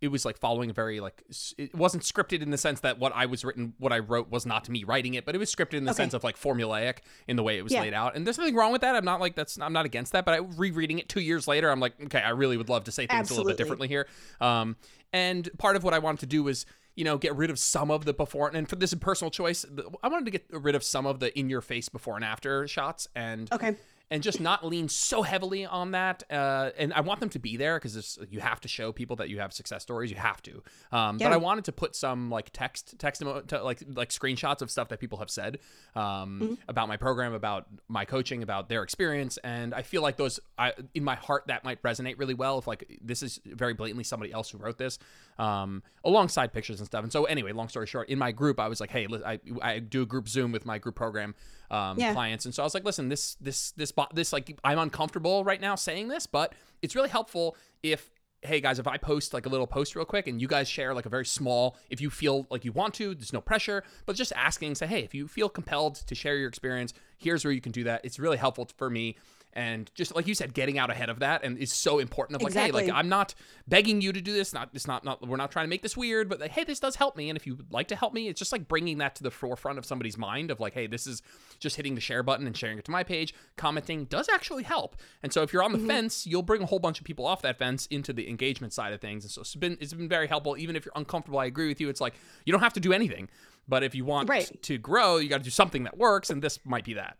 It 0.00 0.08
was 0.08 0.26
like 0.26 0.36
following 0.36 0.68
a 0.68 0.72
very 0.74 1.00
like 1.00 1.22
it 1.56 1.74
wasn't 1.74 2.02
scripted 2.02 2.42
in 2.42 2.50
the 2.50 2.58
sense 2.58 2.80
that 2.80 2.98
what 2.98 3.12
I 3.14 3.24
was 3.24 3.44
written, 3.46 3.72
what 3.78 3.92
I 3.92 3.98
wrote 4.00 4.30
was 4.30 4.44
not 4.44 4.68
me 4.68 4.84
writing 4.84 5.14
it, 5.14 5.24
but 5.24 5.34
it 5.34 5.38
was 5.38 5.50
scripted 5.54 5.74
in 5.74 5.84
the 5.84 5.92
Okay. 5.92 5.96
sense 6.02 6.12
of 6.12 6.22
like 6.22 6.36
formulaic 6.38 6.98
in 7.26 7.36
the 7.36 7.42
way 7.42 7.56
it 7.56 7.62
was 7.62 7.72
Yeah. 7.72 7.80
laid 7.80 7.94
out. 7.94 8.14
And 8.14 8.26
there's 8.26 8.36
nothing 8.36 8.54
wrong 8.54 8.72
with 8.72 8.82
that. 8.82 8.94
I'm 8.94 9.06
not 9.06 9.20
like 9.20 9.34
that's 9.34 9.58
I'm 9.58 9.72
not 9.72 9.86
against 9.86 10.12
that. 10.12 10.26
But 10.26 10.34
I 10.34 10.38
rereading 10.38 10.98
it 10.98 11.08
two 11.08 11.20
years 11.20 11.48
later, 11.48 11.70
I'm 11.70 11.80
like, 11.80 11.94
okay, 12.04 12.20
I 12.20 12.30
really 12.30 12.58
would 12.58 12.68
love 12.68 12.84
to 12.84 12.92
say 12.92 13.06
things 13.06 13.30
a 13.30 13.34
little 13.34 13.46
bit 13.48 13.56
differently 13.56 13.88
here. 13.88 14.06
Um, 14.40 14.76
and 15.14 15.48
part 15.58 15.76
of 15.76 15.84
what 15.84 15.94
I 15.94 15.98
wanted 15.98 16.20
to 16.20 16.26
do 16.26 16.42
was 16.42 16.66
you 16.94 17.04
know 17.04 17.16
get 17.18 17.34
rid 17.36 17.48
of 17.50 17.58
some 17.58 17.90
of 17.90 18.04
the 18.04 18.12
before 18.12 18.50
and 18.54 18.68
for 18.68 18.76
this 18.76 18.92
is 18.92 18.98
personal 18.98 19.30
choice. 19.30 19.64
I 20.02 20.08
wanted 20.08 20.26
to 20.26 20.30
get 20.30 20.46
rid 20.50 20.74
of 20.74 20.82
some 20.84 21.06
of 21.06 21.20
the 21.20 21.36
in 21.38 21.48
your 21.48 21.62
face 21.62 21.88
before 21.88 22.16
and 22.16 22.24
after 22.24 22.68
shots 22.68 23.08
and 23.14 23.50
Okay. 23.52 23.76
And 24.10 24.22
just 24.22 24.40
not 24.40 24.64
lean 24.64 24.88
so 24.88 25.22
heavily 25.22 25.66
on 25.66 25.90
that. 25.90 26.22
Uh, 26.30 26.70
and 26.78 26.92
I 26.92 27.00
want 27.00 27.18
them 27.18 27.28
to 27.30 27.38
be 27.40 27.56
there 27.56 27.76
because 27.76 28.18
you 28.30 28.38
have 28.38 28.60
to 28.60 28.68
show 28.68 28.92
people 28.92 29.16
that 29.16 29.28
you 29.28 29.40
have 29.40 29.52
success 29.52 29.82
stories. 29.82 30.10
You 30.10 30.16
have 30.16 30.40
to. 30.42 30.62
Um, 30.92 31.18
But 31.18 31.32
I 31.32 31.36
wanted 31.38 31.64
to 31.64 31.72
put 31.72 31.96
some 31.96 32.30
like 32.30 32.50
text, 32.52 32.94
text 32.98 33.22
to, 33.22 33.62
like 33.64 33.82
like 33.92 34.10
screenshots 34.10 34.62
of 34.62 34.70
stuff 34.70 34.88
that 34.90 35.00
people 35.00 35.18
have 35.18 35.30
said 35.30 35.58
um, 35.94 36.40
Mm-hmm. 36.40 36.54
about 36.68 36.86
my 36.88 36.96
program, 36.96 37.34
about 37.34 37.66
my 37.88 38.04
coaching, 38.04 38.42
about 38.42 38.68
their 38.68 38.82
experience. 38.82 39.38
And 39.42 39.74
I 39.74 39.82
feel 39.82 40.02
like 40.02 40.16
those, 40.16 40.38
I, 40.56 40.72
in 40.94 41.02
my 41.02 41.16
heart, 41.16 41.44
that 41.48 41.64
might 41.64 41.82
resonate 41.82 42.18
really 42.18 42.34
well. 42.34 42.58
If 42.58 42.66
like 42.66 42.98
this 43.02 43.22
is 43.22 43.40
very 43.44 43.74
blatantly 43.74 44.04
somebody 44.04 44.32
else 44.32 44.50
who 44.50 44.58
wrote 44.58 44.78
this, 44.78 44.98
um, 45.38 45.82
alongside 46.04 46.52
pictures 46.52 46.78
and 46.78 46.86
stuff. 46.86 47.02
And 47.02 47.12
so 47.12 47.24
anyway, 47.24 47.52
long 47.52 47.68
story 47.68 47.86
short, 47.86 48.08
in 48.08 48.18
my 48.18 48.30
group, 48.32 48.60
I 48.60 48.68
was 48.68 48.80
like, 48.80 48.90
hey, 48.90 49.08
I 49.24 49.40
I 49.62 49.78
do 49.80 50.02
a 50.02 50.06
group 50.06 50.28
Zoom 50.28 50.52
with 50.52 50.64
my 50.64 50.78
group 50.78 50.94
program 50.94 51.34
um, 51.70 51.98
Yeah. 51.98 52.12
clients, 52.12 52.44
and 52.44 52.54
so 52.54 52.62
I 52.62 52.66
was 52.66 52.74
like, 52.74 52.84
listen, 52.84 53.08
this 53.08 53.34
this 53.40 53.72
this 53.72 53.92
this 54.14 54.32
like 54.32 54.58
I'm 54.64 54.78
uncomfortable 54.78 55.44
right 55.44 55.60
now 55.60 55.74
saying 55.74 56.08
this, 56.08 56.26
but 56.26 56.54
it's 56.82 56.94
really 56.94 57.08
helpful 57.08 57.56
if 57.82 58.10
hey 58.42 58.60
guys 58.60 58.78
if 58.78 58.86
i 58.86 58.98
post 58.98 59.32
like 59.32 59.46
a 59.46 59.48
little 59.48 59.66
post 59.66 59.96
real 59.96 60.04
quick 60.04 60.26
and 60.28 60.42
you 60.42 60.46
guys 60.46 60.68
share 60.68 60.92
like 60.92 61.06
a 61.06 61.08
very 61.08 61.24
small 61.24 61.74
if 61.88 62.02
you 62.02 62.10
feel 62.10 62.46
like 62.50 62.66
you 62.66 62.70
want 62.70 62.92
to 62.92 63.14
there's 63.14 63.32
no 63.32 63.40
pressure 63.40 63.82
but 64.04 64.14
just 64.14 64.30
asking 64.36 64.74
say 64.74 64.86
hey 64.86 65.00
if 65.00 65.14
you 65.14 65.26
feel 65.26 65.48
compelled 65.48 65.94
to 65.96 66.14
share 66.14 66.36
your 66.36 66.46
experience 66.46 66.92
here's 67.16 67.44
where 67.44 67.52
you 67.52 67.62
can 67.62 67.72
do 67.72 67.82
that. 67.84 68.02
It's 68.04 68.18
really 68.18 68.36
helpful 68.36 68.68
for 68.76 68.90
me 68.90 69.16
and 69.56 69.90
just 69.94 70.14
like 70.14 70.26
you 70.26 70.34
said 70.34 70.54
getting 70.54 70.78
out 70.78 70.90
ahead 70.90 71.08
of 71.08 71.18
that 71.18 71.42
and 71.42 71.58
is 71.58 71.72
so 71.72 71.98
important 71.98 72.36
of 72.36 72.42
like 72.42 72.52
hey 72.52 72.70
like 72.70 72.90
i'm 72.90 73.08
not 73.08 73.34
begging 73.66 74.00
you 74.00 74.12
to 74.12 74.20
do 74.20 74.32
this 74.32 74.52
not 74.52 74.68
it's 74.74 74.86
not 74.86 75.02
not 75.04 75.26
we're 75.26 75.36
not 75.36 75.50
trying 75.50 75.64
to 75.64 75.70
make 75.70 75.82
this 75.82 75.96
weird 75.96 76.28
but 76.28 76.38
like, 76.38 76.50
hey 76.50 76.62
this 76.62 76.78
does 76.78 76.94
help 76.94 77.16
me 77.16 77.30
and 77.30 77.36
if 77.36 77.46
you 77.46 77.56
would 77.56 77.72
like 77.72 77.88
to 77.88 77.96
help 77.96 78.12
me 78.12 78.28
it's 78.28 78.38
just 78.38 78.52
like 78.52 78.68
bringing 78.68 78.98
that 78.98 79.14
to 79.16 79.22
the 79.22 79.30
forefront 79.30 79.78
of 79.78 79.86
somebody's 79.86 80.18
mind 80.18 80.50
of 80.50 80.60
like 80.60 80.74
hey 80.74 80.86
this 80.86 81.06
is 81.06 81.22
just 81.58 81.76
hitting 81.76 81.94
the 81.94 82.00
share 82.00 82.22
button 82.22 82.46
and 82.46 82.56
sharing 82.56 82.78
it 82.78 82.84
to 82.84 82.90
my 82.90 83.02
page 83.02 83.34
commenting 83.56 84.04
does 84.04 84.28
actually 84.28 84.62
help. 84.62 84.96
And 85.22 85.32
so 85.32 85.42
if 85.42 85.52
you're 85.52 85.62
on 85.62 85.72
the 85.72 85.78
mm-hmm. 85.78 85.86
fence 85.86 86.26
you'll 86.26 86.42
bring 86.42 86.62
a 86.62 86.66
whole 86.66 86.78
bunch 86.78 86.98
of 87.00 87.06
people 87.06 87.26
off 87.26 87.42
that 87.42 87.58
fence 87.58 87.86
into 87.86 88.12
the 88.12 88.28
engagement 88.28 88.72
side 88.72 88.92
of 88.92 89.00
things 89.00 89.24
and 89.24 89.30
so 89.30 89.40
it's 89.40 89.54
been 89.54 89.78
it's 89.80 89.94
been 89.94 90.08
very 90.08 90.28
helpful. 90.28 90.56
Even 90.58 90.76
if 90.76 90.84
you're 90.84 90.92
uncomfortable 90.96 91.38
i 91.38 91.46
agree 91.46 91.68
with 91.68 91.80
you 91.80 91.88
it's 91.88 92.00
like 92.00 92.14
you 92.44 92.52
don't 92.52 92.62
have 92.62 92.74
to 92.74 92.80
do 92.80 92.92
anything 92.92 93.28
but 93.68 93.82
if 93.82 93.94
you 93.94 94.04
want 94.04 94.28
Right. 94.28 94.50
to 94.62 94.78
grow 94.78 95.16
you 95.16 95.28
got 95.28 95.38
to 95.38 95.44
do 95.44 95.50
something 95.50 95.84
that 95.84 95.96
works 95.96 96.30
and 96.30 96.42
this 96.42 96.58
might 96.64 96.84
be 96.84 96.94
that 96.94 97.16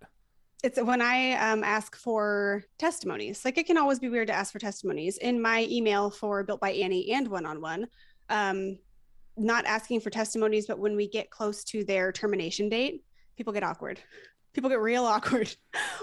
it's 0.67 0.83
when 0.83 1.01
I 1.01 1.33
um, 1.35 1.63
ask 1.63 1.95
for 1.95 2.65
testimonies. 2.77 3.45
Like 3.45 3.57
it 3.57 3.67
can 3.67 3.79
always 3.79 4.01
be 4.01 4.09
weird 4.09 4.27
to 4.27 4.35
ask 4.35 4.53
for 4.53 4.59
testimonies. 4.59 5.17
In 5.19 5.41
my 5.41 5.65
email 5.71 6.11
for 6.11 6.43
Built 6.43 6.61
by 6.61 6.73
Annie 6.73 7.13
and 7.13 7.29
one 7.29 7.47
on 7.47 7.61
one, 7.61 7.87
not 8.29 9.65
asking 9.65 10.01
for 10.01 10.11
testimonies, 10.11 10.67
but 10.67 10.81
when 10.81 10.97
we 10.97 11.09
get 11.09 11.31
close 11.31 11.63
to 11.65 11.85
their 11.85 12.11
termination 12.11 12.69
date, 12.69 13.05
people 13.37 13.53
get 13.53 13.63
awkward. 13.63 14.01
People 14.55 14.69
get 14.69 14.81
real 14.81 15.05
awkward 15.15 15.55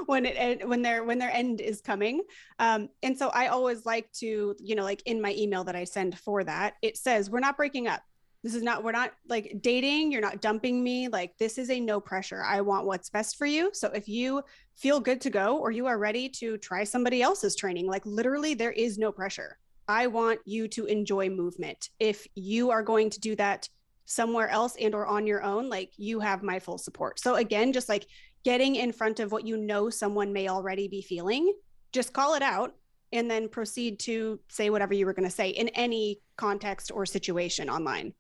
when 0.06 0.26
it 0.26 0.66
when 0.66 0.82
their 0.82 1.04
when 1.04 1.20
their 1.20 1.32
end 1.32 1.60
is 1.60 1.82
coming. 1.82 2.22
Um, 2.58 2.88
and 3.02 3.18
so 3.18 3.30
I 3.30 3.48
always 3.48 3.86
like 3.86 4.10
to, 4.14 4.56
you 4.60 4.76
know, 4.76 4.84
like 4.84 5.04
in 5.06 5.22
my 5.22 5.34
email 5.38 5.66
that 5.66 5.76
I 5.76 5.84
send 5.84 6.18
for 6.18 6.42
that, 6.46 6.76
it 6.82 6.96
says 6.96 7.30
we're 7.30 7.42
not 7.42 7.58
breaking 7.58 7.88
up. 7.88 8.02
This 8.44 8.56
is 8.56 8.62
not 8.62 8.84
we're 8.84 8.92
not 8.92 9.14
like 9.30 9.60
dating. 9.62 10.12
You're 10.12 10.22
not 10.22 10.42
dumping 10.42 10.84
me. 10.84 11.08
Like 11.08 11.38
this 11.38 11.58
is 11.58 11.70
a 11.70 11.80
no 11.80 12.02
pressure. 12.02 12.44
I 12.44 12.60
want 12.62 12.86
what's 12.86 13.10
best 13.10 13.38
for 13.38 13.46
you. 13.46 13.70
So 13.74 13.88
if 13.90 14.10
you 14.10 14.44
feel 14.76 15.00
good 15.00 15.22
to 15.22 15.30
go 15.30 15.58
or 15.58 15.72
you 15.72 15.86
are 15.86 15.98
ready 15.98 16.28
to 16.30 16.58
try 16.58 16.84
somebody 16.84 17.22
else's 17.22 17.56
training, 17.56 17.88
like 17.88 18.06
literally 18.06 18.54
there 18.54 18.74
is 18.74 18.98
no 18.98 19.12
pressure. 19.12 19.58
I 19.88 20.08
want 20.08 20.40
you 20.46 20.68
to 20.70 20.86
enjoy 20.86 21.30
movement. 21.30 21.90
If 22.00 22.28
you 22.36 22.70
are 22.72 22.84
going 22.84 23.10
to 23.12 23.20
do 23.20 23.36
that 23.38 23.70
somewhere 24.06 24.50
else 24.50 24.76
and 24.80 24.94
or 24.94 25.08
on 25.08 25.26
your 25.26 25.44
own, 25.44 25.70
like 25.70 25.92
you 25.98 26.20
have 26.20 26.44
my 26.44 26.60
full 26.60 26.78
support. 26.78 27.20
So 27.20 27.36
again, 27.36 27.72
just 27.72 27.90
like 27.90 28.08
getting 28.44 28.76
in 28.76 28.92
front 28.92 29.20
of 29.20 29.32
what 29.32 29.48
you 29.48 29.56
know 29.56 29.90
someone 29.90 30.34
may 30.34 30.50
already 30.50 30.88
be 30.90 31.02
feeling, 31.02 31.54
just 31.94 32.12
call 32.12 32.36
it 32.36 32.42
out 32.42 32.76
and 33.14 33.30
then 33.30 33.48
proceed 33.48 34.00
to 34.00 34.40
say 34.50 34.70
whatever 34.70 34.94
you 34.94 35.06
were 35.06 35.14
going 35.14 35.28
to 35.28 35.34
say 35.34 35.50
in 35.50 35.70
any 35.70 36.20
context 36.36 36.92
or 36.94 37.06
situation 37.06 37.70
online. 37.70 38.14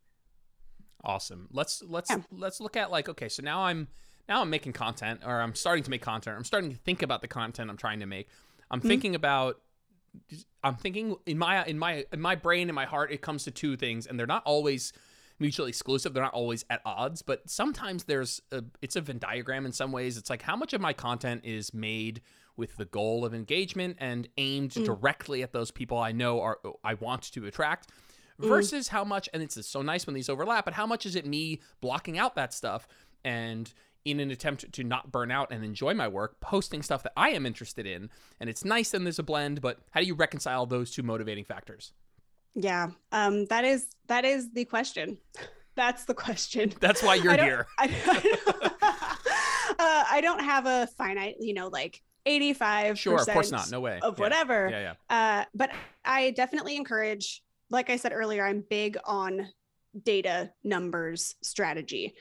Awesome. 1.04 1.48
Let's 1.52 1.82
let's 1.84 2.10
Yeah. 2.10 2.22
let's 2.32 2.60
look 2.60 2.78
at 2.78 2.92
like 2.92 3.10
okay, 3.10 3.30
so 3.30 3.44
now 3.44 3.64
I'm 3.66 3.88
now 4.30 4.42
I'm 4.42 4.50
making 4.50 4.74
content 4.74 5.22
or 5.26 5.42
I'm 5.42 5.54
starting 5.56 5.84
to 5.84 5.90
make 5.90 6.02
content. 6.02 6.38
I'm 6.38 6.46
starting 6.46 6.72
to 6.72 6.78
think 6.78 7.02
about 7.02 7.22
the 7.22 7.28
content 7.28 7.70
I'm 7.70 7.78
trying 7.78 8.00
to 8.00 8.06
make. 8.06 8.30
I'm 8.72 8.80
Mhm. 8.82 8.88
thinking 8.88 9.16
about 9.16 9.62
I'm 10.64 10.76
thinking 10.76 11.16
in 11.26 11.38
my 11.38 11.66
in 11.66 11.78
my 11.78 12.06
in 12.14 12.22
my 12.22 12.36
brain 12.36 12.70
in 12.70 12.76
my 12.76 12.86
heart 12.86 13.12
it 13.12 13.22
comes 13.22 13.44
to 13.46 13.52
two 13.52 13.76
things 13.76 14.06
and 14.08 14.18
they're 14.18 14.28
not 14.28 14.44
always 14.46 14.94
mutually 15.40 15.70
exclusive. 15.70 16.14
They're 16.14 16.24
not 16.24 16.34
always 16.34 16.64
at 16.70 16.82
odds, 16.86 17.22
but 17.22 17.50
sometimes 17.50 18.06
there's 18.06 18.42
a 18.52 18.64
it's 18.82 18.96
a 18.96 19.02
Venn 19.02 19.18
diagram 19.20 19.66
in 19.66 19.72
some 19.74 19.92
ways. 19.92 20.18
It's 20.18 20.30
like 20.30 20.44
how 20.44 20.56
much 20.56 20.72
of 20.74 20.80
my 20.80 20.94
content 20.94 21.42
is 21.44 21.74
made 21.74 22.22
with 22.56 22.78
the 22.78 22.86
goal 22.86 23.26
of 23.26 23.34
engagement 23.34 23.98
and 24.00 24.30
aimed 24.38 24.72
Mm. 24.72 24.86
directly 24.86 25.42
at 25.42 25.52
those 25.52 25.72
people 25.72 25.98
I 25.98 26.12
know 26.12 26.40
are 26.40 26.60
I 26.84 26.94
want 26.94 27.24
to 27.34 27.46
attract 27.48 27.90
Mm. 28.42 28.48
versus 28.48 28.88
how 28.88 29.04
much 29.04 29.30
and 29.34 29.44
it's 29.44 29.66
so 29.68 29.82
nice 29.82 30.08
when 30.08 30.14
these 30.16 30.30
overlap, 30.30 30.66
but 30.66 30.74
how 30.74 30.88
much 30.88 31.06
is 31.06 31.16
it 31.16 31.26
me 31.26 31.60
blocking 31.82 32.18
out 32.18 32.36
that 32.36 32.54
stuff 32.54 32.88
and 33.24 33.72
in 34.06 34.20
an 34.20 34.32
attempt 34.32 34.72
to 34.74 34.84
not 34.84 35.12
burn 35.12 35.32
out 35.32 35.52
and 35.52 35.64
enjoy 35.64 35.94
my 35.94 36.08
work, 36.08 36.40
posting 36.42 36.82
stuff 36.82 37.04
that 37.04 37.14
I 37.16 37.30
am 37.30 37.46
interested 37.46 37.86
in. 37.86 38.10
And 38.40 38.50
it's 38.50 38.66
nice 38.66 38.94
and 38.94 39.06
there's 39.06 39.20
a 39.20 39.24
blend, 39.24 39.62
but 39.62 39.80
how 39.92 40.02
do 40.02 40.06
you 40.06 40.14
reconcile 40.14 40.66
those 40.66 40.92
two 40.92 41.04
motivating 41.04 41.46
factors? 41.46 41.94
Yeah. 42.54 42.90
Um, 43.12 43.46
that 43.46 43.64
is 43.66 43.88
that 44.08 44.26
is 44.26 44.52
the 44.52 44.66
question. 44.66 45.18
That's 45.76 46.06
the 46.06 46.14
question. 46.14 46.72
That's 46.80 47.02
why 47.02 47.16
you're 47.16 47.34
I 47.34 47.44
here. 47.44 47.68
I, 47.80 48.70
uh, 49.80 50.04
I 50.12 50.22
don't 50.22 50.44
have 50.44 50.66
a 50.68 50.88
finite, 50.98 51.38
you 51.40 51.54
know, 51.56 51.68
like 51.68 52.02
85 52.26 53.00
Sure, 53.00 53.20
of 53.20 53.28
course 53.28 53.52
not. 53.52 53.72
No 53.72 53.80
way. 53.80 54.00
of 54.02 54.18
Yeah. 54.18 54.24
whatever. 54.24 54.70
Yeah, 54.70 54.94
yeah. 55.10 55.40
Uh, 55.42 55.46
but 55.56 55.72
I 56.06 56.32
definitely 56.32 56.76
encourage, 56.76 57.42
like 57.70 57.90
I 57.90 57.98
said 57.98 58.14
earlier, 58.14 58.46
I'm 58.46 58.64
big 58.70 58.98
on 59.06 59.48
data, 60.04 60.52
numbers, 60.64 61.36
strategy. 61.42 62.14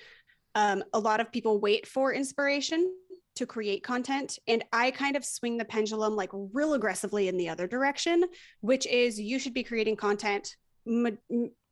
Um, 0.55 0.85
a 0.93 0.99
lot 0.99 1.21
of 1.21 1.33
people 1.33 1.61
wait 1.61 1.87
for 1.87 2.13
inspiration 2.13 2.95
to 3.37 3.47
create 3.47 3.83
content, 3.83 4.39
and 4.47 4.63
I 4.73 4.91
kind 4.91 5.17
of 5.17 5.25
swing 5.25 5.57
the 5.57 5.65
pendulum 5.65 6.15
like 6.15 6.31
real 6.33 6.75
aggressively 6.75 7.29
in 7.29 7.39
the 7.39 7.49
other 7.49 7.67
direction, 7.67 8.25
which 8.61 8.87
is 8.87 9.19
you 9.19 9.39
should 9.39 9.55
be 9.55 9.63
creating 9.63 9.97
content 9.97 10.57
ma- 10.85 11.11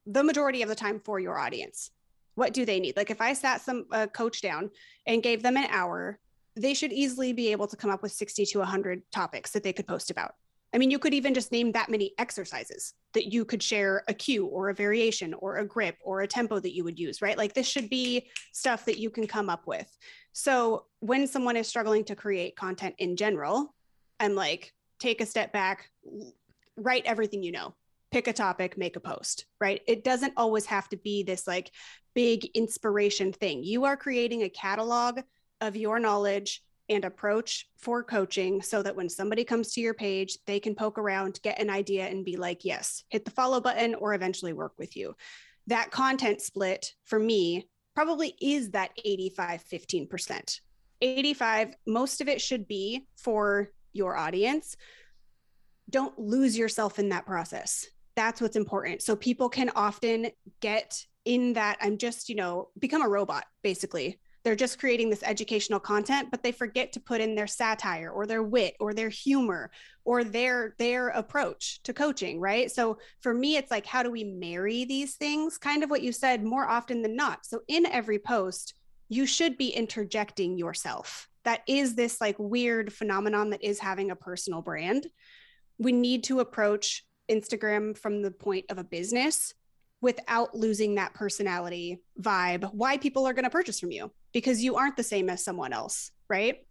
the 0.07 0.25
majority 0.25 0.63
of 0.63 0.69
the 0.69 0.75
time 0.75 1.01
for 1.01 1.21
your 1.21 1.39
audience. 1.39 1.91
What 2.35 2.55
do 2.55 2.65
they 2.65 2.81
need? 2.81 2.97
Like 2.97 3.11
if 3.11 3.21
I 3.21 3.35
sat 3.35 3.61
some 3.61 3.87
uh, 3.93 4.07
coach 4.07 4.41
down 4.41 4.71
and 5.07 5.23
gave 5.23 5.43
them 5.43 5.59
an 5.59 5.69
hour, 5.71 6.19
they 6.57 6.73
should 6.73 6.93
easily 6.93 7.33
be 7.33 7.53
able 7.53 7.67
to 7.69 7.77
come 7.77 7.91
up 7.91 8.03
with 8.03 8.13
60 8.13 8.47
to 8.47 8.59
100 8.59 9.03
topics 9.13 9.51
that 9.51 9.63
they 9.63 9.73
could 9.73 9.87
post 9.87 10.11
about. 10.11 10.35
I 10.73 10.79
mean, 10.79 10.91
you 10.91 10.99
could 10.99 11.15
even 11.15 11.35
just 11.35 11.51
name 11.51 11.73
that 11.73 11.89
many 11.89 12.13
exercises 12.19 12.95
that 13.15 13.33
you 13.33 13.45
could 13.45 13.63
share 13.63 14.05
a 14.07 14.15
cue 14.15 14.47
or 14.47 14.69
a 14.69 14.75
variation 14.75 15.35
or 15.35 15.57
a 15.57 15.67
grip 15.67 15.97
or 16.03 16.21
a 16.21 16.29
tempo 16.29 16.61
that 16.61 16.75
you 16.75 16.85
would 16.85 16.99
use, 16.99 17.21
right? 17.21 17.37
Like 17.37 17.55
this 17.55 17.67
should 17.67 17.91
be 17.91 18.29
stuff 18.53 18.85
that 18.85 18.99
you 18.99 19.11
can 19.11 19.27
come 19.27 19.51
up 19.51 19.67
with. 19.67 19.89
So 20.33 20.87
when 21.01 21.27
someone 21.27 21.57
is 21.57 21.67
struggling 21.67 22.05
to 22.05 22.15
create 22.15 22.57
content 22.57 22.95
in 22.99 23.17
general, 23.17 23.75
I'm 24.21 24.37
like, 24.37 24.73
take 25.01 25.21
a 25.21 25.27
step 25.27 25.53
back, 25.53 25.91
write 26.77 27.05
everything 27.05 27.43
you 27.43 27.51
know, 27.51 27.75
pick 28.13 28.29
a 28.29 28.33
topic, 28.33 28.79
make 28.79 28.95
a 28.95 29.01
post, 29.01 29.47
right? 29.61 29.81
It 29.89 30.05
doesn't 30.05 30.35
always 30.37 30.67
have 30.67 30.89
to 30.91 30.97
be 30.97 31.25
this 31.25 31.49
like 31.49 31.73
big 32.15 32.45
inspiration 32.55 33.33
thing. 33.33 33.65
You 33.65 33.87
are 33.87 33.97
creating 33.97 34.43
a 34.43 34.49
catalog 34.49 35.21
of 35.61 35.77
your 35.77 35.99
knowledge 35.99 36.63
and 36.90 37.05
approach 37.05 37.68
for 37.79 38.03
coaching 38.03 38.61
so 38.61 38.83
that 38.83 38.96
when 38.96 39.09
somebody 39.09 39.44
comes 39.44 39.72
to 39.72 39.81
your 39.81 39.94
page, 39.94 40.37
they 40.46 40.61
can 40.61 40.74
poke 40.74 40.98
around, 40.98 41.40
get 41.42 41.61
an 41.61 41.70
idea, 41.70 42.07
and 42.07 42.24
be 42.24 42.37
like, 42.37 42.64
yes, 42.64 43.05
hit 43.09 43.24
the 43.24 43.31
follow 43.31 43.61
button 43.61 43.94
or 43.94 44.12
eventually 44.12 44.53
work 44.53 44.72
with 44.76 44.96
you. 44.96 45.14
That 45.68 45.92
content 45.92 46.42
split 46.42 46.92
for 47.05 47.18
me 47.18 47.68
probably 47.94 48.35
is 48.40 48.70
that 48.70 48.90
85 49.03 49.64
15%. 49.64 50.61
85, 51.00 51.74
most 51.87 52.20
of 52.20 52.29
it 52.29 52.40
should 52.40 52.68
be 52.68 53.07
for 53.16 53.70
your 53.92 54.16
audience. 54.16 54.76
Don't 55.88 56.18
lose 56.18 56.59
yourself 56.59 56.98
in 56.98 57.09
that 57.11 57.24
process. 57.24 57.87
That's 58.16 58.40
what's 58.40 58.57
important. 58.57 59.00
So 59.00 59.16
people 59.16 59.48
can 59.48 59.70
often 59.70 60.31
get 60.61 61.07
in 61.24 61.55
that 61.55 61.79
I'm 61.81 61.98
just, 61.98 62.29
you 62.29 62.35
know, 62.35 62.68
become 62.79 63.03
a 63.03 63.09
robot 63.09 63.44
basically 63.62 64.18
they're 64.42 64.57
just 64.57 64.79
creating 64.79 65.11
this 65.11 65.22
educational 65.22 65.81
content 65.81 66.31
but 66.31 66.42
they 66.42 66.53
forget 66.53 66.92
to 66.92 67.00
put 67.00 67.20
in 67.20 67.35
their 67.35 67.46
satire 67.46 68.11
or 68.11 68.26
their 68.26 68.42
wit 68.42 68.74
or 68.81 68.94
their 68.94 69.09
humor 69.09 69.70
or 70.05 70.24
their 70.24 70.74
their 70.79 71.09
approach 71.09 71.83
to 71.83 71.92
coaching 71.92 72.40
right? 72.40 72.70
So 72.70 72.98
for 73.20 73.35
me 73.35 73.57
it's 73.57 73.70
like 73.70 73.87
how 73.87 74.03
do 74.03 74.11
we 74.11 74.24
marry 74.24 74.85
these 74.85 75.16
things? 75.16 75.59
Kind 75.59 75.83
of 75.83 75.90
what 75.90 76.03
you 76.03 76.12
said 76.12 76.44
more 76.44 76.68
often 76.68 77.03
than 77.03 77.16
not. 77.16 77.44
So 77.46 77.61
in 77.68 77.87
every 77.87 78.18
post 78.18 78.74
you 79.09 79.26
should 79.26 79.57
be 79.57 79.68
interjecting 79.68 80.57
yourself. 80.57 81.29
That 81.44 81.62
is 81.66 81.94
this 81.94 82.20
like 82.20 82.37
weird 82.38 82.92
phenomenon 82.92 83.50
that 83.50 83.64
is 83.64 83.79
having 83.79 84.11
a 84.11 84.16
personal 84.16 84.62
brand. 84.62 85.07
We 85.79 85.92
need 85.92 86.24
to 86.24 86.40
approach 86.40 87.05
instagram 87.31 87.96
from 87.96 88.22
the 88.22 88.31
point 88.31 88.66
of 88.70 88.79
a 88.79 88.85
business 88.85 89.55
without 90.01 90.55
losing 90.55 90.95
that 90.95 91.15
personality 91.15 92.01
vibe 92.21 92.73
why 92.73 92.97
people 92.97 93.27
are 93.27 93.35
going 93.35 93.45
to 93.45 93.51
purchase 93.51 93.81
from 93.81 93.91
you 93.91 94.11
because 94.33 94.63
you 94.63 94.77
aren't 94.77 94.97
the 94.97 95.03
same 95.03 95.29
as 95.29 95.45
someone 95.45 95.73
else 95.73 96.11
right? 96.31 96.65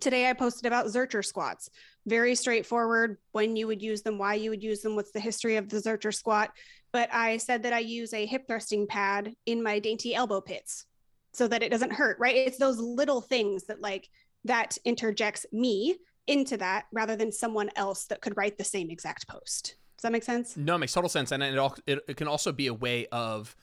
Today 0.00 0.30
i 0.30 0.32
posted 0.32 0.64
about 0.64 0.86
zercher 0.86 1.24
squats. 1.24 1.68
Very 2.06 2.34
straightforward 2.34 3.18
when 3.32 3.56
you 3.56 3.66
would 3.66 3.82
use 3.82 4.00
them 4.00 4.16
why 4.16 4.34
you 4.34 4.48
would 4.50 4.62
use 4.62 4.80
them 4.80 4.96
what's 4.96 5.12
the 5.12 5.20
history 5.20 5.56
of 5.56 5.68
the 5.68 5.78
zercher 5.78 6.14
squat. 6.14 6.50
But 6.92 7.12
i 7.12 7.36
said 7.36 7.64
that 7.64 7.74
i 7.74 7.80
use 7.80 8.14
a 8.14 8.24
hip 8.24 8.46
thrusting 8.46 8.86
pad 8.86 9.34
in 9.44 9.62
my 9.62 9.78
dainty 9.80 10.14
elbow 10.14 10.40
pits 10.40 10.86
so 11.34 11.48
that 11.48 11.62
it 11.62 11.70
doesn't 11.70 11.92
hurt 11.92 12.16
right? 12.18 12.36
It's 12.36 12.58
those 12.58 12.78
little 12.78 13.20
things 13.20 13.64
that 13.64 13.82
like 13.82 14.08
that 14.44 14.78
interjects 14.84 15.44
me 15.52 15.98
into 16.26 16.56
that 16.56 16.84
rather 16.92 17.16
than 17.16 17.32
someone 17.32 17.70
else 17.76 18.06
that 18.06 18.20
could 18.20 18.36
write 18.36 18.56
the 18.56 18.64
same 18.64 18.90
exact 18.90 19.26
post 19.28 19.76
does 20.02 20.08
that 20.08 20.12
make 20.12 20.24
sense? 20.24 20.56
No, 20.56 20.74
it 20.74 20.78
makes 20.78 20.92
total 20.92 21.08
sense, 21.08 21.30
and 21.30 21.44
it, 21.44 21.54
al- 21.54 21.76
it, 21.86 22.00
it 22.08 22.16
can 22.16 22.26
also 22.26 22.50
be 22.50 22.66
a 22.66 22.74
way 22.74 23.06
of. 23.12 23.54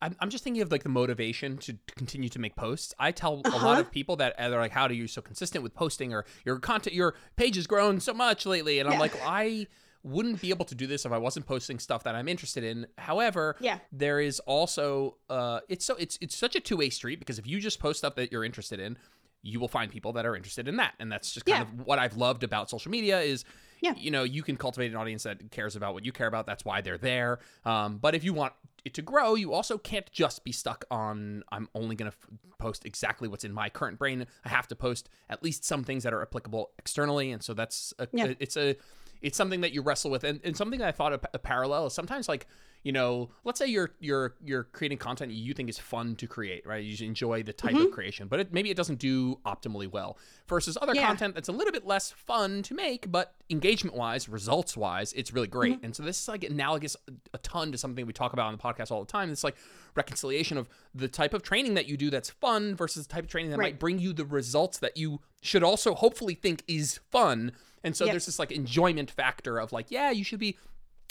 I'm, 0.00 0.16
I'm 0.20 0.30
just 0.30 0.42
thinking 0.42 0.62
of 0.62 0.72
like 0.72 0.82
the 0.82 0.88
motivation 0.88 1.58
to, 1.58 1.74
to 1.74 1.94
continue 1.96 2.28
to 2.30 2.38
make 2.38 2.56
posts. 2.56 2.94
I 2.98 3.12
tell 3.12 3.34
a 3.44 3.48
lot 3.48 3.54
Uh-huh. 3.54 3.80
of 3.80 3.90
people 3.90 4.16
that 4.16 4.34
uh, 4.38 4.48
they're 4.48 4.58
like, 4.60 4.72
"How 4.72 4.88
do 4.88 4.94
you 4.94 5.06
so 5.06 5.20
consistent 5.20 5.62
with 5.62 5.74
posting?" 5.74 6.14
Or 6.14 6.24
your 6.46 6.58
content, 6.58 6.94
your 6.96 7.14
page 7.36 7.56
has 7.56 7.66
grown 7.66 8.00
so 8.00 8.14
much 8.14 8.46
lately, 8.46 8.78
and 8.78 8.88
I'm 8.88 8.94
Yeah. 8.94 9.00
like, 9.00 9.12
I 9.22 9.66
wouldn't 10.02 10.40
be 10.40 10.48
able 10.50 10.64
to 10.66 10.74
do 10.74 10.86
this 10.86 11.04
if 11.04 11.12
I 11.12 11.18
wasn't 11.18 11.46
posting 11.46 11.78
stuff 11.78 12.04
that 12.04 12.14
I'm 12.14 12.28
interested 12.28 12.64
in. 12.64 12.86
However, 12.96 13.56
Yeah. 13.60 13.80
there 13.92 14.18
is 14.20 14.40
also 14.40 15.16
uh, 15.28 15.60
it's 15.68 15.84
so 15.84 15.94
it's 15.96 16.16
it's 16.22 16.36
such 16.36 16.56
a 16.56 16.60
two 16.60 16.78
way 16.78 16.88
street 16.88 17.18
because 17.18 17.38
if 17.38 17.46
you 17.46 17.60
just 17.60 17.80
post 17.80 17.98
stuff 17.98 18.14
that 18.14 18.32
you're 18.32 18.44
interested 18.44 18.80
in, 18.80 18.96
you 19.42 19.60
will 19.60 19.68
find 19.68 19.90
people 19.92 20.12
that 20.14 20.24
are 20.24 20.36
interested 20.36 20.68
in 20.68 20.76
that, 20.76 20.94
and 21.00 21.10
that's 21.12 21.32
just 21.32 21.44
kind 21.44 21.58
Yeah. 21.66 21.80
of 21.80 21.86
what 21.86 21.98
I've 21.98 22.16
loved 22.16 22.44
about 22.44 22.70
social 22.70 22.90
media 22.90 23.20
is 23.20 23.44
Yeah. 23.80 23.94
you 23.96 24.10
know 24.10 24.22
you 24.22 24.42
can 24.42 24.56
cultivate 24.56 24.90
an 24.90 24.96
audience 24.96 25.22
that 25.24 25.50
cares 25.50 25.76
about 25.76 25.94
what 25.94 26.04
you 26.04 26.12
care 26.12 26.26
about. 26.26 26.46
That's 26.46 26.64
why 26.64 26.80
they're 26.80 26.98
there. 26.98 27.38
Um, 27.64 27.98
but 27.98 28.14
if 28.14 28.24
you 28.24 28.32
want 28.34 28.52
it 28.84 28.94
to 28.94 29.02
grow 29.02 29.34
you 29.34 29.52
also 29.52 29.76
can't 29.78 30.08
just 30.12 30.44
be 30.44 30.52
stuck 30.52 30.84
on 30.92 31.42
i'm 31.50 31.68
only 31.74 31.96
going 31.96 32.08
to 32.08 32.16
f- 32.16 32.38
post 32.58 32.86
exactly 32.86 33.26
what's 33.26 33.42
in 33.44 33.52
my 33.52 33.68
current 33.68 33.98
brain. 33.98 34.24
I 34.44 34.48
have 34.48 34.68
to 34.68 34.76
post 34.76 35.08
at 35.28 35.42
least 35.42 35.64
some 35.64 35.82
things 35.82 36.04
that 36.04 36.14
are 36.14 36.22
applicable 36.22 36.70
externally. 36.78 37.32
And 37.32 37.42
so 37.42 37.52
that's 37.52 37.92
a, 37.98 38.06
Yeah. 38.12 38.34
it's 38.38 38.56
a 38.56 38.76
it's 39.22 39.36
something 39.36 39.62
that 39.62 39.72
you 39.72 39.82
wrestle 39.82 40.10
with. 40.10 40.22
And, 40.24 40.40
and 40.44 40.56
something 40.56 40.78
that 40.78 40.88
i 40.88 40.92
thought 40.92 41.12
a, 41.12 41.20
a 41.34 41.38
parallel 41.38 41.86
is 41.86 41.94
sometimes 41.94 42.28
like 42.28 42.46
you 42.86 42.92
know 42.92 43.28
let's 43.44 43.58
say 43.58 43.66
you're 43.66 43.90
you're 43.98 44.36
you're 44.44 44.62
creating 44.76 44.96
content 44.96 45.32
you 45.32 45.52
think 45.52 45.68
is 45.68 45.76
fun 45.78 46.14
to 46.14 46.26
create 46.28 46.64
right 46.64 46.84
you 46.84 47.06
enjoy 47.06 47.42
the 47.42 47.52
type 47.52 47.74
of 47.74 47.90
creation 47.90 48.28
but 48.28 48.38
it, 48.38 48.52
maybe 48.52 48.70
it 48.70 48.76
doesn't 48.76 49.00
do 49.00 49.34
optimally 49.44 49.90
well 49.90 50.16
versus 50.46 50.78
other 50.80 50.94
Yeah. 50.94 51.06
content 51.08 51.34
that's 51.34 51.48
a 51.48 51.52
little 51.52 51.72
bit 51.72 51.84
less 51.84 52.12
fun 52.12 52.62
to 52.62 52.74
make 52.74 53.10
but 53.10 53.34
engagement 53.50 53.96
wise 53.96 54.28
results 54.28 54.76
wise 54.76 55.12
it's 55.14 55.32
really 55.32 55.48
great 55.48 55.74
Mm-hmm. 55.78 55.84
and 55.86 55.96
so 55.96 56.04
this 56.04 56.22
is 56.22 56.28
like 56.28 56.44
analogous 56.44 56.94
a, 57.08 57.12
a 57.34 57.38
ton 57.38 57.72
to 57.72 57.78
something 57.78 58.06
we 58.06 58.12
talk 58.12 58.32
about 58.34 58.46
on 58.46 58.52
the 58.56 58.62
podcast 58.62 58.92
all 58.92 59.00
the 59.04 59.10
time 59.10 59.30
it's 59.30 59.42
like 59.42 59.56
reconciliation 59.96 60.56
of 60.58 60.68
the 60.94 61.08
type 61.08 61.34
of 61.34 61.42
training 61.42 61.74
that 61.74 61.86
you 61.86 61.96
do 61.96 62.08
that's 62.10 62.30
fun 62.30 62.76
versus 62.76 63.06
the 63.08 63.12
type 63.12 63.24
of 63.24 63.30
training 63.30 63.50
that 63.50 63.58
Right. 63.58 63.72
might 63.74 63.80
bring 63.80 63.98
you 63.98 64.12
the 64.12 64.24
results 64.24 64.78
that 64.78 64.96
you 64.96 65.20
should 65.42 65.64
also 65.64 65.94
hopefully 65.94 66.34
think 66.34 66.62
is 66.68 67.00
fun 67.10 67.52
and 67.82 67.96
so 67.96 68.04
Yep. 68.04 68.12
there's 68.12 68.26
this 68.26 68.38
like 68.38 68.52
enjoyment 68.52 69.10
factor 69.10 69.58
of 69.58 69.72
like 69.72 69.90
yeah 69.90 70.10
you 70.10 70.22
should 70.24 70.38
be 70.40 70.56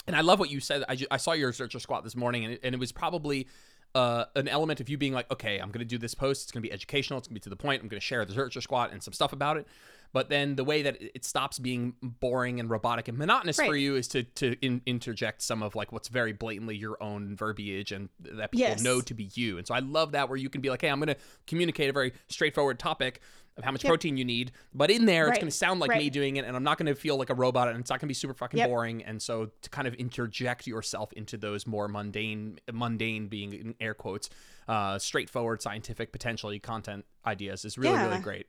and 0.06 0.14
I 0.16 0.20
love 0.20 0.38
what 0.38 0.50
you 0.50 0.60
said. 0.60 0.84
I, 0.88 0.96
ju- 0.96 1.06
I 1.10 1.16
saw 1.16 1.32
your 1.32 1.52
Zercher 1.52 1.80
squat 1.80 2.04
this 2.04 2.16
morning, 2.16 2.44
and 2.44 2.54
it, 2.54 2.60
and 2.62 2.74
it 2.74 2.78
was 2.78 2.92
probably 2.92 3.46
uh, 3.94 4.24
an 4.34 4.46
element 4.48 4.80
of 4.80 4.88
you 4.88 4.98
being 4.98 5.12
like, 5.12 5.30
okay, 5.30 5.58
I'm 5.58 5.68
going 5.70 5.80
to 5.80 5.84
do 5.86 5.98
this 5.98 6.14
post. 6.14 6.44
It's 6.44 6.52
going 6.52 6.62
to 6.62 6.68
be 6.68 6.72
educational. 6.72 7.18
It's 7.18 7.28
going 7.28 7.34
to 7.34 7.40
be 7.40 7.44
to 7.44 7.50
the 7.50 7.56
point. 7.56 7.82
I'm 7.82 7.88
going 7.88 8.00
to 8.00 8.04
share 8.06 8.24
the 8.24 8.34
Zercher 8.34 8.62
squat 8.62 8.92
and 8.92 9.02
some 9.02 9.12
stuff 9.14 9.32
about 9.32 9.56
it. 9.56 9.66
But 10.12 10.28
then 10.30 10.54
the 10.56 10.64
way 10.64 10.82
that 10.82 10.96
it 11.00 11.24
stops 11.24 11.58
being 11.58 11.94
boring 12.00 12.60
and 12.60 12.70
robotic 12.70 13.08
and 13.08 13.18
monotonous 13.18 13.56
for 13.56 13.74
you 13.76 13.96
is 13.96 14.06
to 14.08 14.22
to 14.22 14.56
in, 14.64 14.80
interject 14.86 15.42
some 15.42 15.62
of 15.62 15.74
like 15.74 15.92
what's 15.92 16.08
very 16.08 16.32
blatantly 16.32 16.76
your 16.76 16.96
own 17.02 17.36
verbiage 17.36 17.90
and 17.92 18.08
that 18.20 18.52
people 18.52 18.68
Yes. 18.68 18.82
know 18.82 19.00
to 19.00 19.14
be 19.14 19.28
you. 19.34 19.58
And 19.58 19.66
so 19.66 19.74
I 19.74 19.80
love 19.80 20.12
that 20.12 20.28
where 20.28 20.38
you 20.38 20.48
can 20.48 20.60
be 20.60 20.70
like, 20.70 20.80
hey, 20.82 20.88
I'm 20.88 21.00
going 21.00 21.08
to 21.14 21.16
communicate 21.46 21.90
a 21.90 21.92
very 21.92 22.12
straightforward 22.28 22.78
topic 22.78 23.20
of 23.56 23.64
how 23.64 23.70
much 23.72 23.82
Yep. 23.84 23.90
protein 23.90 24.16
you 24.16 24.24
need, 24.24 24.52
but 24.74 24.90
in 24.90 25.06
there 25.06 25.28
it's 25.28 25.38
going 25.38 25.50
to 25.50 25.56
sound 25.56 25.80
like 25.80 25.90
me 25.90 26.10
doing 26.10 26.36
it, 26.36 26.44
and 26.44 26.54
I'm 26.56 26.62
not 26.62 26.78
going 26.78 26.86
to 26.86 26.94
feel 26.94 27.16
like 27.16 27.30
a 27.30 27.34
robot, 27.34 27.68
and 27.68 27.78
it's 27.78 27.88
not 27.88 28.00
going 28.00 28.06
to 28.06 28.10
be 28.10 28.14
super 28.14 28.34
fucking 28.34 28.58
Yep. 28.58 28.68
boring. 28.68 29.02
And 29.04 29.20
so 29.22 29.50
to 29.62 29.70
kind 29.70 29.88
of 29.88 29.94
interject 29.94 30.66
yourself 30.66 31.12
into 31.14 31.36
those 31.36 31.66
more 31.66 31.88
mundane, 31.88 32.58
mundane 32.72 33.28
being 33.28 33.52
in 33.52 33.74
air 33.80 33.94
quotes, 33.94 34.28
uh, 34.68 34.98
straightforward, 34.98 35.62
scientific, 35.62 36.12
potentially 36.12 36.58
content 36.58 37.04
ideas 37.24 37.64
is 37.64 37.78
really 37.78 37.98
really 37.98 38.18
great. 38.18 38.46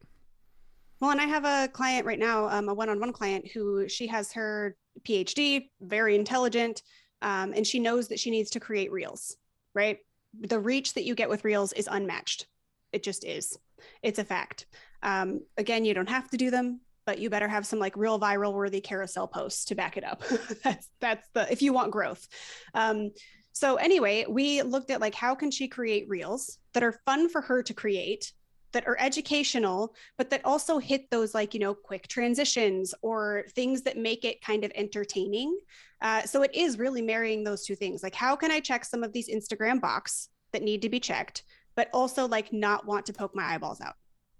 Well, 1.00 1.12
and 1.12 1.22
I 1.22 1.26
have 1.26 1.46
a 1.46 1.68
client 1.72 2.06
right 2.06 2.20
now, 2.20 2.50
um, 2.50 2.70
a 2.70 2.74
one-on-one 2.74 3.14
client 3.14 3.52
who 3.52 3.88
she 3.88 4.08
has 4.08 4.34
her 4.34 4.76
PhD, 5.04 5.70
very 5.80 6.16
intelligent, 6.16 6.82
um, 7.22 7.54
and 7.54 7.66
she 7.68 7.80
knows 7.80 8.08
that 8.08 8.20
she 8.20 8.32
needs 8.32 8.50
to 8.52 8.60
create 8.60 8.92
reels. 8.92 9.38
Right, 9.74 10.00
the 10.34 10.60
reach 10.60 10.96
that 10.96 11.04
you 11.04 11.14
get 11.14 11.30
with 11.30 11.46
reels 11.46 11.72
is 11.74 11.88
unmatched. 11.90 12.48
It 12.92 13.04
just 13.04 13.24
is. 13.24 13.60
It's 14.02 14.18
a 14.18 14.24
fact. 14.24 14.66
Um, 15.04 15.42
again, 15.58 15.86
you 15.86 15.94
don't 15.94 16.10
have 16.10 16.30
to 16.30 16.38
do 16.38 16.52
them, 16.52 16.82
but 17.06 17.20
you 17.20 17.30
better 17.30 17.48
have 17.48 17.66
some 17.66 17.80
like 17.80 17.96
real 17.96 18.20
viral 18.20 18.54
worthy 18.54 18.82
carousel 18.82 19.28
posts 19.28 19.66
to 19.66 19.76
back 19.76 19.98
it 19.98 20.04
up. 20.04 20.24
that's 20.64 20.90
that's 21.00 21.28
the 21.34 21.52
if 21.52 21.62
you 21.62 21.74
want 21.74 21.92
growth. 21.92 22.28
Um, 22.74 23.12
so 23.54 23.78
anyway, 23.78 24.26
we 24.30 24.62
looked 24.62 24.92
at 24.92 25.02
like 25.02 25.16
how 25.16 25.34
can 25.34 25.50
she 25.50 25.68
create 25.68 26.08
reels 26.08 26.60
that 26.74 26.84
are 26.84 27.00
fun 27.06 27.30
for 27.30 27.42
her 27.42 27.64
to 27.64 27.74
create 27.74 28.32
that 28.74 28.88
are 28.88 28.98
educational, 29.00 29.96
but 30.18 30.30
that 30.30 30.46
also 30.46 30.78
hit 30.78 31.10
those 31.10 31.34
like, 31.34 31.54
you 31.54 31.60
know, 31.60 31.74
quick 31.74 32.08
transitions 32.08 32.94
or 33.02 33.46
things 33.56 33.82
that 33.84 33.98
make 33.98 34.26
it 34.26 34.42
kind 34.42 34.64
of 34.64 34.72
entertaining. 34.76 35.58
Uh, 36.02 36.22
so 36.24 36.44
it 36.44 36.54
is 36.54 36.78
really 36.78 37.02
marrying 37.02 37.44
those 37.44 37.66
two 37.66 37.76
things. 37.76 38.04
Like, 38.04 38.14
how 38.14 38.36
can 38.36 38.52
I 38.52 38.60
check 38.60 38.86
some 38.86 39.04
of 39.04 39.14
these 39.14 39.30
Instagram 39.30 39.82
box 39.82 40.30
that 40.52 40.62
need 40.62 40.82
to 40.84 40.90
be 40.90 41.00
checked, 41.00 41.44
but 41.76 41.90
also 41.94 42.28
like 42.28 42.54
not 42.54 42.86
want 42.86 43.06
to 43.08 43.14
poke 43.14 43.36
my 43.36 43.46
eyeballs 43.46 43.82
out? 43.82 43.96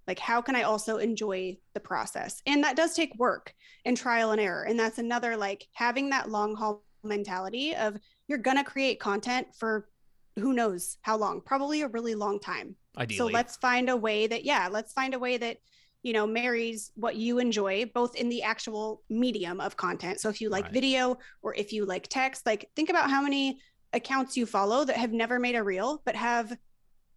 Like, 0.08 0.20
how 0.20 0.42
can 0.42 0.56
I 0.56 0.64
also 0.64 0.98
enjoy 0.98 1.58
the 1.74 1.80
process? 1.80 2.42
And 2.46 2.64
that 2.64 2.76
does 2.78 2.94
take 2.94 3.14
work 3.18 3.54
and 3.86 3.98
trial 3.98 4.32
and 4.32 4.40
error. 4.42 4.64
And 4.64 4.80
that's 4.80 5.00
another 5.00 5.36
like 5.36 5.68
having 5.74 6.10
that 6.12 6.30
long 6.30 6.56
haul 6.56 6.84
mentality 7.04 7.76
of 7.76 7.98
you're 8.28 8.38
going 8.38 8.58
to 8.58 8.64
create 8.64 9.00
content 9.00 9.48
for 9.58 9.90
who 10.38 10.54
knows 10.54 10.98
how 11.02 11.18
long, 11.18 11.42
probably 11.42 11.82
a 11.82 11.88
really 11.88 12.16
long 12.16 12.40
time. 12.40 12.76
Ideally. 12.98 13.18
So 13.18 13.26
let's 13.26 13.58
find 13.58 13.90
a 13.90 13.98
way 13.98 14.28
that, 14.28 14.46
yeah, 14.46 14.70
let's 14.72 14.94
find 14.94 15.14
a 15.14 15.20
way 15.20 15.38
that, 15.38 15.58
you 16.04 16.14
know, 16.14 16.26
marries 16.26 16.92
what 16.96 17.16
you 17.16 17.40
enjoy 17.40 17.86
both 17.94 18.16
in 18.16 18.30
the 18.30 18.44
actual 18.44 19.02
medium 19.10 19.60
of 19.60 19.76
content. 19.76 20.20
So 20.20 20.30
if 20.30 20.40
you 20.40 20.50
like 20.50 20.66
Right. 20.66 20.74
video 20.74 21.18
or 21.42 21.54
if 21.56 21.74
you 21.74 21.86
like 21.86 22.08
text, 22.08 22.46
like 22.46 22.70
think 22.76 22.90
about 22.90 23.10
how 23.10 23.22
many 23.22 23.60
accounts 23.94 24.38
you 24.38 24.46
follow 24.46 24.86
that 24.86 24.96
have 24.98 25.12
never 25.12 25.40
made 25.40 25.56
a 25.56 25.64
reel 25.64 26.02
but 26.06 26.16
have 26.16 26.56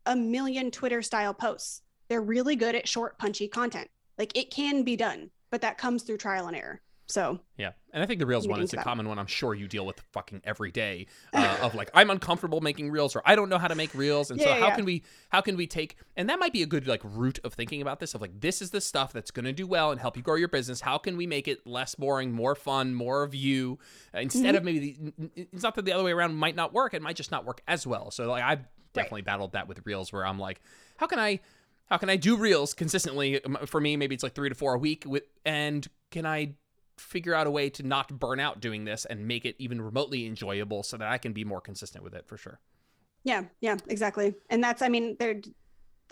a 0.07 0.17
million 0.17 0.71
Twitter 0.71 1.03
style 1.03 1.35
posts. 1.35 1.83
They're 2.11 2.21
really 2.21 2.57
good 2.57 2.75
at 2.75 2.89
short, 2.89 3.19
punchy 3.19 3.47
content. 3.49 3.89
Like 4.19 4.37
it 4.37 4.51
can 4.51 4.83
be 4.83 4.97
done, 4.97 5.31
but 5.51 5.63
that 5.63 5.79
comes 5.79 6.03
through 6.03 6.19
trial 6.19 6.49
and 6.49 6.57
error. 6.57 6.83
So 7.07 7.41
Yeah, 7.57 7.73
and 7.93 8.03
I 8.03 8.07
think 8.07 8.21
the 8.21 8.27
reels 8.27 8.47
one 8.47 8.61
is 8.61 8.73
a 8.73 8.77
common 8.77 9.09
one. 9.09 9.19
I'm 9.19 9.27
sure 9.27 9.53
you 9.55 9.67
deal 9.67 9.85
with 9.87 10.01
fucking 10.13 10.43
every 10.45 10.71
day 10.71 11.07
uh, 11.35 11.59
of 11.61 11.75
like 11.75 11.91
I'm 11.95 12.11
uncomfortable 12.11 12.61
making 12.61 12.91
reels 12.91 13.15
or 13.17 13.23
I 13.25 13.35
don't 13.37 13.49
know 13.49 13.59
how 13.59 13.69
to 13.69 13.75
make 13.77 13.95
reels, 13.95 14.31
and 14.31 14.41
so 14.41 14.49
Yeah, 14.51 14.61
how 14.61 14.69
yeah. 14.69 14.77
can 14.77 14.85
we 14.85 15.03
how 15.31 15.41
can 15.41 15.57
we 15.57 15.67
take 15.67 15.97
and 16.17 16.29
that 16.29 16.39
might 16.39 16.53
be 16.53 16.63
a 16.63 16.67
good 16.67 16.87
like 16.87 17.01
route 17.05 17.39
of 17.45 17.55
thinking 17.55 17.81
about 17.83 17.99
this 18.01 18.15
of 18.15 18.21
like 18.21 18.41
this 18.41 18.61
is 18.63 18.71
the 18.71 18.81
stuff 18.81 19.13
that's 19.13 19.31
going 19.33 19.45
to 19.45 19.53
do 19.53 19.67
well 19.67 19.91
and 19.93 20.01
help 20.01 20.17
you 20.17 20.23
grow 20.23 20.37
your 20.37 20.49
business. 20.49 20.81
How 20.81 20.99
can 20.99 21.17
we 21.17 21.27
make 21.29 21.49
it 21.49 21.65
less 21.67 21.95
boring, 21.97 22.33
more 22.33 22.55
fun, 22.57 22.95
more 22.95 23.23
of 23.23 23.35
you 23.37 23.79
uh, 24.15 24.19
instead 24.19 24.55
Mm-hmm. 24.55 24.57
of 24.57 24.65
maybe 24.65 25.13
the, 25.17 25.31
it's 25.37 25.63
not 25.65 25.75
that 25.77 25.85
the 25.85 25.93
other 25.93 26.05
way 26.05 26.13
around 26.13 26.35
might 26.37 26.55
not 26.57 26.73
work. 26.73 26.93
It 26.95 27.03
might 27.03 27.17
just 27.17 27.31
not 27.33 27.45
work 27.45 27.61
as 27.69 27.87
well. 27.87 28.11
So 28.13 28.29
like 28.29 28.43
I've 28.45 28.65
definitely 28.93 29.23
battled 29.23 29.53
that 29.53 29.67
with 29.69 29.81
reels 29.85 30.13
where 30.13 30.25
I'm 30.27 30.39
like, 30.39 30.61
how 30.97 31.07
can 31.07 31.19
I 31.19 31.41
how 31.91 31.99
can 31.99 32.09
I 32.09 32.17
do 32.17 32.37
reels 32.37 32.73
consistently? 32.75 33.43
Um, 33.45 33.59
For 33.67 33.81
me, 33.81 33.97
maybe 33.97 34.15
it's 34.15 34.23
like 34.23 34.35
three 34.35 34.49
to 34.49 34.55
four 34.55 34.75
a 34.75 34.79
week. 34.79 35.05
With 35.07 35.25
and 35.45 35.87
can 36.11 36.25
I 36.25 36.55
figure 37.01 37.35
out 37.35 37.47
a 37.47 37.51
way 37.51 37.71
to 37.71 37.83
not 37.83 38.19
burn 38.19 38.39
out 38.39 38.61
doing 38.61 38.85
this 38.85 39.05
and 39.07 39.27
make 39.27 39.45
it 39.45 39.57
even 39.59 39.81
remotely 39.81 40.27
enjoyable 40.27 40.83
so 40.83 40.97
that 40.97 41.09
I 41.09 41.19
can 41.19 41.33
be 41.33 41.45
more 41.45 41.61
consistent 41.61 42.05
with 42.05 42.15
it 42.15 42.27
for 42.27 42.37
sure. 42.37 42.61
Yeah, 43.25 43.45
yeah, 43.61 43.77
exactly. 43.89 44.35
And 44.51 44.63
that's, 44.63 44.83
I 44.83 44.89
mean, 44.89 45.17
they're, 45.19 45.41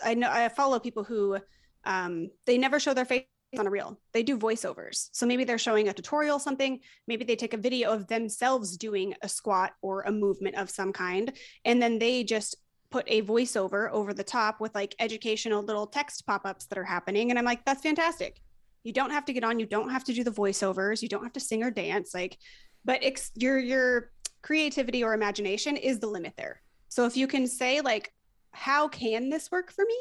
I 0.03 0.15
know, 0.15 0.29
I 0.29 0.49
follow 0.49 0.79
people 0.79 1.03
who, 1.03 1.37
um, 1.85 2.29
they 2.45 2.57
never 2.57 2.79
show 2.79 2.93
their 2.93 3.05
face 3.05 3.25
on 3.57 3.67
a 3.67 3.69
reel. 3.69 3.99
They 4.13 4.23
do 4.23 4.37
voiceovers. 4.37 5.09
So 5.11 5.25
maybe 5.25 5.43
they're 5.43 5.57
showing 5.57 5.89
a 5.89 5.93
tutorial, 5.93 6.39
something. 6.39 6.79
Maybe 7.07 7.23
they 7.23 7.35
take 7.35 7.53
a 7.53 7.57
video 7.57 7.91
of 7.91 8.07
themselves 8.07 8.77
doing 8.77 9.15
a 9.21 9.29
squat 9.29 9.73
or 9.81 10.01
a 10.01 10.11
movement 10.11 10.55
of 10.55 10.69
some 10.69 10.93
kind, 10.93 11.33
and 11.65 11.81
then 11.81 11.99
they 11.99 12.23
just 12.23 12.55
put 12.91 13.05
a 13.07 13.21
voiceover 13.21 13.89
over 13.91 14.13
the 14.13 14.23
top 14.23 14.59
with 14.59 14.73
like 14.75 14.95
educational 14.99 15.61
little 15.61 15.87
text 15.87 16.25
pop-ups 16.25 16.65
that 16.65 16.77
are 16.77 16.83
happening. 16.83 17.29
And 17.29 17.37
I'm 17.37 17.45
like, 17.45 17.63
that's 17.65 17.81
fantastic. 17.81 18.41
You 18.83 18.93
don't 18.93 19.11
have 19.11 19.25
to 19.25 19.33
get 19.33 19.43
on. 19.43 19.59
You 19.59 19.65
don't 19.65 19.89
have 19.89 20.03
to 20.05 20.13
do 20.13 20.23
the 20.23 20.31
voiceovers. 20.31 21.01
You 21.01 21.09
don't 21.09 21.23
have 21.23 21.33
to 21.33 21.39
sing 21.39 21.63
or 21.63 21.71
dance. 21.71 22.13
Like, 22.13 22.37
but 22.85 22.99
ex- 23.03 23.31
your 23.35 23.59
your 23.59 24.11
creativity 24.41 25.03
or 25.03 25.13
imagination 25.13 25.75
is 25.75 25.99
the 25.99 26.07
limit 26.07 26.33
there. 26.37 26.61
So 26.87 27.05
if 27.05 27.17
you 27.17 27.27
can 27.27 27.45
say 27.45 27.81
like, 27.81 28.13
how 28.51 28.87
can 28.87 29.29
this 29.29 29.51
work 29.51 29.71
for 29.71 29.85
me? 29.85 29.97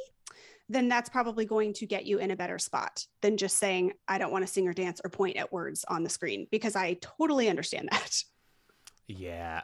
Then 0.70 0.88
that's 0.88 1.08
probably 1.08 1.44
going 1.44 1.72
to 1.74 1.86
get 1.86 2.06
you 2.06 2.18
in 2.18 2.30
a 2.30 2.36
better 2.36 2.58
spot 2.58 3.06
than 3.20 3.36
just 3.36 3.56
saying, 3.56 3.94
I 4.06 4.18
don't 4.18 4.30
want 4.30 4.46
to 4.46 4.52
sing 4.52 4.68
or 4.68 4.74
dance 4.74 5.00
or 5.02 5.10
point 5.10 5.36
at 5.36 5.52
words 5.52 5.84
on 5.88 6.02
the 6.02 6.10
screen 6.10 6.46
because 6.50 6.76
I 6.76 6.98
totally 7.00 7.48
understand 7.48 7.88
that. 7.90 8.22
Yeah. 9.06 9.62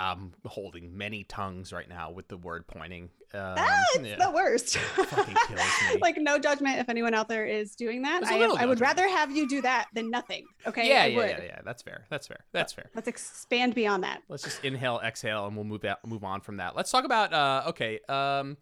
I'm 0.00 0.32
holding 0.46 0.96
many 0.96 1.24
tongues 1.24 1.72
right 1.72 1.88
now 1.88 2.10
with 2.10 2.28
the 2.28 2.38
word 2.38 2.66
pointing. 2.66 3.10
Um, 3.34 3.54
ah, 3.58 3.84
it's 3.94 4.08
yeah. 4.08 4.16
the 4.16 4.30
worst. 4.30 4.78
Fucking 4.78 5.34
kills 5.46 5.60
me. 5.92 5.98
like 6.02 6.16
no 6.16 6.38
judgment 6.38 6.78
if 6.78 6.88
anyone 6.88 7.12
out 7.12 7.28
there 7.28 7.44
is 7.44 7.76
doing 7.76 8.02
that. 8.02 8.24
I, 8.24 8.42
I 8.42 8.64
would 8.64 8.80
rather 8.80 9.06
have 9.06 9.30
you 9.30 9.46
do 9.46 9.60
that 9.60 9.88
than 9.92 10.10
nothing. 10.10 10.46
Okay. 10.66 10.88
yeah, 10.88 11.02
I 11.02 11.06
yeah, 11.06 11.16
would. 11.16 11.30
yeah, 11.30 11.44
yeah. 11.44 11.60
That's 11.64 11.82
fair. 11.82 12.06
That's 12.08 12.26
fair. 12.26 12.44
That's 12.52 12.72
fair. 12.72 12.90
Let's 12.94 13.08
expand 13.08 13.74
beyond 13.74 14.02
that. 14.04 14.22
Let's 14.28 14.42
just 14.42 14.64
inhale, 14.64 15.00
exhale, 15.04 15.46
and 15.46 15.54
we'll 15.54 15.66
move 15.66 15.82
that 15.82 16.04
move 16.06 16.24
on 16.24 16.40
from 16.40 16.56
that. 16.56 16.74
Let's 16.74 16.90
talk 16.90 17.04
about 17.04 17.34
uh 17.34 17.68
okay, 17.68 18.00
um 18.08 18.56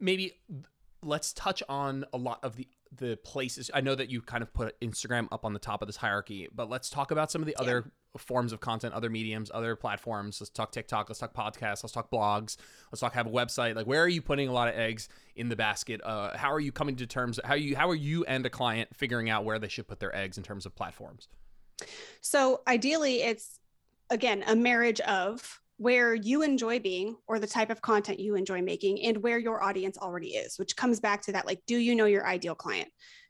maybe 0.00 0.34
let's 1.02 1.32
touch 1.32 1.62
on 1.68 2.04
a 2.12 2.18
lot 2.18 2.40
of 2.42 2.56
the 2.56 2.66
the 2.96 3.16
places. 3.18 3.70
I 3.72 3.80
know 3.80 3.94
that 3.94 4.10
you 4.10 4.20
kind 4.22 4.42
of 4.42 4.52
put 4.52 4.78
Instagram 4.80 5.28
up 5.30 5.44
on 5.44 5.52
the 5.52 5.58
top 5.58 5.82
of 5.82 5.88
this 5.88 5.96
hierarchy, 5.96 6.48
but 6.52 6.68
let's 6.68 6.90
talk 6.90 7.10
about 7.10 7.30
some 7.30 7.42
of 7.42 7.46
the 7.46 7.56
other 7.56 7.92
forms 8.16 8.52
of 8.52 8.60
content, 8.60 8.94
other 8.94 9.10
mediums, 9.10 9.50
other 9.52 9.76
platforms. 9.76 10.40
Let's 10.40 10.50
talk 10.50 10.72
TikTok, 10.72 11.08
let's 11.08 11.20
talk 11.20 11.34
podcasts, 11.34 11.82
let's 11.82 11.92
talk 11.92 12.10
blogs, 12.10 12.56
let's 12.90 13.00
talk 13.00 13.14
have 13.14 13.26
a 13.26 13.30
website. 13.30 13.74
Like 13.74 13.86
where 13.86 14.02
are 14.02 14.08
you 14.08 14.22
putting 14.22 14.48
a 14.48 14.52
lot 14.52 14.68
of 14.68 14.74
eggs 14.74 15.08
in 15.36 15.48
the 15.48 15.56
basket? 15.56 16.00
Uh 16.02 16.36
how 16.36 16.52
are 16.52 16.60
you 16.60 16.72
coming 16.72 16.96
to 16.96 17.06
terms 17.06 17.38
how 17.44 17.54
you 17.54 17.76
how 17.76 17.88
are 17.90 17.94
you 17.94 18.24
and 18.24 18.44
a 18.46 18.50
client 18.50 18.88
figuring 18.94 19.28
out 19.28 19.44
where 19.44 19.58
they 19.58 19.68
should 19.68 19.86
put 19.86 20.00
their 20.00 20.14
eggs 20.14 20.38
in 20.38 20.44
terms 20.44 20.66
of 20.66 20.74
platforms? 20.74 21.28
So 22.20 22.62
ideally, 22.66 23.22
it's 23.22 23.58
again 24.10 24.42
a 24.46 24.56
marriage 24.56 25.00
of 25.00 25.60
where 25.78 26.12
you 26.12 26.42
enjoy 26.42 26.80
being 26.80 27.16
or 27.28 27.38
the 27.38 27.46
type 27.46 27.70
of 27.70 27.80
content 27.80 28.18
you 28.18 28.34
enjoy 28.34 28.60
making 28.60 29.00
and 29.04 29.22
where 29.22 29.38
your 29.38 29.62
audience 29.62 29.96
already 29.96 30.30
is, 30.30 30.58
which 30.58 30.76
comes 30.76 30.98
back 30.98 31.22
to 31.22 31.32
that 31.32 31.46
like, 31.46 31.62
do 31.66 31.76
you 31.76 31.94
know 31.94 32.06
your 32.06 32.26
ideal 32.26 32.54
client? 32.54 32.88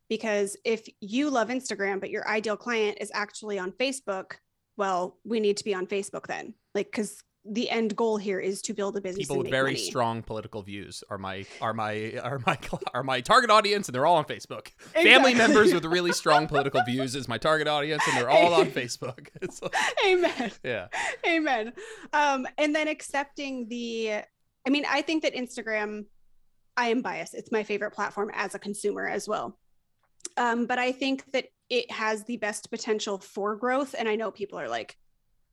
Because 0.09 0.57
if 0.65 0.89
you 1.01 1.29
love 1.29 1.49
Instagram, 1.49 2.01
but 2.01 2.09
your 2.09 2.27
ideal 2.27 2.57
client 2.57 2.97
is 3.03 3.11
actually 3.13 3.59
on 3.59 3.73
Facebook, 3.73 4.37
well, 4.79 5.19
we 5.25 5.41
need 5.41 5.59
to 5.59 5.65
be 5.65 5.75
on 5.75 5.87
Facebook 5.87 6.27
then. 6.27 6.55
Like, 6.75 6.87
because 6.87 7.23
the 7.45 7.69
end 7.71 7.97
goal 7.97 8.17
here 8.19 8.39
is 8.39 8.61
to 8.63 8.75
build 8.75 8.97
a 8.97 9.01
business. 9.01 9.25
people 9.27 9.39
with 9.39 9.49
very 9.51 9.73
money. 9.73 9.83
strong 9.83 10.23
political 10.23 10.63
views 10.63 11.03
are 11.09 11.17
my 11.17 11.47
are 11.63 11.73
my 11.73 12.13
are 12.23 12.41
my 12.47 12.59
are 12.95 13.03
my 13.03 13.21
target 13.23 13.51
audience 13.51 13.89
and 13.89 13.95
they're 13.95 14.05
all 14.07 14.17
on 14.17 14.25
Facebook. 14.25 14.69
Family 14.93 15.35
members 15.35 15.73
with 15.73 15.85
really 15.85 16.13
strong 16.13 16.47
political 16.47 16.83
views 16.85 17.15
is 17.15 17.27
my 17.27 17.39
target 17.39 17.67
audience 17.67 18.03
and 18.07 18.17
they're 18.19 18.31
all 18.31 18.55
on 18.55 18.67
Facebook. 18.71 19.29
Like- 19.63 19.75
Amen. 20.07 20.53
yeah. 20.63 20.89
Amen. 21.27 21.73
Um, 22.13 22.47
and 22.59 22.75
then 22.75 22.87
accepting 22.87 23.69
the, 23.69 24.13
I 24.67 24.71
mean, 24.71 24.85
I 24.89 25.01
think 25.03 25.23
that 25.23 25.35
Instagram, 25.35 26.05
I 26.77 26.89
am 26.89 27.01
biased. 27.03 27.35
It's 27.35 27.51
my 27.51 27.63
favorite 27.63 27.93
platform 27.93 28.31
as 28.35 28.55
a 28.55 28.59
consumer 28.59 29.09
as 29.09 29.27
well. 29.27 29.59
Um, 30.37 30.67
but 30.67 30.79
I 30.79 30.93
think 30.93 31.25
that 31.33 31.47
it 31.71 31.91
has 31.91 32.25
the 32.25 32.37
best 32.37 32.71
potential 32.71 33.19
for 33.19 33.57
growth. 33.57 33.95
And 33.99 34.09
I 34.09 34.17
know 34.17 34.31
people 34.31 34.59
are 34.59 34.69
like, 34.69 34.97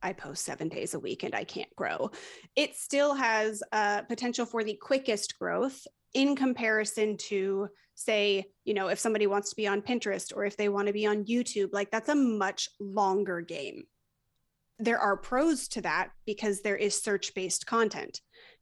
I 0.02 0.12
post 0.12 0.44
seven 0.44 0.68
days 0.68 0.94
a 0.94 1.00
week 1.00 1.22
and 1.22 1.34
I 1.34 1.44
can't 1.44 1.74
grow. 1.74 2.10
It 2.54 2.76
still 2.76 3.14
has 3.14 3.62
uh, 3.72 4.02
potential 4.02 4.46
for 4.46 4.62
the 4.62 4.78
quickest 4.80 5.38
growth 5.38 5.86
in 6.14 6.36
comparison 6.36 7.16
to, 7.16 7.68
say, 7.94 8.44
you 8.64 8.74
know, 8.74 8.88
if 8.88 8.98
somebody 8.98 9.26
wants 9.26 9.50
to 9.50 9.56
be 9.56 9.66
on 9.66 9.82
Pinterest 9.82 10.34
or 10.36 10.44
if 10.44 10.56
they 10.56 10.68
want 10.68 10.86
to 10.86 10.92
be 10.92 11.06
on 11.06 11.24
YouTube, 11.24 11.70
like 11.72 11.90
that's 11.90 12.10
a 12.10 12.14
much 12.14 12.68
longer 12.78 13.40
game 13.40 13.84
there 14.78 14.98
are 14.98 15.16
pros 15.16 15.68
to 15.68 15.80
that 15.82 16.10
because 16.26 16.60
there 16.60 16.76
is 16.76 17.00
search 17.00 17.34
based 17.34 17.66
content. 17.66 18.20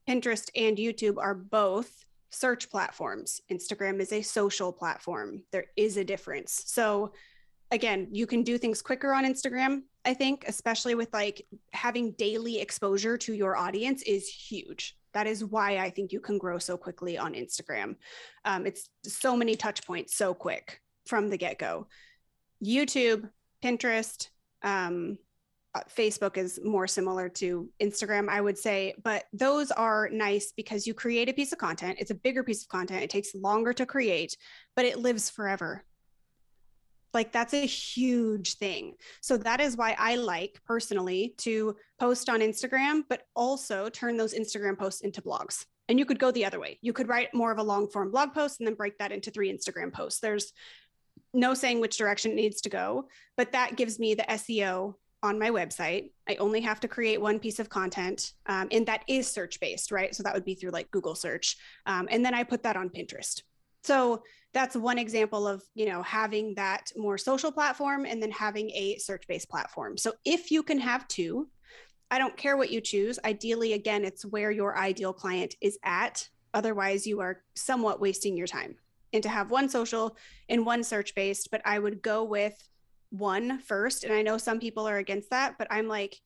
Pinterest 0.08 0.48
and 0.54 0.76
YouTube 0.76 1.16
are 1.18 1.34
both 1.34 1.90
search 2.30 2.70
platforms. 2.70 3.40
Instagram 3.50 4.00
is 4.00 4.12
a 4.12 4.22
social 4.22 4.72
platform. 4.72 5.42
There 5.50 5.66
is 5.76 5.96
a 5.96 6.04
difference. 6.04 6.62
So, 6.66 7.12
again, 7.70 8.08
you 8.10 8.26
can 8.26 8.42
do 8.42 8.58
things 8.58 8.82
quicker 8.82 9.12
on 9.12 9.24
Instagram, 9.24 9.82
I 10.04 10.14
think, 10.14 10.44
especially 10.46 10.94
with 10.94 11.12
like 11.12 11.46
having 11.72 12.12
daily 12.12 12.60
exposure 12.60 13.16
to 13.18 13.32
your 13.32 13.56
audience 13.56 14.02
is 14.02 14.28
huge. 14.28 14.96
That 15.12 15.26
is 15.26 15.44
why 15.44 15.78
I 15.78 15.90
think 15.90 16.12
you 16.12 16.20
can 16.20 16.38
grow 16.38 16.58
so 16.58 16.76
quickly 16.76 17.16
on 17.16 17.34
Instagram. 17.34 17.96
Um, 18.44 18.66
it's 18.66 18.88
so 19.04 19.36
many 19.36 19.54
touch 19.54 19.86
points 19.86 20.16
so 20.16 20.34
quick 20.34 20.80
from 21.06 21.30
the 21.30 21.36
get 21.36 21.58
go. 21.58 21.86
YouTube, 22.62 23.28
Pinterest, 23.62 24.28
um, 24.62 25.18
uh, 25.74 25.80
Facebook 25.96 26.36
is 26.36 26.60
more 26.62 26.86
similar 26.86 27.28
to 27.28 27.68
Instagram, 27.82 28.28
I 28.28 28.40
would 28.40 28.56
say, 28.56 28.94
but 29.02 29.24
those 29.32 29.72
are 29.72 30.08
nice 30.10 30.52
because 30.56 30.86
you 30.86 30.94
create 30.94 31.28
a 31.28 31.32
piece 31.32 31.52
of 31.52 31.58
content. 31.58 31.98
It's 32.00 32.12
a 32.12 32.14
bigger 32.14 32.44
piece 32.44 32.62
of 32.62 32.68
content. 32.68 33.02
It 33.02 33.10
takes 33.10 33.34
longer 33.34 33.72
to 33.72 33.86
create, 33.86 34.36
but 34.76 34.84
it 34.84 35.00
lives 35.00 35.30
forever. 35.30 35.84
Like 37.14 37.32
that's 37.32 37.54
a 37.54 37.64
huge 37.64 38.56
thing. 38.56 38.94
So 39.20 39.36
that 39.38 39.60
is 39.60 39.76
why 39.76 39.96
I 39.98 40.16
like 40.16 40.60
personally 40.66 41.34
to 41.38 41.76
post 41.98 42.28
on 42.28 42.40
Instagram, 42.40 43.04
but 43.08 43.22
also 43.34 43.88
turn 43.88 44.16
those 44.16 44.34
Instagram 44.34 44.76
posts 44.76 45.00
into 45.00 45.22
blogs. 45.22 45.64
And 45.88 45.98
you 45.98 46.04
could 46.04 46.18
go 46.18 46.30
the 46.30 46.44
other 46.44 46.58
way. 46.58 46.78
You 46.82 46.92
could 46.92 47.08
write 47.08 47.32
more 47.32 47.52
of 47.52 47.58
a 47.58 47.62
long 47.62 47.88
form 47.88 48.10
blog 48.10 48.34
post 48.34 48.60
and 48.60 48.66
then 48.66 48.74
break 48.74 48.98
that 48.98 49.12
into 49.12 49.30
three 49.30 49.52
Instagram 49.52 49.92
posts. 49.92 50.20
There's 50.20 50.52
no 51.32 51.54
saying 51.54 51.80
which 51.80 51.98
direction 51.98 52.32
it 52.32 52.36
needs 52.36 52.60
to 52.62 52.68
go, 52.68 53.08
but 53.36 53.52
that 53.52 53.76
gives 53.76 53.98
me 53.98 54.14
the 54.14 54.24
SEO 54.24 54.94
on 55.22 55.38
my 55.38 55.50
website. 55.50 56.10
I 56.28 56.36
only 56.36 56.60
have 56.60 56.80
to 56.80 56.88
create 56.88 57.20
one 57.20 57.38
piece 57.38 57.58
of 57.58 57.68
content, 57.68 58.32
um, 58.46 58.68
and 58.70 58.86
that 58.86 59.04
is 59.08 59.28
search 59.28 59.58
based, 59.58 59.90
right? 59.90 60.14
So 60.14 60.22
that 60.22 60.34
would 60.34 60.44
be 60.44 60.54
through 60.54 60.70
like 60.70 60.90
Google 60.90 61.14
search. 61.14 61.56
Um, 61.86 62.08
and 62.10 62.24
then 62.24 62.34
I 62.34 62.44
put 62.44 62.62
that 62.62 62.76
on 62.76 62.90
Pinterest. 62.90 63.42
So 63.84 64.22
that's 64.54 64.76
one 64.76 64.98
example 64.98 65.46
of, 65.46 65.62
you 65.74 65.86
know, 65.86 66.02
having 66.02 66.54
that 66.54 66.90
more 66.96 67.18
social 67.18 67.52
platform 67.52 68.06
and 68.06 68.22
then 68.22 68.30
having 68.30 68.70
a 68.70 68.96
search-based 68.98 69.50
platform. 69.50 69.98
So 69.98 70.14
if 70.24 70.50
you 70.50 70.62
can 70.62 70.78
have 70.78 71.06
two, 71.08 71.48
I 72.10 72.18
don't 72.18 72.36
care 72.36 72.56
what 72.56 72.70
you 72.70 72.80
choose. 72.80 73.18
Ideally, 73.24 73.74
again, 73.74 74.04
it's 74.04 74.24
where 74.24 74.50
your 74.50 74.78
ideal 74.78 75.12
client 75.12 75.56
is 75.60 75.78
at. 75.84 76.28
Otherwise, 76.54 77.06
you 77.06 77.20
are 77.20 77.42
somewhat 77.54 78.00
wasting 78.00 78.36
your 78.36 78.46
time. 78.46 78.76
And 79.12 79.22
to 79.22 79.28
have 79.28 79.50
one 79.50 79.68
social 79.68 80.16
and 80.48 80.64
one 80.64 80.82
search 80.82 81.14
based, 81.14 81.50
but 81.50 81.60
I 81.64 81.78
would 81.78 82.02
go 82.02 82.24
with 82.24 82.56
one 83.10 83.58
first. 83.58 84.04
And 84.04 84.12
I 84.12 84.22
know 84.22 84.38
some 84.38 84.60
people 84.60 84.88
are 84.88 84.98
against 84.98 85.30
that, 85.30 85.56
but 85.58 85.68
I'm 85.70 85.88
like, 85.88 86.20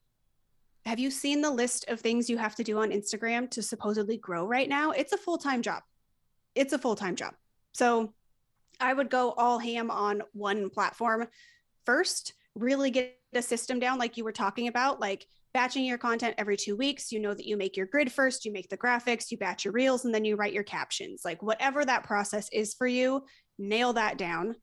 have 0.87 0.99
you 0.99 1.11
seen 1.11 1.41
the 1.41 1.51
list 1.51 1.87
of 1.89 2.01
things 2.01 2.31
you 2.31 2.39
have 2.39 2.55
to 2.57 2.65
do 2.65 2.79
on 2.79 2.91
Instagram 2.91 3.51
to 3.51 3.63
supposedly 3.63 4.17
grow 4.17 4.47
right 4.47 4.69
now? 4.69 4.93
It's 4.93 5.13
a 5.13 5.19
full 5.19 5.39
time 5.39 5.63
job. 5.63 5.83
It's 6.55 6.73
a 6.73 6.79
full 6.79 6.97
time 6.97 7.17
job. 7.17 7.35
So 7.73 8.13
I 8.81 8.93
would 8.93 9.11
go 9.11 9.33
all 9.33 9.59
ham 9.59 9.91
on 9.91 10.23
one 10.33 10.71
platform 10.71 11.27
first, 11.85 12.35
really 12.55 12.91
get 12.91 13.19
a 13.35 13.43
system 13.43 13.79
down, 13.79 13.99
like 13.99 14.17
you 14.17 14.25
were 14.25 14.33
talking 14.33 14.69
about, 14.69 15.01
like 15.01 15.27
batching 15.55 15.85
your 15.85 15.99
content 15.99 16.35
every 16.39 16.57
two 16.57 16.77
weeks. 16.77 17.11
You 17.11 17.21
know 17.21 17.35
that 17.35 17.47
you 17.47 17.57
make 17.57 17.77
your 17.77 17.87
grid 17.87 18.13
first, 18.13 18.45
you 18.45 18.53
make 18.53 18.69
the 18.69 18.77
graphics, 18.77 19.31
you 19.31 19.39
batch 19.39 19.65
your 19.65 19.73
reels, 19.73 20.05
and 20.05 20.15
then 20.15 20.25
you 20.25 20.37
write 20.37 20.53
your 20.53 20.65
captions. 20.65 21.23
Like 21.25 21.43
whatever 21.43 21.85
that 21.85 22.05
process 22.05 22.49
is 22.53 22.75
for 22.75 22.87
you, 22.87 23.25
nail 23.59 23.93
that 23.95 24.19
down 24.19 24.55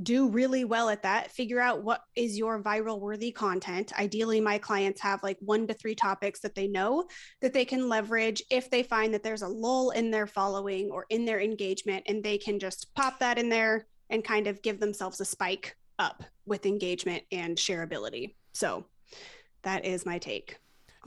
do 0.00 0.28
really 0.28 0.64
well 0.64 0.88
at 0.88 1.02
that 1.02 1.30
figure 1.30 1.60
out 1.60 1.82
what 1.82 2.02
is 2.16 2.38
your 2.38 2.62
viral 2.62 3.00
worthy 3.00 3.30
content. 3.30 3.92
Ideally 3.98 4.40
my 4.40 4.58
clients 4.58 5.00
have 5.00 5.22
like 5.22 5.36
one 5.40 5.66
to 5.66 5.74
three 5.74 5.94
topics 5.94 6.40
that 6.40 6.54
they 6.54 6.66
know 6.66 7.06
that 7.40 7.52
they 7.52 7.64
can 7.64 7.88
leverage 7.88 8.42
if 8.50 8.70
they 8.70 8.82
find 8.82 9.12
that 9.12 9.22
there's 9.22 9.42
a 9.42 9.48
lull 9.48 9.90
in 9.90 10.10
their 10.10 10.26
following 10.26 10.90
or 10.90 11.04
in 11.10 11.24
their 11.24 11.40
engagement 11.40 12.04
and 12.06 12.22
they 12.22 12.38
can 12.38 12.58
just 12.58 12.94
pop 12.94 13.18
that 13.18 13.38
in 13.38 13.48
there 13.48 13.86
and 14.08 14.24
kind 14.24 14.46
of 14.46 14.62
give 14.62 14.80
themselves 14.80 15.20
a 15.20 15.24
spike 15.24 15.76
up 15.98 16.24
with 16.46 16.66
engagement 16.66 17.22
and 17.30 17.56
shareability. 17.56 18.34
So 18.52 18.86
that 19.62 19.84
is 19.84 20.06
my 20.06 20.18
take 20.18 20.58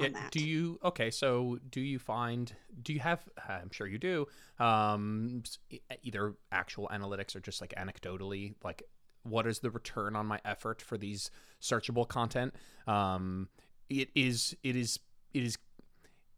yeah, 0.03 0.09
that. 0.09 0.31
Do 0.31 0.45
you 0.45 0.79
okay? 0.83 1.11
So 1.11 1.59
do 1.69 1.81
you 1.81 1.99
find 1.99 2.53
do 2.81 2.93
you 2.93 2.99
have? 2.99 3.27
I'm 3.47 3.71
sure 3.71 3.87
you 3.87 3.97
do. 3.97 4.27
Um, 4.59 5.43
either 6.03 6.35
actual 6.51 6.89
analytics 6.89 7.35
or 7.35 7.39
just 7.39 7.61
like 7.61 7.73
anecdotally, 7.77 8.55
like 8.63 8.83
what 9.23 9.47
is 9.47 9.59
the 9.59 9.71
return 9.71 10.15
on 10.15 10.25
my 10.25 10.39
effort 10.45 10.81
for 10.81 10.97
these 10.97 11.31
searchable 11.61 12.07
content? 12.07 12.53
Um, 12.87 13.49
it 13.89 14.09
is 14.15 14.55
it 14.63 14.75
is 14.75 14.99
it 15.33 15.43
is 15.43 15.57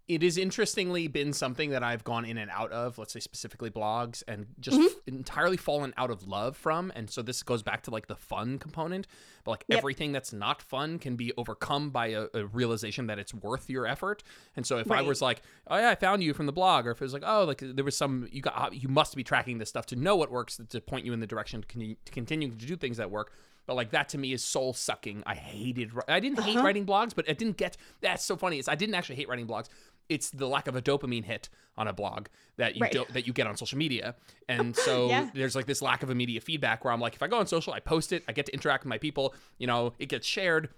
it 0.08 0.22
has 0.22 0.38
interestingly 0.38 1.08
been 1.08 1.34
something 1.34 1.72
that 1.72 1.84
I've 1.84 2.06
gone 2.06 2.24
in 2.24 2.38
and 2.38 2.50
out 2.50 2.72
of, 2.72 2.98
let's 2.98 3.12
say 3.12 3.20
specifically 3.20 3.70
blogs, 3.70 4.24
and 4.26 4.46
just 4.60 4.78
mm-hmm. 4.78 4.86
f- 4.86 4.94
entirely 5.06 5.58
fallen 5.58 5.94
out 5.98 6.10
of 6.10 6.26
love 6.26 6.56
from. 6.56 6.94
And 6.96 7.10
so 7.10 7.22
this 7.22 7.44
goes 7.44 7.62
back 7.62 7.84
to 7.84 7.92
like 7.92 8.08
the 8.08 8.16
fun 8.16 8.58
component, 8.58 9.06
but 9.44 9.52
like 9.52 9.66
yep. 9.68 9.80
everything 9.80 10.14
that's 10.14 10.32
not 10.32 10.62
fun 10.62 10.98
can 10.98 11.18
be 11.18 11.34
overcome 11.36 11.90
by 11.90 12.08
a, 12.08 12.28
a, 12.34 12.46
realization 12.46 13.08
that 13.08 13.20
it's 13.20 13.34
worth 13.34 13.70
your 13.70 13.86
effort. 13.86 14.24
And 14.56 14.66
so 14.66 14.78
if 14.78 14.90
right. 14.90 15.00
I 15.00 15.02
was 15.02 15.22
like, 15.22 15.42
oh 15.68 15.78
yeah, 15.78 15.90
I 15.90 15.96
found 15.96 16.24
you 16.24 16.34
from 16.34 16.46
the 16.46 16.54
blog, 16.54 16.88
or 16.88 16.92
if 16.92 17.02
it 17.02 17.04
was 17.04 17.14
like, 17.14 17.24
oh, 17.26 17.44
like 17.44 17.62
there 17.62 17.84
was 17.84 17.98
some, 17.98 18.30
you 18.32 18.42
got, 18.42 18.74
you 18.74 18.88
must 18.88 19.14
be 19.14 19.26
tracking 19.26 19.58
this 19.58 19.68
stuff 19.68 19.88
to 19.88 19.98
know 19.98 20.16
what 20.16 20.32
works 20.32 20.62
to 20.70 20.80
point 20.80 21.06
you 21.06 21.12
in 21.12 21.20
the 21.20 21.28
direction 21.28 21.62
to, 21.62 21.68
con- 21.68 21.98
to 22.06 22.12
continue 22.14 22.50
to 22.50 22.66
do 22.66 22.78
things 22.78 22.96
that 22.98 23.12
work 23.12 23.34
but 23.66 23.76
like 23.76 23.92
that 23.92 24.08
to 24.10 24.18
me 24.18 24.32
is 24.32 24.42
soul 24.42 24.72
sucking. 24.72 25.24
I 25.26 25.36
hated. 25.36 25.92
I 26.08 26.22
didn't 26.22 26.40
hate 26.40 26.56
uh-huh. 26.56 26.66
writing 26.66 26.86
blogs, 26.86 27.14
but 27.14 27.30
I 27.30 27.34
didn't 27.34 27.58
get. 27.58 27.76
That's 28.00 28.24
so 28.24 28.38
funny. 28.38 28.60
Is 28.60 28.70
I 28.70 28.76
didn't 28.76 28.96
actually 28.96 29.18
hate 29.18 29.28
writing 29.28 29.46
blogs 29.46 29.68
it's 30.10 30.30
the 30.30 30.48
lack 30.48 30.68
of 30.68 30.76
a 30.76 30.82
dopamine 30.82 31.26
hit 31.26 31.50
on 31.78 31.88
a 31.88 31.94
blog 31.94 32.28
that 32.58 32.76
you 32.76 32.82
right. 32.82 32.92
do, 32.92 33.06
that 33.12 33.28
you 33.28 33.34
get 33.34 33.48
on 33.48 33.56
social 33.56 33.78
media. 33.78 34.16
And 34.48 34.76
so 34.88 35.10
yeah. 35.10 35.30
there's 35.34 35.56
like 35.56 35.66
this 35.66 35.82
lack 35.82 36.04
of 36.04 36.10
immediate 36.10 36.44
feedback 36.44 36.84
where 36.84 36.94
I'm 36.94 37.00
like, 37.00 37.16
if 37.16 37.24
I 37.24 37.28
go 37.28 37.38
on 37.38 37.48
social, 37.48 37.74
I 37.74 37.80
post 37.80 38.12
it, 38.12 38.24
I 38.28 38.32
get 38.32 38.46
to 38.48 38.54
interact 38.54 38.84
with 38.84 38.90
my 38.90 38.98
people, 38.98 39.36
you 39.58 39.68
know, 39.68 39.94
it 40.00 40.08
gets 40.10 40.28
shared. 40.28 40.70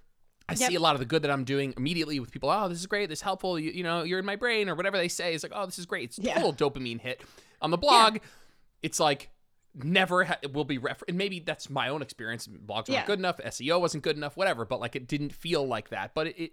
I 0.48 0.54
yep. 0.54 0.70
see 0.70 0.76
a 0.76 0.80
lot 0.80 0.96
of 0.96 1.00
the 1.00 1.06
good 1.06 1.22
that 1.22 1.32
I'm 1.32 1.44
doing 1.44 1.76
immediately 1.78 2.20
with 2.20 2.32
people. 2.32 2.50
Oh, 2.50 2.68
this 2.68 2.80
is 2.80 2.88
great. 2.88 3.08
This 3.08 3.20
is 3.20 3.24
helpful. 3.24 3.60
You, 3.60 3.70
you 3.72 3.84
know, 3.84 4.02
you're 4.02 4.18
in 4.18 4.26
my 4.26 4.36
brain 4.36 4.68
or 4.68 4.74
whatever 4.74 4.98
they 4.98 5.08
say. 5.08 5.36
It's 5.36 5.44
like, 5.44 5.52
oh, 5.54 5.66
this 5.68 5.78
is 5.78 5.86
great. 5.86 6.06
It's 6.06 6.20
yeah. 6.20 6.42
total 6.42 6.54
dopamine 6.54 7.00
hit. 7.00 7.22
On 7.62 7.70
the 7.70 7.78
blog, 7.78 8.16
yeah. 8.16 8.22
it's 8.82 9.00
like 9.00 9.30
never 9.76 10.24
ha- 10.24 10.40
will 10.52 10.66
be 10.66 10.80
refer- 10.80 11.06
and 11.08 11.18
maybe 11.18 11.40
that's 11.40 11.70
my 11.70 11.90
own 11.90 12.02
experience. 12.02 12.48
Blogs 12.48 12.90
weren't 12.90 13.06
good 13.06 13.20
enough. 13.20 13.38
SEO 13.38 13.80
wasn't 13.80 14.04
good 14.04 14.18
enough. 14.18 14.36
Whatever. 14.36 14.66
But 14.66 14.80
like, 14.80 14.96
it 14.96 15.08
didn't 15.08 15.34
feel 15.34 15.68
like 15.68 15.90
that. 15.90 16.16
But 16.16 16.28
it, 16.28 16.38
it, 16.40 16.52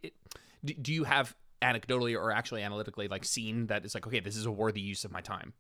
it 0.65 0.83
do 0.83 0.93
you 0.93 1.05
have 1.05 1.35
anecdotally 1.63 2.15
or 2.15 2.33
actually 2.33 2.63
analytically 2.63 3.09
like 3.09 3.25
seen 3.25 3.67
that 3.67 3.85
it's 3.85 3.95
like 3.95 4.07
okay 4.07 4.21
this 4.21 4.37
is 4.37 4.47
a 4.47 4.51
worthy 4.51 4.81
use 4.81 5.05
of 5.05 5.13
my 5.13 5.21
time. 5.21 5.53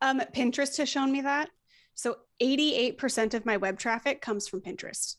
Um, 0.00 0.20
pinterest 0.34 0.76
has 0.78 0.88
shown 0.88 1.12
me 1.12 1.20
that. 1.22 1.50
So 1.94 2.16
88% 2.42 3.34
of 3.34 3.44
my 3.44 3.58
web 3.58 3.78
traffic 3.78 4.20
comes 4.20 4.48
from 4.48 4.60
pinterest 4.60 5.16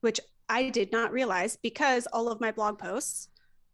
which 0.00 0.20
i 0.48 0.68
did 0.70 0.90
not 0.92 1.12
realize 1.12 1.56
because 1.56 2.06
all 2.12 2.28
of 2.28 2.40
my 2.40 2.50
blog 2.50 2.78
posts 2.78 3.28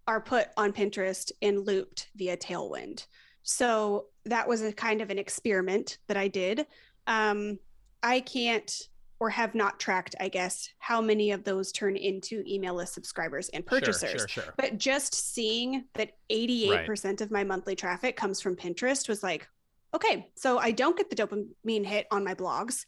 are 0.06 0.20
put 0.20 0.48
on 0.56 0.72
pinterest 0.72 1.32
and 1.42 1.66
looped 1.66 2.08
via 2.14 2.36
tailwind. 2.36 3.06
So 3.42 4.06
that 4.24 4.46
was 4.46 4.62
a 4.62 4.72
kind 4.72 5.00
of 5.00 5.10
an 5.10 5.18
experiment 5.18 5.98
that 6.06 6.16
i 6.16 6.28
did. 6.28 6.66
Um, 7.06 7.58
i 8.02 8.20
can't 8.20 8.88
or 9.18 9.30
have 9.30 9.54
not 9.54 9.80
tracked, 9.80 10.14
I 10.20 10.28
guess, 10.28 10.68
how 10.78 11.00
many 11.00 11.30
of 11.30 11.42
those 11.44 11.72
turn 11.72 11.96
into 11.96 12.42
email 12.46 12.74
list 12.74 12.94
subscribers 12.94 13.48
and 13.50 13.64
purchasers. 13.64 14.10
Sure, 14.10 14.18
sure, 14.28 14.44
sure. 14.44 14.54
But 14.56 14.78
just 14.78 15.14
seeing 15.14 15.84
that 15.94 16.12
88% 16.30 17.04
right. 17.04 17.20
of 17.20 17.30
my 17.30 17.42
monthly 17.42 17.74
traffic 17.74 18.16
comes 18.16 18.40
from 18.40 18.56
Pinterest 18.56 19.08
was 19.08 19.22
like, 19.22 19.48
okay, 19.94 20.30
so 20.36 20.58
I 20.58 20.70
don't 20.70 20.96
get 20.96 21.08
the 21.08 21.16
dopamine 21.16 21.86
hit 21.86 22.06
on 22.10 22.24
my 22.24 22.34
blogs, 22.34 22.84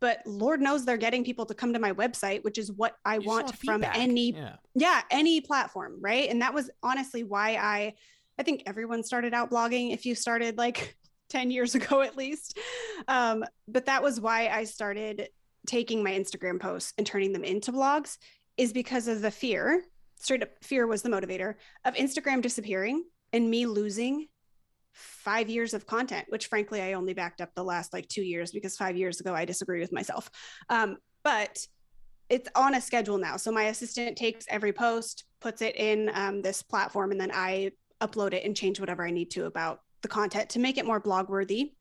but 0.00 0.20
Lord 0.26 0.60
knows 0.60 0.84
they're 0.84 0.96
getting 0.96 1.24
people 1.24 1.46
to 1.46 1.54
come 1.54 1.72
to 1.72 1.78
my 1.78 1.92
website, 1.92 2.42
which 2.44 2.58
is 2.58 2.72
what 2.72 2.96
I 3.04 3.16
you 3.16 3.26
want 3.26 3.56
from 3.58 3.84
any 3.84 4.32
yeah. 4.32 4.56
yeah, 4.74 5.02
any 5.10 5.40
platform, 5.40 5.98
right? 6.00 6.28
And 6.28 6.42
that 6.42 6.54
was 6.54 6.70
honestly 6.82 7.24
why 7.24 7.56
I 7.56 7.94
I 8.38 8.42
think 8.42 8.62
everyone 8.66 9.02
started 9.02 9.34
out 9.34 9.50
blogging 9.50 9.92
if 9.92 10.06
you 10.06 10.14
started 10.14 10.58
like 10.58 10.96
10 11.30 11.50
years 11.50 11.74
ago 11.74 12.00
at 12.00 12.16
least. 12.16 12.58
Um, 13.06 13.44
but 13.66 13.86
that 13.86 14.02
was 14.02 14.20
why 14.20 14.48
I 14.48 14.64
started 14.64 15.28
taking 15.68 16.02
my 16.02 16.10
Instagram 16.10 16.58
posts 16.60 16.92
and 16.98 17.06
turning 17.06 17.32
them 17.32 17.44
into 17.44 17.72
blogs 17.72 18.16
is 18.56 18.72
because 18.72 19.06
of 19.06 19.20
the 19.22 19.30
fear, 19.30 19.84
straight 20.18 20.42
up 20.42 20.50
fear 20.62 20.86
was 20.86 21.02
the 21.02 21.08
motivator 21.08 21.54
of 21.84 21.94
Instagram 21.94 22.42
disappearing 22.42 23.04
and 23.32 23.48
me 23.48 23.66
losing 23.66 24.26
five 24.92 25.48
years 25.48 25.74
of 25.74 25.86
content, 25.86 26.26
which 26.28 26.46
frankly, 26.46 26.82
I 26.82 26.94
only 26.94 27.14
backed 27.14 27.40
up 27.40 27.54
the 27.54 27.62
last 27.62 27.92
like 27.92 28.08
two 28.08 28.22
years 28.22 28.50
because 28.50 28.76
five 28.76 28.96
years 28.96 29.20
ago 29.20 29.32
I 29.34 29.44
disagree 29.44 29.80
with 29.80 29.92
myself. 29.92 30.28
Um, 30.68 30.96
but 31.22 31.64
it's 32.28 32.48
on 32.54 32.74
a 32.74 32.80
schedule 32.80 33.18
now. 33.18 33.36
So 33.36 33.52
my 33.52 33.64
assistant 33.64 34.16
takes 34.16 34.44
every 34.48 34.72
post, 34.72 35.24
puts 35.40 35.62
it 35.62 35.76
in 35.76 36.10
um, 36.14 36.42
this 36.42 36.62
platform, 36.62 37.12
and 37.12 37.20
then 37.20 37.30
I 37.32 37.72
upload 38.00 38.32
it 38.32 38.44
and 38.44 38.56
change 38.56 38.80
whatever 38.80 39.06
I 39.06 39.10
need 39.10 39.30
to 39.32 39.46
about 39.46 39.80
the 40.02 40.08
content 40.08 40.50
to 40.50 40.58
make 40.58 40.78
it 40.78 40.86
more 40.86 41.00
blog 41.00 41.28
worthy, 41.28 41.72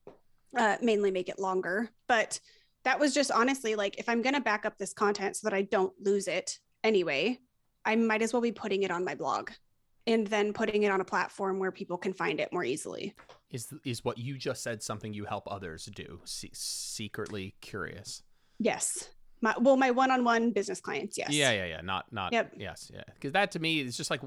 uh, 0.57 0.77
mainly 0.81 1.11
make 1.11 1.29
it 1.29 1.39
longer. 1.39 1.89
But 2.07 2.39
that 2.83 2.99
was 2.99 3.13
just 3.13 3.31
honestly 3.31 3.75
like 3.75 3.97
if 3.97 4.07
I'm 4.07 4.21
going 4.21 4.35
to 4.35 4.41
back 4.41 4.65
up 4.65 4.77
this 4.77 4.93
content 4.93 5.35
so 5.35 5.47
that 5.47 5.53
I 5.53 5.63
don't 5.63 5.93
lose 5.99 6.27
it 6.27 6.59
anyway, 6.83 7.39
I 7.85 7.95
might 7.95 8.21
as 8.21 8.33
well 8.33 8.41
be 8.41 8.51
putting 8.51 8.83
it 8.83 8.91
on 8.91 9.03
my 9.03 9.15
blog 9.15 9.51
and 10.05 10.25
then 10.27 10.53
putting 10.53 10.83
it 10.83 10.91
on 10.91 11.01
a 11.01 11.05
platform 11.05 11.59
where 11.59 11.71
people 11.71 11.97
can 11.97 12.13
find 12.13 12.39
it 12.39 12.51
more 12.53 12.63
easily. 12.63 13.13
Is 13.51 13.73
is 13.85 14.03
what 14.03 14.17
you 14.17 14.37
just 14.37 14.63
said 14.63 14.81
something 14.81 15.13
you 15.13 15.25
help 15.25 15.49
others 15.49 15.89
do? 15.93 16.19
Se- 16.25 16.51
secretly 16.53 17.55
curious. 17.61 18.23
Yes. 18.59 19.09
My, 19.39 19.53
well, 19.59 19.77
my 19.77 19.91
one-on-one 19.91 20.51
business 20.51 20.81
clients, 20.81 21.17
yes. 21.17 21.29
Yeah, 21.29 21.51
yeah, 21.51 21.65
yeah. 21.65 21.81
Not, 21.81 22.11
not. 22.11 22.33
Yep. 22.33 22.53
Yes, 22.57 22.89
yeah. 22.91 23.03
Because 23.13 23.33
that 23.33 23.51
to 23.51 23.59
me 23.59 23.81
is 23.81 23.95
just 23.95 24.09
like 24.09 24.21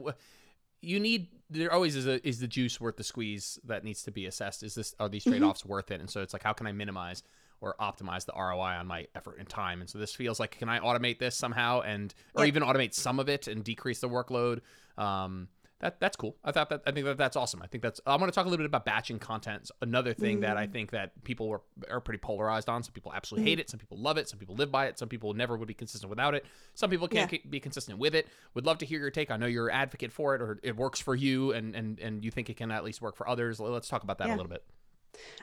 you 0.81 1.01
need. 1.01 1.29
There 1.51 1.73
always 1.73 1.97
is 1.97 2.07
a 2.07 2.27
is 2.27 2.39
the 2.39 2.47
juice 2.47 2.81
worth 2.81 2.97
the 2.97 3.05
squeeze 3.05 3.59
that 3.65 3.83
needs 3.83 4.05
to 4.05 4.13
be 4.13 4.27
assessed. 4.27 4.63
Is 4.63 4.77
this 4.77 4.95
are 5.01 5.09
these 5.09 5.25
trade 5.25 5.43
offs 5.43 5.63
mm-hmm. 5.63 5.71
worth 5.71 5.91
it? 5.91 6.01
And 6.01 6.09
so 6.09 6.23
it's 6.23 6.33
like, 6.33 6.45
how 6.45 6.53
can 6.53 6.67
I 6.67 6.73
minimize 6.73 7.23
or 7.61 7.75
optimize 7.81 8.25
the 8.25 8.33
ROI 8.35 8.79
on 8.79 8.87
my 8.87 9.07
effort 9.15 9.37
and 9.39 9.49
time. 9.49 9.81
And 9.81 9.91
so 9.91 9.99
this 9.99 10.15
feels 10.15 10.41
like, 10.41 10.59
can 10.59 10.69
I 10.69 10.81
automate 10.81 11.19
this 11.19 11.37
somehow 11.37 11.81
and, 11.81 12.15
or 12.35 12.45
even 12.45 12.63
automate 12.63 12.95
some 12.95 13.21
of 13.21 13.29
it 13.29 13.49
and 13.49 13.63
decrease 13.63 14.01
the 14.01 14.09
workload? 14.09 14.61
Um, 14.97 15.49
that 15.81 15.99
that's 15.99 16.17
cool. 16.17 16.37
I 16.45 16.53
thought 16.53 16.69
that 16.69 16.83
I 16.87 16.93
think 16.93 17.07
that 17.07 17.17
that's 17.17 17.37
awesome. 17.37 17.63
I 17.63 17.67
think 17.67 17.83
that's 17.83 18.01
I 18.07 18.15
want 18.17 18.31
to 18.31 18.35
talk 18.35 18.45
a 18.45 18.51
little 18.51 18.63
bit 18.63 18.69
about 18.69 18.85
batching 18.85 19.19
content. 19.19 19.71
Another 19.81 20.13
thing 20.13 20.39
mm. 20.39 20.41
that 20.43 20.59
I 20.59 20.67
mm. 20.67 20.73
think 20.73 20.91
that 20.91 21.25
people 21.25 21.49
were 21.49 21.63
are 21.91 22.01
pretty 22.01 22.19
polarized 22.19 22.69
on. 22.69 22.83
Some 22.83 22.93
people 22.93 23.13
absolutely 23.15 23.47
mm. 23.47 23.53
hate 23.53 23.61
it. 23.61 23.71
Some 23.71 23.81
people 23.81 23.99
love 23.99 24.19
it. 24.19 24.29
Some 24.29 24.39
people 24.39 24.55
live 24.55 24.71
by 24.71 24.87
it. 24.87 24.99
Some 24.99 25.09
people 25.09 25.33
never 25.33 25.57
would 25.57 25.69
be 25.69 25.75
consistent 25.75 26.11
without 26.11 26.35
it. 26.35 26.45
Some 26.75 26.91
people 26.91 27.09
can't 27.09 27.33
yeah. 27.33 27.39
be 27.49 27.61
consistent 27.61 27.99
with 27.99 28.15
it. 28.15 28.29
Would 28.53 28.67
love 28.67 28.77
to 28.79 28.87
hear 28.87 29.01
your 29.01 29.11
take. 29.11 29.31
I 29.31 29.39
know 29.39 29.47
you're 29.47 29.69
an 29.69 29.75
advocate 29.75 30.13
for 30.13 30.35
it, 30.35 30.43
or 30.43 30.61
it 30.63 30.77
works 30.77 31.01
for 31.01 31.15
you, 31.15 31.53
and 31.53 31.75
and 31.75 31.99
and 31.99 32.25
you 32.25 32.31
think 32.31 32.51
it 32.51 32.59
can 32.59 32.71
at 32.71 32.85
least 32.85 33.01
work 33.01 33.17
for 33.17 33.27
others. 33.27 33.59
Let's 33.59 33.89
talk 33.89 34.03
about 34.03 34.19
that 34.19 34.29
yeah. 34.29 34.35
a 34.35 34.37
little 34.37 34.51
bit. 34.51 34.63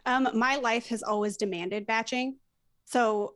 Um, 0.06 0.30
my 0.34 0.58
life 0.58 0.88
has 0.88 1.04
always 1.04 1.38
demanded 1.38 1.86
batching. 1.86 2.38
So, 2.86 3.36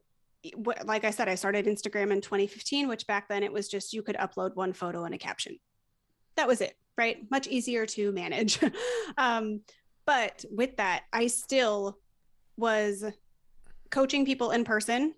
like 0.85 1.03
I 1.03 1.11
said, 1.11 1.29
I 1.29 1.35
started 1.35 1.65
Instagram 1.65 2.11
in 2.11 2.21
2015, 2.21 2.87
which 2.87 3.05
back 3.05 3.27
then 3.27 3.43
it 3.43 3.53
was 3.53 3.67
just 3.67 3.93
you 3.93 4.01
could 4.01 4.15
upload 4.15 4.55
one 4.55 4.73
photo 4.73 5.03
and 5.03 5.13
a 5.13 5.17
caption. 5.17 5.57
That 6.35 6.47
was 6.47 6.61
it, 6.61 6.75
right? 6.97 7.17
Much 7.29 7.47
easier 7.47 7.85
to 7.87 8.11
manage. 8.11 8.59
um, 9.17 9.61
but 10.05 10.43
with 10.49 10.77
that, 10.77 11.03
I 11.13 11.27
still 11.27 11.99
was 12.57 13.03
coaching 13.91 14.25
people 14.25 14.51
in 14.51 14.63
person, 14.63 15.13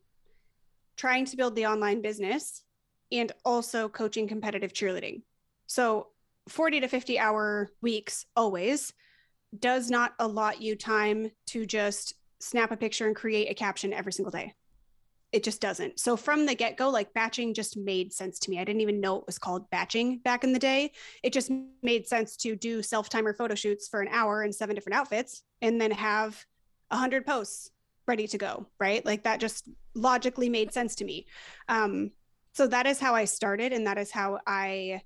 trying 0.98 1.26
to 1.26 1.38
build 1.38 1.56
the 1.56 1.68
online 1.68 2.02
business, 2.02 2.64
and 3.12 3.32
also 3.46 3.88
coaching 3.88 4.28
competitive 4.28 4.74
cheerleading. 4.74 5.22
So 5.68 6.08
40 6.50 6.82
to 6.82 6.88
50 6.88 7.20
hour 7.20 7.72
weeks 7.82 8.26
always 8.36 8.92
does 9.60 9.90
not 9.90 10.14
allot 10.20 10.62
you 10.62 10.76
time 10.76 11.32
to 11.48 11.66
just 11.66 12.14
snap 12.40 12.72
a 12.72 12.78
picture 12.78 13.08
and 13.08 13.16
create 13.16 13.50
a 13.50 13.54
caption 13.54 13.94
every 13.94 14.14
single 14.14 14.32
day. 14.32 14.54
It 15.32 15.44
just 15.44 15.62
doesn't. 15.62 16.00
So 16.00 16.16
from 16.16 16.46
the 16.46 16.54
get 16.54 16.78
go, 16.78 16.90
like 16.90 17.14
batching 17.14 17.56
just 17.56 17.76
made 17.76 18.14
sense 18.14 18.38
to 18.40 18.52
me. 18.52 18.60
I 18.60 18.64
didn't 18.64 18.82
even 18.82 19.02
know 19.02 19.18
it 19.18 19.26
was 19.26 19.40
called 19.40 19.70
batching 19.72 20.20
back 20.20 20.44
in 20.44 20.54
the 20.54 20.60
day. 20.60 20.92
It 21.24 21.34
just 21.34 21.52
made 21.82 22.08
sense 22.08 22.38
to 22.38 22.56
do 22.56 22.84
self 22.84 23.10
timer 23.10 23.34
photo 23.34 23.56
shoots 23.56 23.88
for 23.88 24.02
an 24.02 24.10
hour 24.12 24.44
in 24.44 24.54
seven 24.54 24.76
different 24.76 24.98
outfits 24.98 25.42
and 25.62 25.82
then 25.82 25.90
have 25.92 26.46
a 26.92 26.98
hundred 26.98 27.26
posts 27.26 27.72
ready 28.08 28.28
to 28.28 28.38
go. 28.38 28.68
Right. 28.80 29.04
Like 29.04 29.24
that 29.24 29.40
just 29.40 29.68
logically 29.96 30.50
made 30.50 30.72
sense 30.72 30.96
to 30.96 31.06
me. 31.06 31.26
Um, 31.68 32.12
so 32.54 32.68
that 32.68 32.86
is 32.86 33.00
how 33.00 33.16
I 33.16 33.26
started. 33.26 33.74
And 33.74 33.88
that 33.88 33.98
is 33.98 34.12
how 34.12 34.40
I 34.46 35.02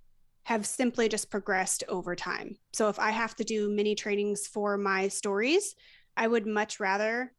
have 0.48 0.66
simply 0.66 1.10
just 1.10 1.30
progressed 1.30 1.84
over 1.90 2.16
time. 2.16 2.56
So 2.72 2.88
if 2.88 3.00
I 3.00 3.12
have 3.12 3.36
to 3.36 3.44
do 3.44 3.70
mini 3.70 3.96
trainings 3.96 4.48
for 4.48 4.78
my 4.78 5.10
stories, 5.10 5.76
I 6.16 6.26
would 6.26 6.48
much 6.48 6.80
rather 6.80 7.34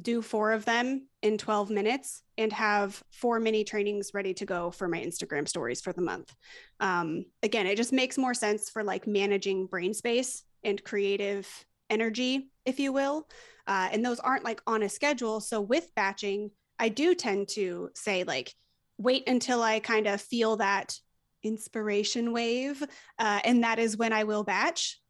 do 0.00 0.22
four 0.22 0.52
of 0.52 0.64
them 0.64 1.08
in 1.20 1.36
12 1.36 1.68
minutes 1.68 2.22
and 2.38 2.50
have 2.54 3.02
four 3.12 3.38
mini 3.38 3.64
trainings 3.64 4.12
ready 4.14 4.32
to 4.32 4.46
go 4.46 4.70
for 4.70 4.88
my 4.88 4.98
Instagram 4.98 5.46
stories 5.46 5.82
for 5.82 5.92
the 5.92 6.00
month. 6.00 6.34
Um, 6.80 7.26
again, 7.42 7.66
it 7.66 7.76
just 7.76 7.92
makes 7.92 8.16
more 8.16 8.32
sense 8.32 8.70
for 8.70 8.82
like 8.82 9.06
managing 9.06 9.66
brain 9.66 9.92
space 9.92 10.42
and 10.64 10.82
creative 10.82 11.46
energy, 11.90 12.50
if 12.64 12.80
you 12.80 12.94
will. 12.94 13.28
Uh, 13.66 13.90
and 13.92 14.02
those 14.02 14.20
aren't 14.20 14.44
like 14.44 14.62
on 14.66 14.82
a 14.82 14.88
schedule. 14.88 15.40
So 15.40 15.60
with 15.60 15.94
batching, 15.94 16.50
I 16.78 16.88
do 16.88 17.14
tend 17.14 17.48
to 17.48 17.90
say, 17.94 18.24
like, 18.24 18.54
wait 18.96 19.28
until 19.28 19.62
I 19.62 19.80
kind 19.80 20.06
of 20.06 20.22
feel 20.22 20.56
that 20.56 20.98
inspiration 21.42 22.32
wave. 22.32 22.82
Uh, 23.18 23.40
and 23.44 23.64
that 23.64 23.78
is 23.78 23.96
when 23.96 24.12
I 24.12 24.24
will 24.24 24.44
batch 24.44 25.00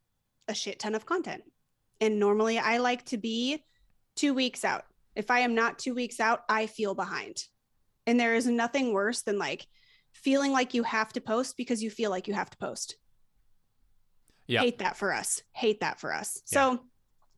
a 0.49 0.55
shit 0.55 0.79
ton 0.79 0.95
of 0.95 1.07
content. 1.07 1.43
And 2.01 2.19
normally 2.19 2.59
I 2.59 2.79
like 2.79 3.05
to 3.07 3.19
be 3.19 3.65
two 4.17 4.35
weeks 4.35 4.65
out. 4.65 4.85
If 5.15 5.31
I 5.31 5.41
am 5.41 5.55
not 5.55 5.79
two 5.79 5.95
weeks 5.95 6.21
out, 6.21 6.43
I 6.49 6.67
feel 6.67 6.95
behind. 6.95 7.43
And 8.07 8.19
there 8.19 8.35
is 8.35 8.47
nothing 8.47 8.93
worse 8.93 9.23
than 9.23 9.39
like 9.39 9.67
feeling 10.13 10.53
like 10.53 10.75
you 10.75 10.83
have 10.83 11.13
to 11.13 11.21
post 11.21 11.57
because 11.57 11.83
you 11.83 11.91
feel 11.91 12.11
like 12.11 12.29
you 12.29 12.35
have 12.35 12.51
to 12.51 12.59
post. 12.59 12.97
Yeah. 14.47 14.61
Hate 14.61 14.79
that 14.79 14.97
for 14.97 15.13
us. 15.13 15.43
Hate 15.53 15.81
that 15.81 16.01
for 16.01 16.15
us. 16.15 16.41
Yeah. 16.51 16.59
So 16.59 16.81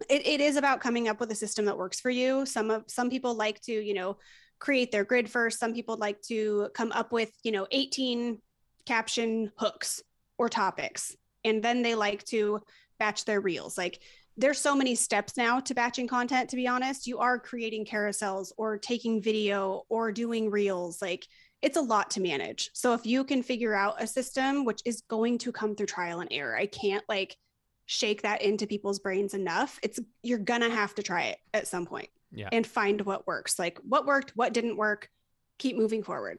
it, 0.08 0.26
it 0.26 0.40
is 0.40 0.56
about 0.56 0.80
coming 0.80 1.08
up 1.08 1.20
with 1.20 1.30
a 1.32 1.34
system 1.34 1.64
that 1.66 1.76
works 1.76 2.00
for 2.00 2.10
you. 2.10 2.46
Some 2.46 2.70
of 2.70 2.84
some 2.86 3.10
people 3.10 3.34
like 3.34 3.60
to, 3.62 3.72
you 3.72 3.94
know, 3.94 4.18
create 4.58 4.92
their 4.92 5.04
grid 5.04 5.28
first. 5.28 5.58
Some 5.58 5.74
people 5.74 5.96
like 5.96 6.20
to 6.22 6.68
come 6.74 6.92
up 6.92 7.12
with, 7.12 7.30
you 7.42 7.52
know, 7.52 7.66
18 7.70 8.40
caption 8.86 9.52
hooks 9.56 10.02
or 10.38 10.48
topics. 10.48 11.16
And 11.44 11.62
then 11.62 11.82
they 11.82 11.94
like 11.94 12.24
to 12.26 12.60
batch 12.98 13.24
their 13.24 13.40
reels. 13.40 13.78
Like 13.78 14.00
there's 14.36 14.58
so 14.58 14.74
many 14.74 14.94
steps 14.94 15.36
now 15.36 15.60
to 15.60 15.74
batching 15.74 16.06
content, 16.08 16.50
to 16.50 16.56
be 16.56 16.66
honest. 16.68 17.06
You 17.06 17.18
are 17.18 17.38
creating 17.38 17.84
carousels 17.84 18.52
or 18.56 18.78
taking 18.78 19.22
video 19.22 19.82
or 19.88 20.12
doing 20.12 20.50
reels. 20.50 21.02
Like 21.02 21.26
it's 21.62 21.76
a 21.76 21.82
lot 21.82 22.10
to 22.12 22.20
manage. 22.20 22.70
So 22.72 22.94
if 22.94 23.04
you 23.04 23.24
can 23.24 23.42
figure 23.42 23.74
out 23.74 24.02
a 24.02 24.06
system, 24.06 24.64
which 24.64 24.80
is 24.84 25.02
going 25.08 25.38
to 25.38 25.52
come 25.52 25.74
through 25.74 25.86
trial 25.86 26.20
and 26.20 26.28
error, 26.32 26.56
I 26.56 26.66
can't 26.66 27.04
like 27.08 27.36
shake 27.86 28.22
that 28.22 28.40
into 28.40 28.66
people's 28.66 29.00
brains 29.00 29.34
enough. 29.34 29.78
It's 29.82 29.98
you're 30.22 30.38
gonna 30.38 30.70
have 30.70 30.94
to 30.94 31.02
try 31.02 31.24
it 31.24 31.38
at 31.52 31.66
some 31.66 31.86
point 31.86 32.08
Yeah. 32.30 32.48
and 32.52 32.66
find 32.66 33.00
what 33.02 33.26
works. 33.26 33.58
Like 33.58 33.78
what 33.82 34.06
worked, 34.06 34.36
what 34.36 34.54
didn't 34.54 34.76
work, 34.76 35.10
keep 35.58 35.76
moving 35.76 36.02
forward. 36.02 36.38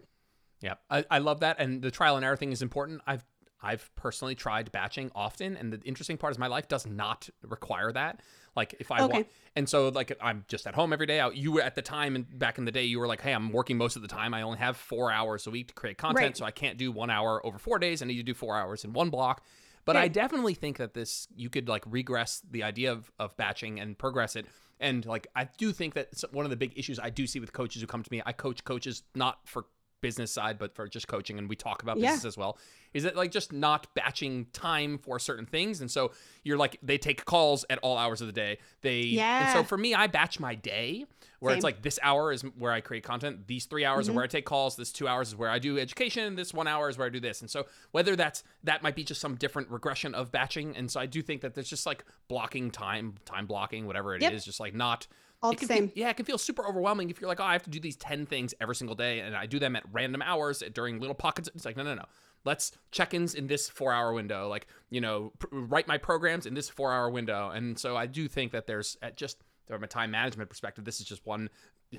Yeah, 0.62 0.76
I, 0.89 1.05
I 1.09 1.18
love 1.20 1.39
that, 1.41 1.57
and 1.59 1.82
the 1.82 1.91
trial 1.91 2.16
and 2.16 2.26
error 2.26 2.36
thing 2.38 2.51
is 2.51 2.62
important. 2.62 3.01
I've 3.07 3.26
I've 3.64 3.93
personally 3.95 4.34
tried 4.36 4.72
batching 4.72 5.12
often, 5.14 5.55
and 5.55 5.72
the 5.72 5.80
interesting 5.82 6.18
part 6.18 6.32
is 6.32 6.39
my 6.39 6.47
life 6.47 6.68
does 6.68 6.86
not 6.86 7.30
require 7.43 7.91
that. 7.91 8.22
Like 8.55 8.76
if 8.80 8.91
I 8.91 9.01
Okay. 9.01 9.14
want, 9.14 9.28
and 9.55 9.70
so 9.70 9.89
like 9.89 10.16
I'm 10.22 10.45
just 10.47 10.66
at 10.68 10.76
home 10.76 10.93
every 10.93 11.05
day. 11.05 11.20
I, 11.20 11.30
you 11.30 11.51
were 11.51 11.62
at 11.62 11.76
the 11.76 11.82
time 11.82 12.16
and 12.16 12.39
back 12.39 12.57
in 12.57 12.66
the 12.66 12.72
day, 12.72 12.84
you 12.86 12.99
were 12.99 13.07
like, 13.07 13.22
hey, 13.22 13.34
I'm 13.34 13.51
working 13.51 13.78
most 13.78 13.95
of 13.95 14.01
the 14.01 14.07
time. 14.07 14.34
I 14.34 14.41
only 14.41 14.57
have 14.59 14.78
four 14.78 15.12
hours 15.12 15.47
a 15.47 15.51
week 15.51 15.70
to 15.70 15.74
create 15.74 15.97
content, 15.97 16.18
Right. 16.20 16.38
so 16.38 16.45
I 16.45 16.51
can't 16.51 16.78
do 16.78 16.91
one 16.91 17.09
hour 17.09 17.45
over 17.45 17.57
four 17.57 17.80
days. 17.80 18.01
I 18.01 18.05
need 18.05 18.18
to 18.18 18.24
do 18.24 18.34
four 18.34 18.57
hours 18.57 18.84
in 18.84 18.93
one 18.93 19.09
block. 19.09 19.43
But 19.86 19.95
I 19.95 20.07
definitely 20.09 20.53
think 20.53 20.78
that 20.78 20.93
this 20.93 21.28
you 21.36 21.49
could 21.49 21.68
like 21.70 21.84
regress 21.88 22.41
the 22.49 22.64
idea 22.64 22.91
of, 22.91 23.12
of 23.20 23.36
batching 23.38 23.80
and 23.80 23.97
progress 23.97 24.36
it. 24.36 24.45
And 24.80 25.05
like 25.05 25.28
I 25.36 25.49
do 25.57 25.72
think 25.72 25.93
that 25.93 26.09
one 26.32 26.45
of 26.45 26.49
the 26.51 26.57
big 26.57 26.78
issues 26.78 26.99
I 26.99 27.09
do 27.09 27.26
see 27.28 27.39
with 27.39 27.53
coaches 27.53 27.82
who 27.82 27.88
come 27.88 28.03
to 28.03 28.12
me, 28.12 28.22
I 28.26 28.32
coach 28.34 28.64
coaches 28.64 29.03
not 29.16 29.39
for 29.47 29.66
business 30.01 30.31
side, 30.31 30.57
but 30.59 30.75
for 30.75 30.87
just 30.87 31.07
coaching, 31.07 31.37
and 31.37 31.47
we 31.47 31.55
talk 31.55 31.81
about 31.83 31.97
Yeah. 31.97 32.07
business 32.11 32.25
as 32.25 32.37
well. 32.37 32.57
Is 32.93 33.03
that 33.03 33.15
like 33.15 33.31
just 33.31 33.53
not 33.53 33.93
batching 33.95 34.47
time 34.51 34.97
for 34.97 35.17
certain 35.17 35.45
things, 35.45 35.79
and 35.79 35.89
so 35.89 36.11
you're 36.43 36.57
like 36.57 36.77
they 36.83 36.97
take 36.97 37.23
calls 37.23 37.63
at 37.69 37.79
all 37.81 37.97
hours 37.97 38.19
of 38.19 38.27
the 38.27 38.33
day. 38.33 38.57
They 38.81 39.17
and 39.17 39.49
so 39.49 39.63
for 39.63 39.77
me, 39.77 39.93
I 39.93 40.07
batch 40.07 40.39
my 40.39 40.55
day 40.55 41.05
where 41.39 41.55
it's 41.55 41.63
like 41.63 41.81
this 41.81 41.97
hour 42.03 42.31
is 42.31 42.41
where 42.41 42.71
I 42.71 42.81
create 42.81 43.03
content. 43.03 43.47
These 43.47 43.65
three 43.65 43.85
hours 43.85 44.05
Mm-hmm. 44.07 44.11
are 44.11 44.15
where 44.17 44.23
I 44.25 44.27
take 44.27 44.45
calls. 44.45 44.75
This 44.75 44.91
two 44.91 45.07
hours 45.07 45.29
is 45.29 45.35
where 45.35 45.49
I 45.49 45.57
do 45.57 45.79
education. 45.79 46.35
This 46.35 46.53
one 46.53 46.67
hour 46.67 46.89
is 46.89 46.97
where 46.97 47.07
I 47.07 47.09
do 47.09 47.19
this. 47.19 47.41
And 47.41 47.49
so 47.49 47.65
whether 47.91 48.15
that's 48.15 48.43
that 48.63 48.83
might 48.83 48.95
be 48.95 49.03
just 49.03 49.21
some 49.21 49.35
different 49.35 49.69
regression 49.71 50.13
of 50.13 50.31
batching. 50.31 50.75
And 50.75 50.91
so 50.91 50.99
I 50.99 51.05
do 51.05 51.21
think 51.21 51.41
that 51.41 51.55
there's 51.55 51.69
just 51.69 51.85
like 51.85 52.03
blocking 52.27 52.69
time, 52.71 53.15
time 53.25 53.45
blocking, 53.47 53.87
whatever 53.87 54.13
it 54.15 54.21
is, 54.21 54.31
Yep. 54.31 54.41
just 54.43 54.59
like 54.59 54.75
not 54.75 55.07
All 55.43 55.51
the 55.51 55.57
can 55.57 55.67
feel- 55.67 55.77
same. 55.77 55.91
yeah, 55.95 56.09
it 56.09 56.17
can 56.17 56.25
feel 56.25 56.37
super 56.37 56.67
overwhelming 56.67 57.09
if 57.09 57.19
you're 57.19 57.27
like, 57.27 57.39
oh, 57.39 57.43
I 57.43 57.53
have 57.53 57.63
to 57.63 57.69
do 57.69 57.79
these 57.79 57.95
10 57.95 58.25
things 58.25 58.53
every 58.61 58.75
single 58.75 58.95
day 58.95 59.21
and 59.21 59.35
I 59.35 59.45
do 59.45 59.59
them 59.59 59.75
at 59.75 59.83
random 59.91 60.21
hours 60.21 60.63
during 60.73 60.99
little 60.99 61.15
pockets. 61.15 61.49
It's 61.55 61.65
like, 61.65 61.77
no, 61.77 61.83
no, 61.83 61.95
no. 61.95 62.05
Let's 62.43 62.71
check 62.91 63.13
ins 63.13 63.35
in 63.35 63.47
this 63.47 63.69
four 63.69 63.93
hour 63.93 64.13
window. 64.13 64.47
Like, 64.47 64.67
you 64.89 65.01
know, 65.01 65.31
pr- 65.39 65.47
write 65.51 65.87
my 65.87 65.97
programs 65.97 66.45
in 66.45 66.53
this 66.53 66.69
four 66.69 66.91
hour 66.91 67.09
window. 67.09 67.49
And 67.49 67.77
so 67.77 67.95
I 67.95 68.07
do 68.07 68.27
think 68.27 68.51
that 68.51 68.65
there's 68.67 68.97
at 69.01 69.15
just 69.17 69.37
from 69.67 69.83
a 69.83 69.87
time 69.87 70.11
management 70.11 70.49
perspective, 70.49 70.83
this 70.85 70.99
is 70.99 71.05
just 71.05 71.25
one 71.25 71.49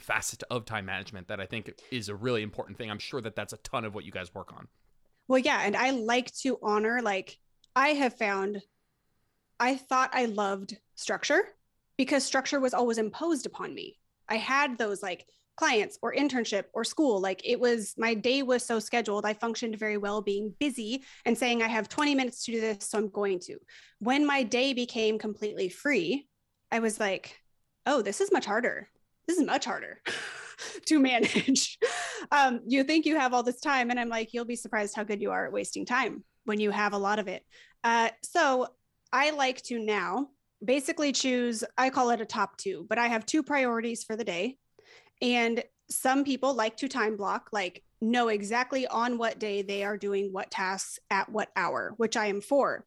facet 0.01 0.43
of 0.51 0.64
time 0.64 0.84
management 0.84 1.28
that 1.28 1.40
I 1.40 1.47
think 1.47 1.72
is 1.90 2.09
a 2.09 2.14
really 2.14 2.43
important 2.43 2.76
thing. 2.76 2.90
I'm 2.90 2.99
sure 2.99 3.20
that 3.20 3.36
that's 3.36 3.53
a 3.53 3.59
ton 3.59 3.84
of 3.84 3.95
what 3.95 4.05
you 4.05 4.11
guys 4.12 4.34
work 4.34 4.53
on. 4.53 4.68
Well, 5.28 5.38
yeah. 5.38 5.62
And 5.64 5.76
I 5.76 5.90
like 5.90 6.34
to 6.38 6.59
honor, 6.62 7.01
like, 7.03 7.38
I 7.76 7.88
have 7.90 8.14
found 8.18 8.62
I 9.61 9.76
thought 9.76 10.11
I 10.12 10.24
loved 10.24 10.76
structure 10.97 11.43
because 12.03 12.24
structure 12.24 12.59
was 12.59 12.74
always 12.74 12.98
imposed 12.98 13.46
upon 13.46 13.72
me. 13.72 13.96
I 14.28 14.34
had 14.34 14.76
those 14.76 15.05
like 15.05 15.24
clients 15.57 16.00
or 16.03 16.12
internship 16.12 16.64
or 16.74 16.82
school. 16.82 17.20
Like 17.20 17.40
it 17.44 17.61
was, 17.61 17.94
my 17.96 18.12
day 18.12 18.42
was 18.42 18.64
so 18.64 18.80
scheduled. 18.80 19.24
I 19.24 19.34
functioned 19.34 19.78
very 19.78 19.98
well 19.98 20.20
being 20.20 20.53
busy 20.59 21.05
and 21.24 21.38
saying, 21.38 21.62
I 21.62 21.68
have 21.68 21.88
20 21.88 22.16
minutes 22.16 22.44
to 22.44 22.50
do 22.50 22.61
this. 22.61 22.88
So 22.88 22.98
I'm 22.98 23.09
going 23.09 23.38
to. 23.44 23.57
When 24.00 24.26
my 24.26 24.42
day 24.42 24.72
became 24.72 25.16
completely 25.16 25.68
free, 25.68 26.26
I 26.72 26.80
was 26.80 26.98
like, 26.98 27.38
oh, 27.86 28.03
this 28.03 28.20
is 28.20 28.32
much 28.32 28.46
harder. 28.46 28.88
This 29.28 29.38
is 29.38 29.46
much 29.46 29.64
harder 29.64 30.00
to 30.86 30.98
manage. 30.98 31.78
Um, 32.30 32.61
you 32.66 32.84
think 32.84 33.05
you 33.05 33.18
have 33.18 33.34
all 33.34 33.42
this 33.42 33.61
time, 33.61 33.90
and 33.90 33.98
I'm 33.98 34.09
like, 34.09 34.32
you'll 34.32 34.44
be 34.44 34.55
surprised 34.55 34.94
how 34.94 35.03
good 35.03 35.20
you 35.20 35.32
are 35.32 35.44
at 35.44 35.53
wasting 35.53 35.84
time 35.84 36.22
when 36.44 36.61
you 36.61 36.70
have 36.70 36.92
a 36.92 36.98
lot 36.98 37.18
of 37.18 37.26
it. 37.26 37.42
Uh, 37.82 38.11
so 38.22 38.68
I 39.12 39.30
like 39.30 39.61
to 39.64 39.78
now 39.80 40.28
basically 40.65 41.13
choose, 41.13 41.65
I 41.77 41.91
call 41.91 42.11
it 42.11 42.21
a 42.21 42.27
top 42.27 42.57
two, 42.57 42.87
but 42.89 42.99
I 42.99 43.09
have 43.09 43.27
two 43.27 43.43
priorities 43.43 44.05
for 44.05 44.17
the 44.17 44.25
day. 44.25 44.59
And 45.21 45.63
some 45.91 46.25
people 46.25 46.55
like 46.55 46.77
to 46.79 46.89
time 46.89 47.17
block, 47.17 47.49
like 47.53 47.83
know 48.01 48.29
exactly 48.29 48.87
on 48.87 49.19
what 49.19 49.39
day 49.39 49.63
they 49.63 49.85
are 49.85 49.97
doing 49.97 50.33
what 50.33 50.51
tasks 50.51 50.99
at 51.11 51.29
what 51.29 51.51
hour, 51.57 51.95
which 51.97 52.17
I 52.17 52.27
am 52.27 52.41
for. 52.41 52.85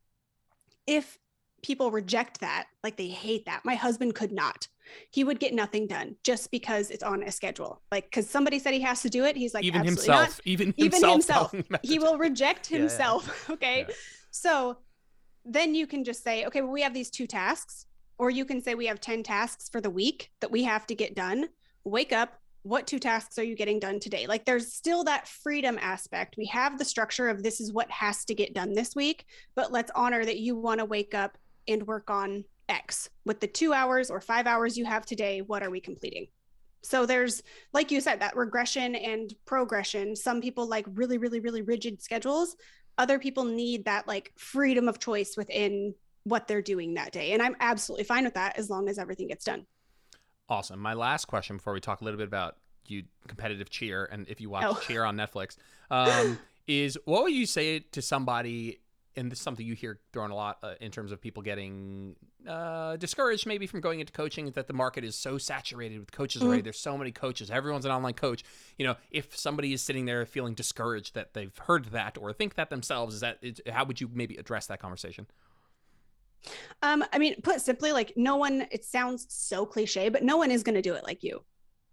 If 0.88 1.18
people 1.64 1.92
reject 1.92 2.42
that, 2.42 2.68
like 2.84 2.98
they 2.98 3.08
hate 3.08 3.46
that, 3.46 3.64
my 3.64 3.76
husband 3.76 4.16
could 4.16 4.32
not. 4.32 4.68
He 5.10 5.24
would 5.24 5.40
get 5.40 5.54
nothing 5.54 5.88
done 5.88 6.16
just 6.24 6.52
because 6.52 6.92
it's 6.92 7.02
on 7.02 7.24
a 7.24 7.32
schedule. 7.32 7.82
Like, 7.92 8.04
because 8.06 8.30
somebody 8.30 8.60
said 8.60 8.74
he 8.74 8.82
has 8.82 9.02
to 9.02 9.10
do 9.10 9.26
it. 9.26 9.36
He's 9.36 9.54
like, 9.54 9.64
even 9.64 9.82
absolutely 9.82 10.08
not 10.10 10.20
himself, 10.26 10.42
even 10.46 10.74
even 10.78 11.04
himself, 11.04 11.52
himself. 11.52 11.82
he 11.82 11.98
will 11.98 12.18
reject 12.20 12.70
Yeah, 12.70 12.78
yeah. 12.78 12.82
himself. 12.82 13.50
Okay. 13.56 13.86
Yeah. 13.88 13.94
So 14.30 14.78
then 15.46 15.76
you 15.76 15.88
can 15.88 16.04
just 16.04 16.24
say, 16.24 16.46
okay, 16.46 16.62
well, 16.62 16.72
we 16.72 16.82
have 16.82 16.94
these 16.94 17.10
two 17.10 17.28
tasks, 17.28 17.86
or 18.18 18.30
you 18.30 18.46
can 18.46 18.62
say 18.62 18.76
we 18.76 18.88
have 18.88 19.00
10 19.00 19.24
tasks 19.24 19.70
for 19.70 19.80
the 19.80 19.90
week 19.90 20.32
that 20.42 20.52
we 20.52 20.64
have 20.64 20.88
to 20.88 20.96
get 20.96 21.16
done. 21.16 21.48
Wake 21.84 22.12
up. 22.12 22.40
What 22.64 22.88
two 22.88 22.98
tasks 22.98 23.38
are 23.38 23.44
you 23.44 23.56
getting 23.56 23.80
done 23.80 24.00
today? 24.00 24.26
Like 24.26 24.44
there's 24.44 24.74
still 24.74 25.04
that 25.04 25.28
freedom 25.28 25.78
aspect. 25.80 26.34
We 26.36 26.48
have 26.48 26.80
the 26.80 26.86
structure 26.86 27.30
of 27.30 27.44
this 27.44 27.62
is 27.62 27.72
what 27.72 27.92
has 27.92 28.26
to 28.26 28.34
get 28.34 28.56
done 28.56 28.74
this 28.74 28.96
week, 28.96 29.26
but 29.56 29.72
let's 29.72 29.92
honor 29.94 30.26
that 30.26 30.40
you 30.40 30.56
want 30.56 30.80
to 30.80 30.86
wake 30.86 31.14
up 31.14 31.38
and 31.68 31.86
work 31.86 32.10
on 32.10 32.44
X 32.68 33.10
with 33.24 33.40
the 33.40 33.48
two 33.48 33.72
hours 33.72 34.10
or 34.10 34.20
five 34.20 34.48
hours 34.48 34.78
you 34.78 34.86
have 34.86 35.06
today. 35.06 35.42
What 35.42 35.62
are 35.62 35.70
we 35.70 35.80
completing? 35.80 36.26
So 36.86 37.06
there's, 37.06 37.42
like 37.74 37.92
you 37.92 38.00
said, 38.00 38.20
that 38.20 38.36
regression 38.36 38.96
and 38.96 39.34
progression. 39.46 40.16
Some 40.16 40.42
people 40.42 40.68
like 40.68 40.86
really, 40.94 41.18
really, 41.18 41.40
really 41.40 41.64
rigid 41.64 42.02
schedules. 42.02 42.56
Other 42.98 43.20
people 43.20 43.44
need 43.44 43.86
that 43.86 44.08
like 44.08 44.32
freedom 44.38 44.88
of 44.88 45.00
choice 45.00 45.36
within 45.38 45.94
what 46.24 46.48
they're 46.48 46.62
doing 46.62 46.94
that 46.96 47.12
day. 47.12 47.34
And 47.34 47.42
I'm 47.42 47.56
absolutely 47.60 48.06
fine 48.06 48.24
with 48.24 48.34
that 48.36 48.58
as 48.58 48.70
long 48.70 48.90
as 48.90 48.98
everything 48.98 49.28
gets 49.28 49.46
done. 49.46 49.66
Awesome. 50.50 50.80
My 50.80 50.94
last 50.94 51.26
question 51.26 51.58
before 51.58 51.74
we 51.74 51.80
talk 51.80 52.02
a 52.02 52.04
little 52.04 52.18
bit 52.18 52.28
about 52.28 52.56
you 52.88 53.04
competitive 53.28 53.70
cheer 53.70 54.08
and 54.12 54.28
if 54.30 54.40
you 54.40 54.50
watch 54.50 54.66
Oh. 54.68 54.80
cheer 54.86 55.04
on 55.04 55.18
Netflix 55.18 55.58
um, 55.90 56.38
is 56.68 56.98
what 57.06 57.24
would 57.24 57.34
you 57.34 57.46
say 57.48 57.80
to 57.80 58.02
somebody 58.02 58.80
and 59.18 59.32
this 59.32 59.40
is 59.40 59.44
something 59.44 59.66
you 59.66 59.74
hear 59.74 60.00
thrown 60.14 60.32
a 60.32 60.36
lot 60.36 60.58
uh, 60.64 60.74
in 60.82 60.92
terms 60.92 61.12
of 61.12 61.22
people 61.22 61.42
getting 61.42 62.16
uh, 62.48 62.96
discouraged 62.98 63.46
maybe 63.48 63.68
from 63.68 63.82
going 63.82 64.00
into 64.00 64.14
coaching 64.14 64.50
that 64.52 64.68
the 64.68 64.74
market 64.74 65.04
is 65.04 65.16
so 65.16 65.38
saturated 65.38 66.00
with 66.00 66.12
coaches 66.12 66.42
already 66.42 66.62
there's 66.62 66.80
so 66.80 66.98
many 66.98 67.12
coaches 67.12 67.50
everyone's 67.50 67.86
an 67.86 67.92
online 67.92 68.14
coach 68.14 68.44
you 68.78 68.86
know 68.86 68.96
if 69.12 69.36
somebody 69.38 69.74
is 69.74 69.82
sitting 69.82 70.06
there 70.06 70.26
feeling 70.26 70.54
discouraged 70.54 71.16
that 71.16 71.34
they've 71.34 71.58
heard 71.60 71.86
that 71.86 72.18
or 72.20 72.34
think 72.34 72.56
that 72.56 72.70
themselves 72.70 73.16
is 73.16 73.22
that 73.22 73.40
how 73.70 73.86
would 73.86 74.00
you 74.00 74.10
maybe 74.14 74.36
address 74.36 74.68
that 74.68 74.80
conversation 74.80 75.28
Um, 76.82 77.04
I 77.12 77.18
mean, 77.18 77.42
put 77.42 77.62
simply, 77.62 77.92
like 77.92 78.14
no 78.16 78.36
one. 78.36 78.68
It 78.72 78.86
sounds 78.86 79.26
so 79.30 79.66
cliche, 79.66 80.10
but 80.10 80.24
no 80.24 80.38
one 80.38 80.52
is 80.52 80.64
going 80.64 80.76
to 80.76 80.82
do 80.82 80.94
it 80.94 81.04
like 81.04 81.24
you. 81.24 81.44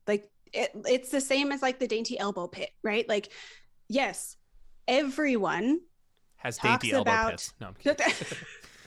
Like 0.06 0.30
it, 0.52 0.70
it's 0.86 1.10
the 1.10 1.20
same 1.20 1.52
as 1.52 1.62
like 1.62 1.78
the 1.78 1.88
dainty 1.88 2.18
elbow 2.18 2.46
pit, 2.46 2.70
right? 2.82 3.08
Like, 3.08 3.30
yes, 3.88 4.36
everyone, 4.86 5.80
has 6.42 6.58
Talks 6.58 6.82
dainty 6.82 6.94
elbow 6.96 7.10
about- 7.10 7.30
pits 7.30 7.54
no 7.60 7.72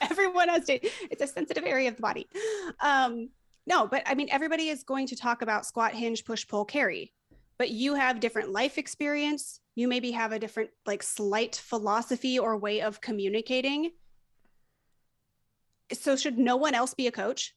everyone 0.10 0.48
has 0.48 0.64
da- 0.64 0.80
It's 1.10 1.22
a 1.22 1.26
sensitive 1.26 1.64
area 1.64 1.88
of 1.88 1.96
the 1.96 2.02
body. 2.02 2.28
Um, 2.80 3.30
no, 3.66 3.86
but 3.86 4.02
I 4.06 4.14
mean, 4.14 4.28
everybody 4.30 4.68
is 4.68 4.84
going 4.84 5.06
to 5.08 5.16
talk 5.16 5.42
about 5.42 5.66
squat, 5.66 5.92
hinge, 5.92 6.24
push, 6.24 6.46
pull, 6.46 6.64
carry. 6.64 7.12
But 7.58 7.70
you 7.70 7.94
have 7.94 8.20
different 8.20 8.50
life 8.50 8.76
experience. 8.76 9.60
You 9.74 9.88
maybe 9.88 10.10
have 10.10 10.32
a 10.32 10.38
different, 10.38 10.70
like, 10.84 11.02
slight 11.02 11.56
philosophy 11.56 12.38
or 12.38 12.56
way 12.58 12.82
of 12.82 13.00
communicating. 13.00 13.90
So, 15.92 16.16
should 16.16 16.38
no 16.38 16.56
one 16.56 16.74
else 16.74 16.94
be 16.94 17.06
a 17.06 17.12
coach? 17.12 17.54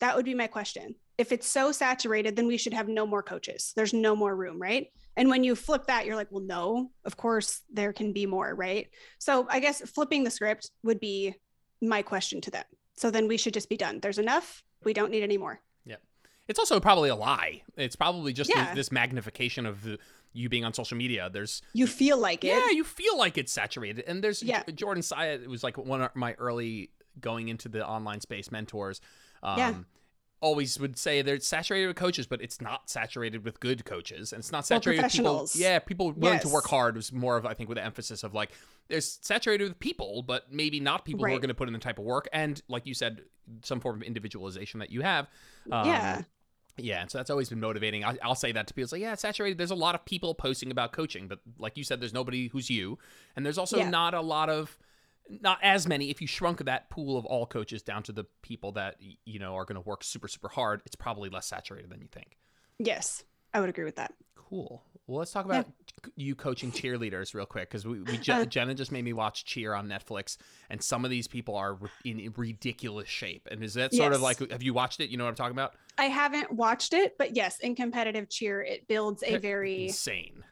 That 0.00 0.16
would 0.16 0.24
be 0.24 0.34
my 0.34 0.46
question. 0.46 0.94
If 1.18 1.30
it's 1.32 1.46
so 1.46 1.70
saturated, 1.72 2.34
then 2.34 2.46
we 2.46 2.56
should 2.56 2.72
have 2.72 2.88
no 2.88 3.06
more 3.06 3.22
coaches. 3.22 3.72
There's 3.76 3.92
no 3.92 4.16
more 4.16 4.34
room, 4.34 4.60
right? 4.60 4.86
And 5.16 5.28
when 5.28 5.44
you 5.44 5.54
flip 5.54 5.86
that, 5.86 6.06
you're 6.06 6.16
like, 6.16 6.28
well, 6.30 6.42
no, 6.44 6.90
of 7.04 7.16
course 7.16 7.60
there 7.72 7.92
can 7.92 8.12
be 8.12 8.24
more, 8.26 8.54
right? 8.54 8.88
So, 9.18 9.46
I 9.50 9.60
guess 9.60 9.80
flipping 9.90 10.24
the 10.24 10.30
script 10.30 10.70
would 10.82 11.00
be 11.00 11.34
my 11.80 12.02
question 12.02 12.40
to 12.42 12.50
them. 12.50 12.64
So 12.94 13.10
then 13.10 13.28
we 13.28 13.36
should 13.36 13.54
just 13.54 13.68
be 13.68 13.76
done. 13.76 14.00
There's 14.00 14.18
enough. 14.18 14.62
We 14.84 14.92
don't 14.94 15.10
need 15.10 15.22
any 15.22 15.36
more. 15.38 15.60
Yeah. 15.84 15.96
It's 16.48 16.58
also 16.58 16.80
probably 16.80 17.08
a 17.10 17.14
lie. 17.16 17.62
It's 17.76 17.96
probably 17.96 18.32
just 18.32 18.50
Yeah. 18.50 18.66
this, 18.66 18.74
this 18.86 18.92
magnification 18.92 19.66
of 19.66 19.82
the, 19.82 19.98
you 20.32 20.48
being 20.48 20.64
on 20.64 20.72
social 20.72 20.96
media. 20.96 21.28
There's 21.30 21.60
You 21.74 21.86
feel 21.86 22.16
like 22.18 22.42
it. 22.44 22.48
yeah, 22.48 22.70
you 22.70 22.84
feel 22.84 23.18
like 23.18 23.36
it's 23.36 23.52
saturated, 23.52 24.04
and 24.06 24.24
there's 24.24 24.42
Yeah. 24.42 24.62
Jordan 24.74 25.02
Syatt 25.02 25.46
was 25.46 25.62
like 25.62 25.76
one 25.76 26.00
of 26.02 26.14
my 26.16 26.32
early 26.34 26.90
going 27.20 27.48
into 27.48 27.68
the 27.68 27.86
online 27.86 28.20
space 28.20 28.50
mentors. 28.50 29.00
Um, 29.42 29.58
Yeah. 29.58 29.74
Always 30.42 30.78
would 30.80 30.98
say 30.98 31.22
they're 31.22 31.40
saturated 31.40 31.86
with 31.86 31.96
coaches, 31.96 32.26
but 32.26 32.42
it's 32.42 32.60
not 32.60 32.90
saturated 32.90 33.44
with 33.44 33.60
good 33.60 33.84
coaches, 33.84 34.32
and 34.32 34.40
it's 34.40 34.50
not 34.52 34.66
saturated 34.66 35.02
with 35.04 35.12
people. 35.12 35.48
Yeah, 35.54 35.78
people 35.78 36.12
willing 36.12 36.40
to 36.40 36.48
work 36.48 36.66
hard 36.66 36.96
was 36.96 37.12
more 37.12 37.36
of 37.36 37.46
I 37.46 37.54
think 37.54 37.68
with 37.68 37.76
the 37.76 37.84
emphasis 37.84 38.24
of 38.24 38.34
like 38.34 38.50
there's 38.88 39.18
saturated 39.22 39.68
with 39.68 39.78
people, 39.78 40.22
but 40.22 40.52
maybe 40.52 40.80
not 40.80 41.04
people 41.04 41.24
who 41.24 41.32
are 41.32 41.38
going 41.38 41.48
to 41.48 41.54
put 41.54 41.68
in 41.68 41.72
the 41.72 41.78
type 41.78 41.98
of 41.98 42.04
work, 42.04 42.28
and 42.32 42.60
like 42.68 42.86
you 42.86 42.92
said, 42.92 43.22
some 43.62 43.78
form 43.80 43.96
of 43.96 44.02
individualization 44.02 44.80
that 44.80 44.90
you 44.90 45.00
have. 45.02 45.28
Um, 45.70 45.86
yeah. 45.86 46.22
yeah, 46.76 47.06
so 47.06 47.18
that's 47.18 47.30
always 47.30 47.48
been 47.48 47.60
motivating. 47.60 48.04
I, 48.04 48.18
I'll 48.22 48.34
say 48.34 48.50
that 48.52 48.66
to 48.66 48.74
people. 48.74 48.84
It's 48.86 48.92
like, 48.92 49.00
yeah, 49.02 49.12
it's 49.12 49.22
saturated. 49.22 49.58
There's 49.58 49.70
a 49.70 49.76
lot 49.76 49.94
of 49.94 50.04
people 50.04 50.34
posting 50.34 50.70
about 50.72 50.90
coaching, 50.92 51.28
but 51.28 51.38
like 51.58 51.76
you 51.76 51.84
said, 51.84 52.00
there's 52.00 52.12
nobody 52.14 52.48
who's 52.48 52.68
you, 52.68 52.98
and 53.36 53.46
there's 53.46 53.58
also 53.58 53.78
Yeah. 53.78 53.90
not 53.90 54.12
a 54.14 54.20
lot 54.20 54.48
of, 54.50 54.76
not 55.40 55.58
as 55.62 55.86
many. 55.86 56.10
If 56.10 56.20
you 56.20 56.26
shrunk 56.26 56.64
that 56.64 56.90
pool 56.90 57.16
of 57.16 57.24
all 57.24 57.46
coaches 57.46 57.82
down 57.82 58.02
to 58.04 58.12
the 58.12 58.24
people 58.42 58.72
that 58.72 58.96
you 59.24 59.38
know 59.38 59.54
are 59.56 59.64
going 59.64 59.80
to 59.82 59.88
work 59.88 60.04
super 60.04 60.28
super 60.28 60.48
hard, 60.48 60.82
it's 60.84 60.96
probably 60.96 61.30
less 61.30 61.46
saturated 61.46 61.90
than 61.90 62.00
you 62.00 62.08
think. 62.10 62.38
Yes. 62.78 63.24
I 63.54 63.60
would 63.60 63.68
agree 63.68 63.84
with 63.84 63.96
that. 63.96 64.14
Cool. 64.34 64.82
Well, 65.06 65.18
let's 65.18 65.32
talk 65.32 65.44
about 65.44 65.66
c- 66.04 66.12
you 66.16 66.34
coaching 66.34 66.72
cheerleaders 66.72 67.34
real 67.34 67.44
quick 67.44 67.68
because 67.68 67.86
we, 67.86 68.00
we 68.02 68.18
Uh. 68.28 68.44
Jenna 68.44 68.74
just 68.74 68.92
made 68.92 69.04
me 69.04 69.12
watch 69.12 69.44
Cheer 69.44 69.74
on 69.74 69.88
Netflix, 69.88 70.36
and 70.70 70.82
some 70.82 71.04
of 71.04 71.10
these 71.10 71.28
people 71.28 71.56
are 71.56 71.78
in 72.04 72.32
ridiculous 72.36 73.08
shape. 73.08 73.48
And 73.50 73.62
is 73.62 73.74
that 73.74 73.92
sort 73.92 74.12
of 74.12 74.22
like, 74.22 74.38
have 74.50 74.62
you 74.62 74.72
watched 74.72 75.00
it? 75.00 75.10
You 75.10 75.16
know 75.16 75.24
what 75.24 75.30
I'm 75.30 75.36
talking 75.36 75.52
about? 75.52 75.74
I 75.98 76.04
haven't 76.04 76.52
watched 76.52 76.94
it, 76.94 77.18
but 77.18 77.36
yes, 77.36 77.58
in 77.58 77.74
competitive 77.74 78.28
cheer, 78.30 78.62
it 78.62 78.88
builds 78.88 79.22
a 79.22 79.30
They're 79.30 79.38
very 79.38 79.86
Insane. 79.86 80.44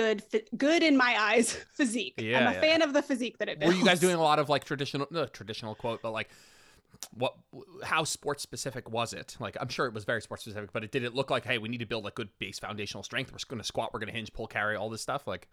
Good, 0.00 0.22
good 0.56 0.82
in 0.82 0.96
my 0.96 1.16
eyes 1.18 1.52
physique. 1.72 2.14
I'm 2.18 2.24
a 2.24 2.28
yeah. 2.28 2.60
fan 2.60 2.82
of 2.82 2.92
the 2.92 3.02
physique 3.02 3.38
that 3.38 3.48
it 3.48 3.64
Were 3.64 3.72
you 3.72 3.84
guys 3.84 4.00
doing 4.00 4.16
a 4.16 4.22
lot 4.22 4.38
of 4.38 4.48
like 4.48 4.64
traditional, 4.64 5.06
no 5.10 5.26
traditional 5.26 5.74
quote, 5.74 6.02
but 6.02 6.12
like 6.12 6.30
what, 7.14 7.34
how 7.82 8.04
sports 8.04 8.42
specific 8.42 8.90
was 8.90 9.12
it? 9.12 9.36
Like, 9.40 9.56
I'm 9.60 9.68
sure 9.68 9.86
it 9.86 9.94
was 9.94 10.04
very 10.04 10.20
sports 10.20 10.44
specific, 10.44 10.72
but 10.72 10.84
it 10.84 10.92
did 10.92 11.02
it 11.02 11.14
look 11.14 11.30
like, 11.30 11.44
hey, 11.44 11.58
we 11.58 11.68
need 11.68 11.80
to 11.80 11.86
build 11.86 12.06
a 12.06 12.10
good 12.10 12.28
base 12.38 12.58
foundational 12.58 13.02
strength. 13.02 13.32
We're 13.32 13.38
going 13.48 13.60
to 13.60 13.66
squat, 13.66 13.92
we're 13.92 14.00
going 14.00 14.10
to 14.10 14.16
hinge, 14.16 14.32
pull, 14.32 14.46
carry, 14.46 14.76
all 14.76 14.90
this 14.90 15.02
stuff. 15.02 15.26
Like, 15.26 15.48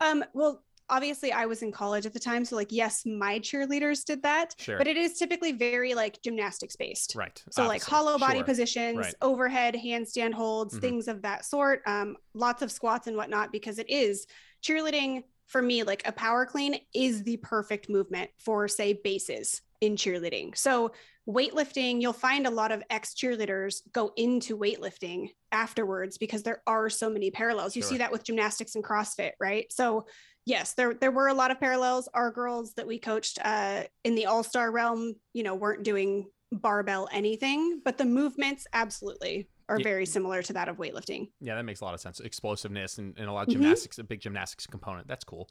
Um, 0.00 0.24
well, 0.32 0.62
obviously 0.90 1.32
I 1.32 1.46
was 1.46 1.62
in 1.62 1.72
college 1.72 2.06
at 2.06 2.12
the 2.12 2.20
time, 2.20 2.44
so 2.44 2.56
like 2.56 2.70
yes, 2.70 3.04
my 3.06 3.38
cheerleaders 3.38 4.04
did 4.04 4.22
that, 4.22 4.54
Sure. 4.58 4.76
but 4.78 4.86
it 4.86 4.96
is 4.96 5.18
typically 5.18 5.52
very 5.52 5.94
like 5.94 6.20
gymnastics 6.22 6.76
based. 6.76 7.14
right. 7.14 7.42
So 7.50 7.66
like 7.66 7.82
hollow 7.82 8.18
body 8.18 8.38
Sure. 8.38 8.44
positions, 8.44 8.98
Right. 8.98 9.14
overhead 9.22 9.74
handstand 9.74 10.34
holds, 10.34 10.74
Mhm. 10.76 10.80
things 10.80 11.08
of 11.08 11.22
that 11.22 11.44
sort. 11.44 11.82
Um, 11.86 12.16
lots 12.34 12.62
of 12.62 12.70
squats 12.70 13.06
and 13.06 13.16
whatnot 13.16 13.52
because 13.52 13.78
it 13.78 13.88
is 13.88 14.26
cheerleading 14.62 15.24
for 15.46 15.60
me. 15.62 15.82
Like 15.82 16.06
a 16.06 16.12
power 16.12 16.46
clean 16.46 16.78
is 16.94 17.22
the 17.22 17.36
perfect 17.38 17.88
movement 17.88 18.30
for 18.38 18.68
say 18.68 18.92
bases 18.92 19.62
in 19.80 19.96
cheerleading. 19.96 20.56
So 20.56 20.92
weightlifting, 21.28 22.00
you'll 22.02 22.12
find 22.12 22.46
a 22.46 22.50
lot 22.50 22.70
of 22.72 22.82
ex 22.90 23.14
cheerleaders 23.14 23.80
go 23.92 24.12
into 24.16 24.56
weightlifting 24.58 25.30
afterwards 25.52 26.18
because 26.18 26.42
there 26.42 26.62
are 26.66 26.90
so 26.90 27.08
many 27.08 27.30
parallels. 27.30 27.74
You 27.74 27.82
Sure. 27.82 27.90
see 27.92 27.98
that 27.98 28.12
with 28.12 28.24
gymnastics 28.24 28.74
and 28.74 28.84
CrossFit, 28.84 29.32
right? 29.40 29.70
So 29.72 30.06
yes, 30.46 30.74
there 30.74 30.94
there 30.94 31.10
were 31.10 31.28
a 31.28 31.34
lot 31.34 31.50
of 31.50 31.58
parallels. 31.60 32.08
Our 32.14 32.30
girls 32.30 32.74
that 32.74 32.86
we 32.86 32.98
coached 32.98 33.38
uh, 33.44 33.84
in 34.04 34.14
the 34.14 34.26
All 34.26 34.42
Star 34.42 34.70
realm, 34.70 35.14
you 35.32 35.42
know, 35.42 35.54
weren't 35.54 35.82
doing 35.82 36.26
barbell 36.52 37.08
anything, 37.12 37.80
but 37.84 37.98
the 37.98 38.04
movements 38.04 38.66
absolutely 38.72 39.48
are 39.68 39.78
Yeah. 39.80 39.84
very 39.84 40.06
similar 40.06 40.42
to 40.42 40.52
that 40.52 40.68
of 40.68 40.76
weightlifting. 40.76 41.30
Yeah, 41.40 41.54
that 41.56 41.64
makes 41.64 41.80
a 41.80 41.84
lot 41.84 41.94
of 41.94 42.00
sense. 42.00 42.20
Explosiveness 42.20 42.98
and, 42.98 43.18
and 43.18 43.28
a 43.28 43.32
lot 43.32 43.42
of 43.42 43.48
Mhm. 43.48 43.52
gymnastics, 43.52 43.98
a 43.98 44.04
big 44.04 44.20
gymnastics 44.20 44.66
component. 44.66 45.08
That's 45.08 45.24
cool. 45.24 45.48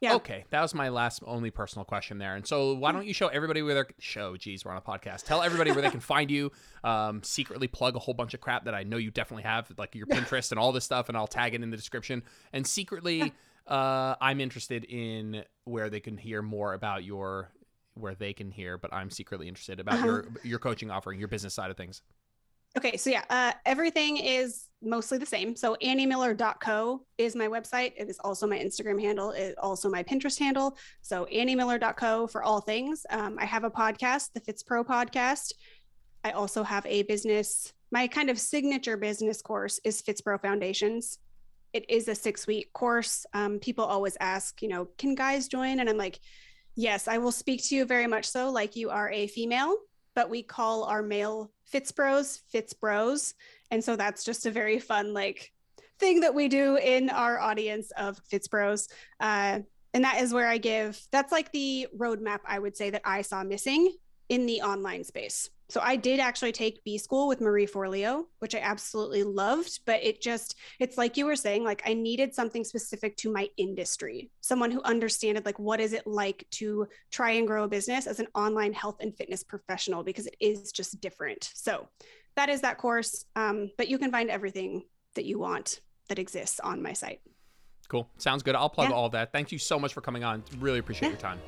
Yeah. 0.00 0.14
Okay, 0.14 0.46
that 0.48 0.62
was 0.62 0.74
my 0.74 0.88
last 0.88 1.22
only 1.26 1.50
personal 1.50 1.84
question 1.84 2.16
there. 2.16 2.34
And 2.34 2.46
so, 2.46 2.72
why 2.72 2.90
don't 2.90 3.06
you 3.06 3.12
show 3.12 3.28
everybody 3.28 3.60
where 3.60 3.74
they 3.74 3.90
show? 3.98 4.34
Geez, 4.34 4.64
we're 4.64 4.70
on 4.70 4.78
a 4.78 4.80
podcast. 4.80 5.24
Tell 5.26 5.42
everybody 5.42 5.72
where 5.72 5.82
they 5.82 5.90
can 5.90 6.00
find 6.16 6.30
you. 6.30 6.50
Um, 6.82 7.22
secretly 7.22 7.68
plug 7.68 7.96
a 7.96 7.98
whole 7.98 8.14
bunch 8.14 8.32
of 8.32 8.40
crap 8.40 8.64
that 8.64 8.74
I 8.74 8.82
know 8.82 8.96
you 8.96 9.10
definitely 9.10 9.42
have, 9.42 9.70
like 9.76 9.94
your 9.94 10.06
Pinterest 10.42 10.52
and 10.52 10.58
all 10.58 10.72
this 10.72 10.86
stuff, 10.86 11.10
and 11.10 11.18
I'll 11.18 11.26
tag 11.26 11.52
it 11.54 11.62
in 11.62 11.68
the 11.70 11.76
description. 11.76 12.22
And 12.54 12.66
secretly, 12.66 13.34
uh, 13.70 14.16
I'm 14.20 14.40
interested 14.40 14.84
in 14.84 15.44
where 15.64 15.88
they 15.90 16.00
can 16.00 16.16
hear 16.16 16.42
more 16.42 16.74
about 16.74 17.04
your 17.04 17.52
where 17.94 18.14
they 18.14 18.32
can 18.32 18.50
hear, 18.50 18.78
but 18.78 18.92
I'm 18.92 19.10
secretly 19.10 19.48
interested 19.48 19.80
about 19.80 19.94
Uh-huh. 19.94 20.06
your 20.06 20.26
your 20.44 20.58
coaching 20.58 20.90
offering, 20.90 21.18
your 21.18 21.28
business 21.28 21.54
side 21.54 21.70
of 21.70 21.76
things. 21.76 22.02
Okay, 22.78 22.96
so 22.96 23.10
yeah, 23.10 23.24
uh, 23.30 23.52
everything 23.66 24.16
is 24.16 24.68
mostly 24.80 25.18
the 25.18 25.26
same. 25.26 25.56
So 25.56 25.76
anniemiller.co 25.82 27.04
is 27.18 27.34
my 27.34 27.48
website. 27.48 27.94
It 27.96 28.08
is 28.08 28.18
also 28.22 28.46
my 28.46 28.58
Instagram 28.58 29.00
handle. 29.00 29.32
It 29.32 29.56
also 29.58 29.90
my 29.90 30.04
Pinterest 30.04 30.38
handle. 30.38 30.76
So 31.02 31.26
anniemiller.co 31.32 32.28
for 32.28 32.44
all 32.44 32.60
things. 32.60 33.04
Um, 33.10 33.38
I 33.40 33.44
have 33.44 33.64
a 33.64 33.70
podcast, 33.70 34.32
the 34.34 34.40
Fits 34.40 34.62
Pro 34.62 34.84
podcast. 34.84 35.52
I 36.22 36.30
also 36.30 36.62
have 36.62 36.86
a 36.86 37.02
business. 37.02 37.72
My 37.90 38.06
kind 38.06 38.30
of 38.30 38.38
signature 38.38 38.96
business 38.96 39.42
course 39.42 39.80
is 39.84 40.00
Fits 40.00 40.20
Pro 40.20 40.38
Foundations. 40.38 41.18
It 41.72 41.88
is 41.88 42.08
a 42.08 42.14
six 42.14 42.46
week 42.46 42.72
course. 42.72 43.26
Um, 43.32 43.58
people 43.58 43.84
always 43.84 44.16
ask, 44.20 44.60
you 44.62 44.68
know, 44.68 44.88
can 44.98 45.14
guys 45.14 45.48
join? 45.48 45.80
And 45.80 45.88
I'm 45.88 45.96
like, 45.96 46.20
yes, 46.74 47.08
I 47.08 47.18
will 47.18 47.32
speak 47.32 47.62
to 47.64 47.76
you 47.76 47.84
very 47.84 48.06
much 48.06 48.26
so, 48.26 48.50
like 48.50 48.76
you 48.76 48.90
are 48.90 49.10
a 49.10 49.26
female, 49.26 49.76
but 50.14 50.30
we 50.30 50.42
call 50.42 50.84
our 50.84 51.02
male 51.02 51.50
Fits 51.64 51.92
Bros 51.92 52.42
Fits 52.48 52.72
Bros. 52.72 53.34
And 53.70 53.82
so 53.82 53.96
that's 53.96 54.24
just 54.24 54.46
a 54.46 54.50
very 54.50 54.78
fun, 54.78 55.14
like, 55.14 55.52
thing 56.00 56.20
that 56.20 56.34
we 56.34 56.48
do 56.48 56.76
in 56.76 57.10
our 57.10 57.38
audience 57.38 57.92
of 57.92 58.18
Fits 58.24 58.48
Bros. 58.48 58.88
Uh, 59.20 59.60
and 59.92 60.04
that 60.04 60.20
is 60.20 60.32
where 60.32 60.48
I 60.48 60.58
give, 60.58 61.00
that's 61.12 61.30
like 61.30 61.52
the 61.52 61.88
roadmap 61.96 62.40
I 62.46 62.58
would 62.58 62.76
say 62.76 62.90
that 62.90 63.02
I 63.04 63.22
saw 63.22 63.44
missing 63.44 63.92
in 64.28 64.46
the 64.46 64.62
online 64.62 65.04
space. 65.04 65.50
So 65.70 65.80
I 65.80 65.94
did 65.94 66.18
actually 66.18 66.50
take 66.50 66.82
B 66.82 66.98
school 66.98 67.28
with 67.28 67.40
Marie 67.40 67.66
Forleo, 67.66 68.24
which 68.40 68.56
I 68.56 68.58
absolutely 68.58 69.22
loved, 69.22 69.80
but 69.86 70.02
it 70.02 70.20
just 70.20 70.56
it's 70.80 70.98
like 70.98 71.16
you 71.16 71.26
were 71.26 71.36
saying 71.36 71.62
like 71.62 71.82
I 71.86 71.94
needed 71.94 72.34
something 72.34 72.64
specific 72.64 73.16
to 73.18 73.32
my 73.32 73.48
industry. 73.56 74.30
Someone 74.40 74.72
who 74.72 74.82
understood 74.82 75.44
like 75.46 75.58
what 75.60 75.80
is 75.80 75.92
it 75.92 76.06
like 76.06 76.44
to 76.52 76.88
try 77.12 77.32
and 77.32 77.46
grow 77.46 77.64
a 77.64 77.68
business 77.68 78.08
as 78.08 78.18
an 78.18 78.26
online 78.34 78.72
health 78.72 78.96
and 79.00 79.16
fitness 79.16 79.44
professional 79.44 80.02
because 80.02 80.26
it 80.26 80.36
is 80.40 80.72
just 80.72 81.00
different. 81.00 81.50
So 81.54 81.88
that 82.34 82.48
is 82.48 82.62
that 82.62 82.78
course, 82.78 83.24
um, 83.36 83.70
but 83.78 83.88
you 83.88 83.98
can 83.98 84.10
find 84.10 84.28
everything 84.28 84.84
that 85.14 85.24
you 85.24 85.38
want 85.38 85.80
that 86.08 86.18
exists 86.18 86.58
on 86.60 86.82
my 86.82 86.94
site. 86.94 87.20
Cool. 87.88 88.08
Sounds 88.18 88.42
good. 88.42 88.56
I'll 88.56 88.68
plug 88.68 88.90
Yeah. 88.90 88.96
all 88.96 89.08
that. 89.10 89.32
Thank 89.32 89.52
you 89.52 89.58
so 89.58 89.78
much 89.78 89.92
for 89.92 90.00
coming 90.00 90.24
on. 90.24 90.42
Really 90.58 90.78
appreciate 90.80 91.08
Yeah. 91.08 91.12
your 91.12 91.20
time. 91.20 91.40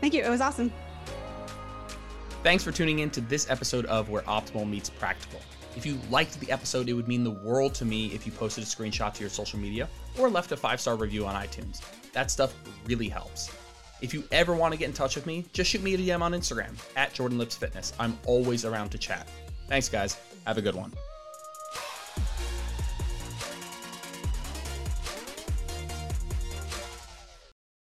Thank 0.00 0.14
you. 0.14 0.22
It 0.24 0.30
was 0.30 0.40
awesome. 0.40 0.72
Thanks 2.44 2.62
for 2.62 2.70
tuning 2.70 3.00
in 3.00 3.10
to 3.10 3.20
this 3.20 3.50
episode 3.50 3.84
of 3.86 4.10
Where 4.10 4.22
Optimal 4.22 4.68
Meets 4.68 4.90
Practical. 4.90 5.40
If 5.76 5.84
you 5.84 5.98
liked 6.08 6.38
the 6.40 6.50
episode, 6.50 6.88
it 6.88 6.92
would 6.92 7.08
mean 7.08 7.24
the 7.24 7.30
world 7.30 7.74
to 7.74 7.84
me 7.84 8.06
if 8.08 8.26
you 8.26 8.32
posted 8.32 8.64
a 8.64 8.66
screenshot 8.66 9.12
to 9.14 9.20
your 9.20 9.28
social 9.28 9.58
media 9.58 9.88
or 10.18 10.30
left 10.30 10.52
a 10.52 10.56
five 10.56 10.80
star 10.80 10.96
review 10.96 11.26
on 11.26 11.34
iTunes. 11.34 11.82
That 12.12 12.30
stuff 12.30 12.54
really 12.86 13.08
helps. 13.08 13.50
If 14.00 14.14
you 14.14 14.22
ever 14.30 14.54
want 14.54 14.72
to 14.72 14.78
get 14.78 14.86
in 14.86 14.92
touch 14.94 15.16
with 15.16 15.26
me, 15.26 15.44
just 15.52 15.70
shoot 15.70 15.82
me 15.82 15.94
a 15.94 15.98
DM 15.98 16.20
on 16.20 16.32
Instagram 16.32 16.74
at 16.96 17.12
Jordan 17.12 17.38
Lips 17.38 17.56
Fitness. 17.56 17.92
I'm 17.98 18.16
always 18.26 18.64
around 18.64 18.90
to 18.90 18.98
chat. 18.98 19.28
Thanks, 19.66 19.88
guys. 19.88 20.16
Have 20.46 20.58
a 20.58 20.62
good 20.62 20.76
one. 20.76 20.92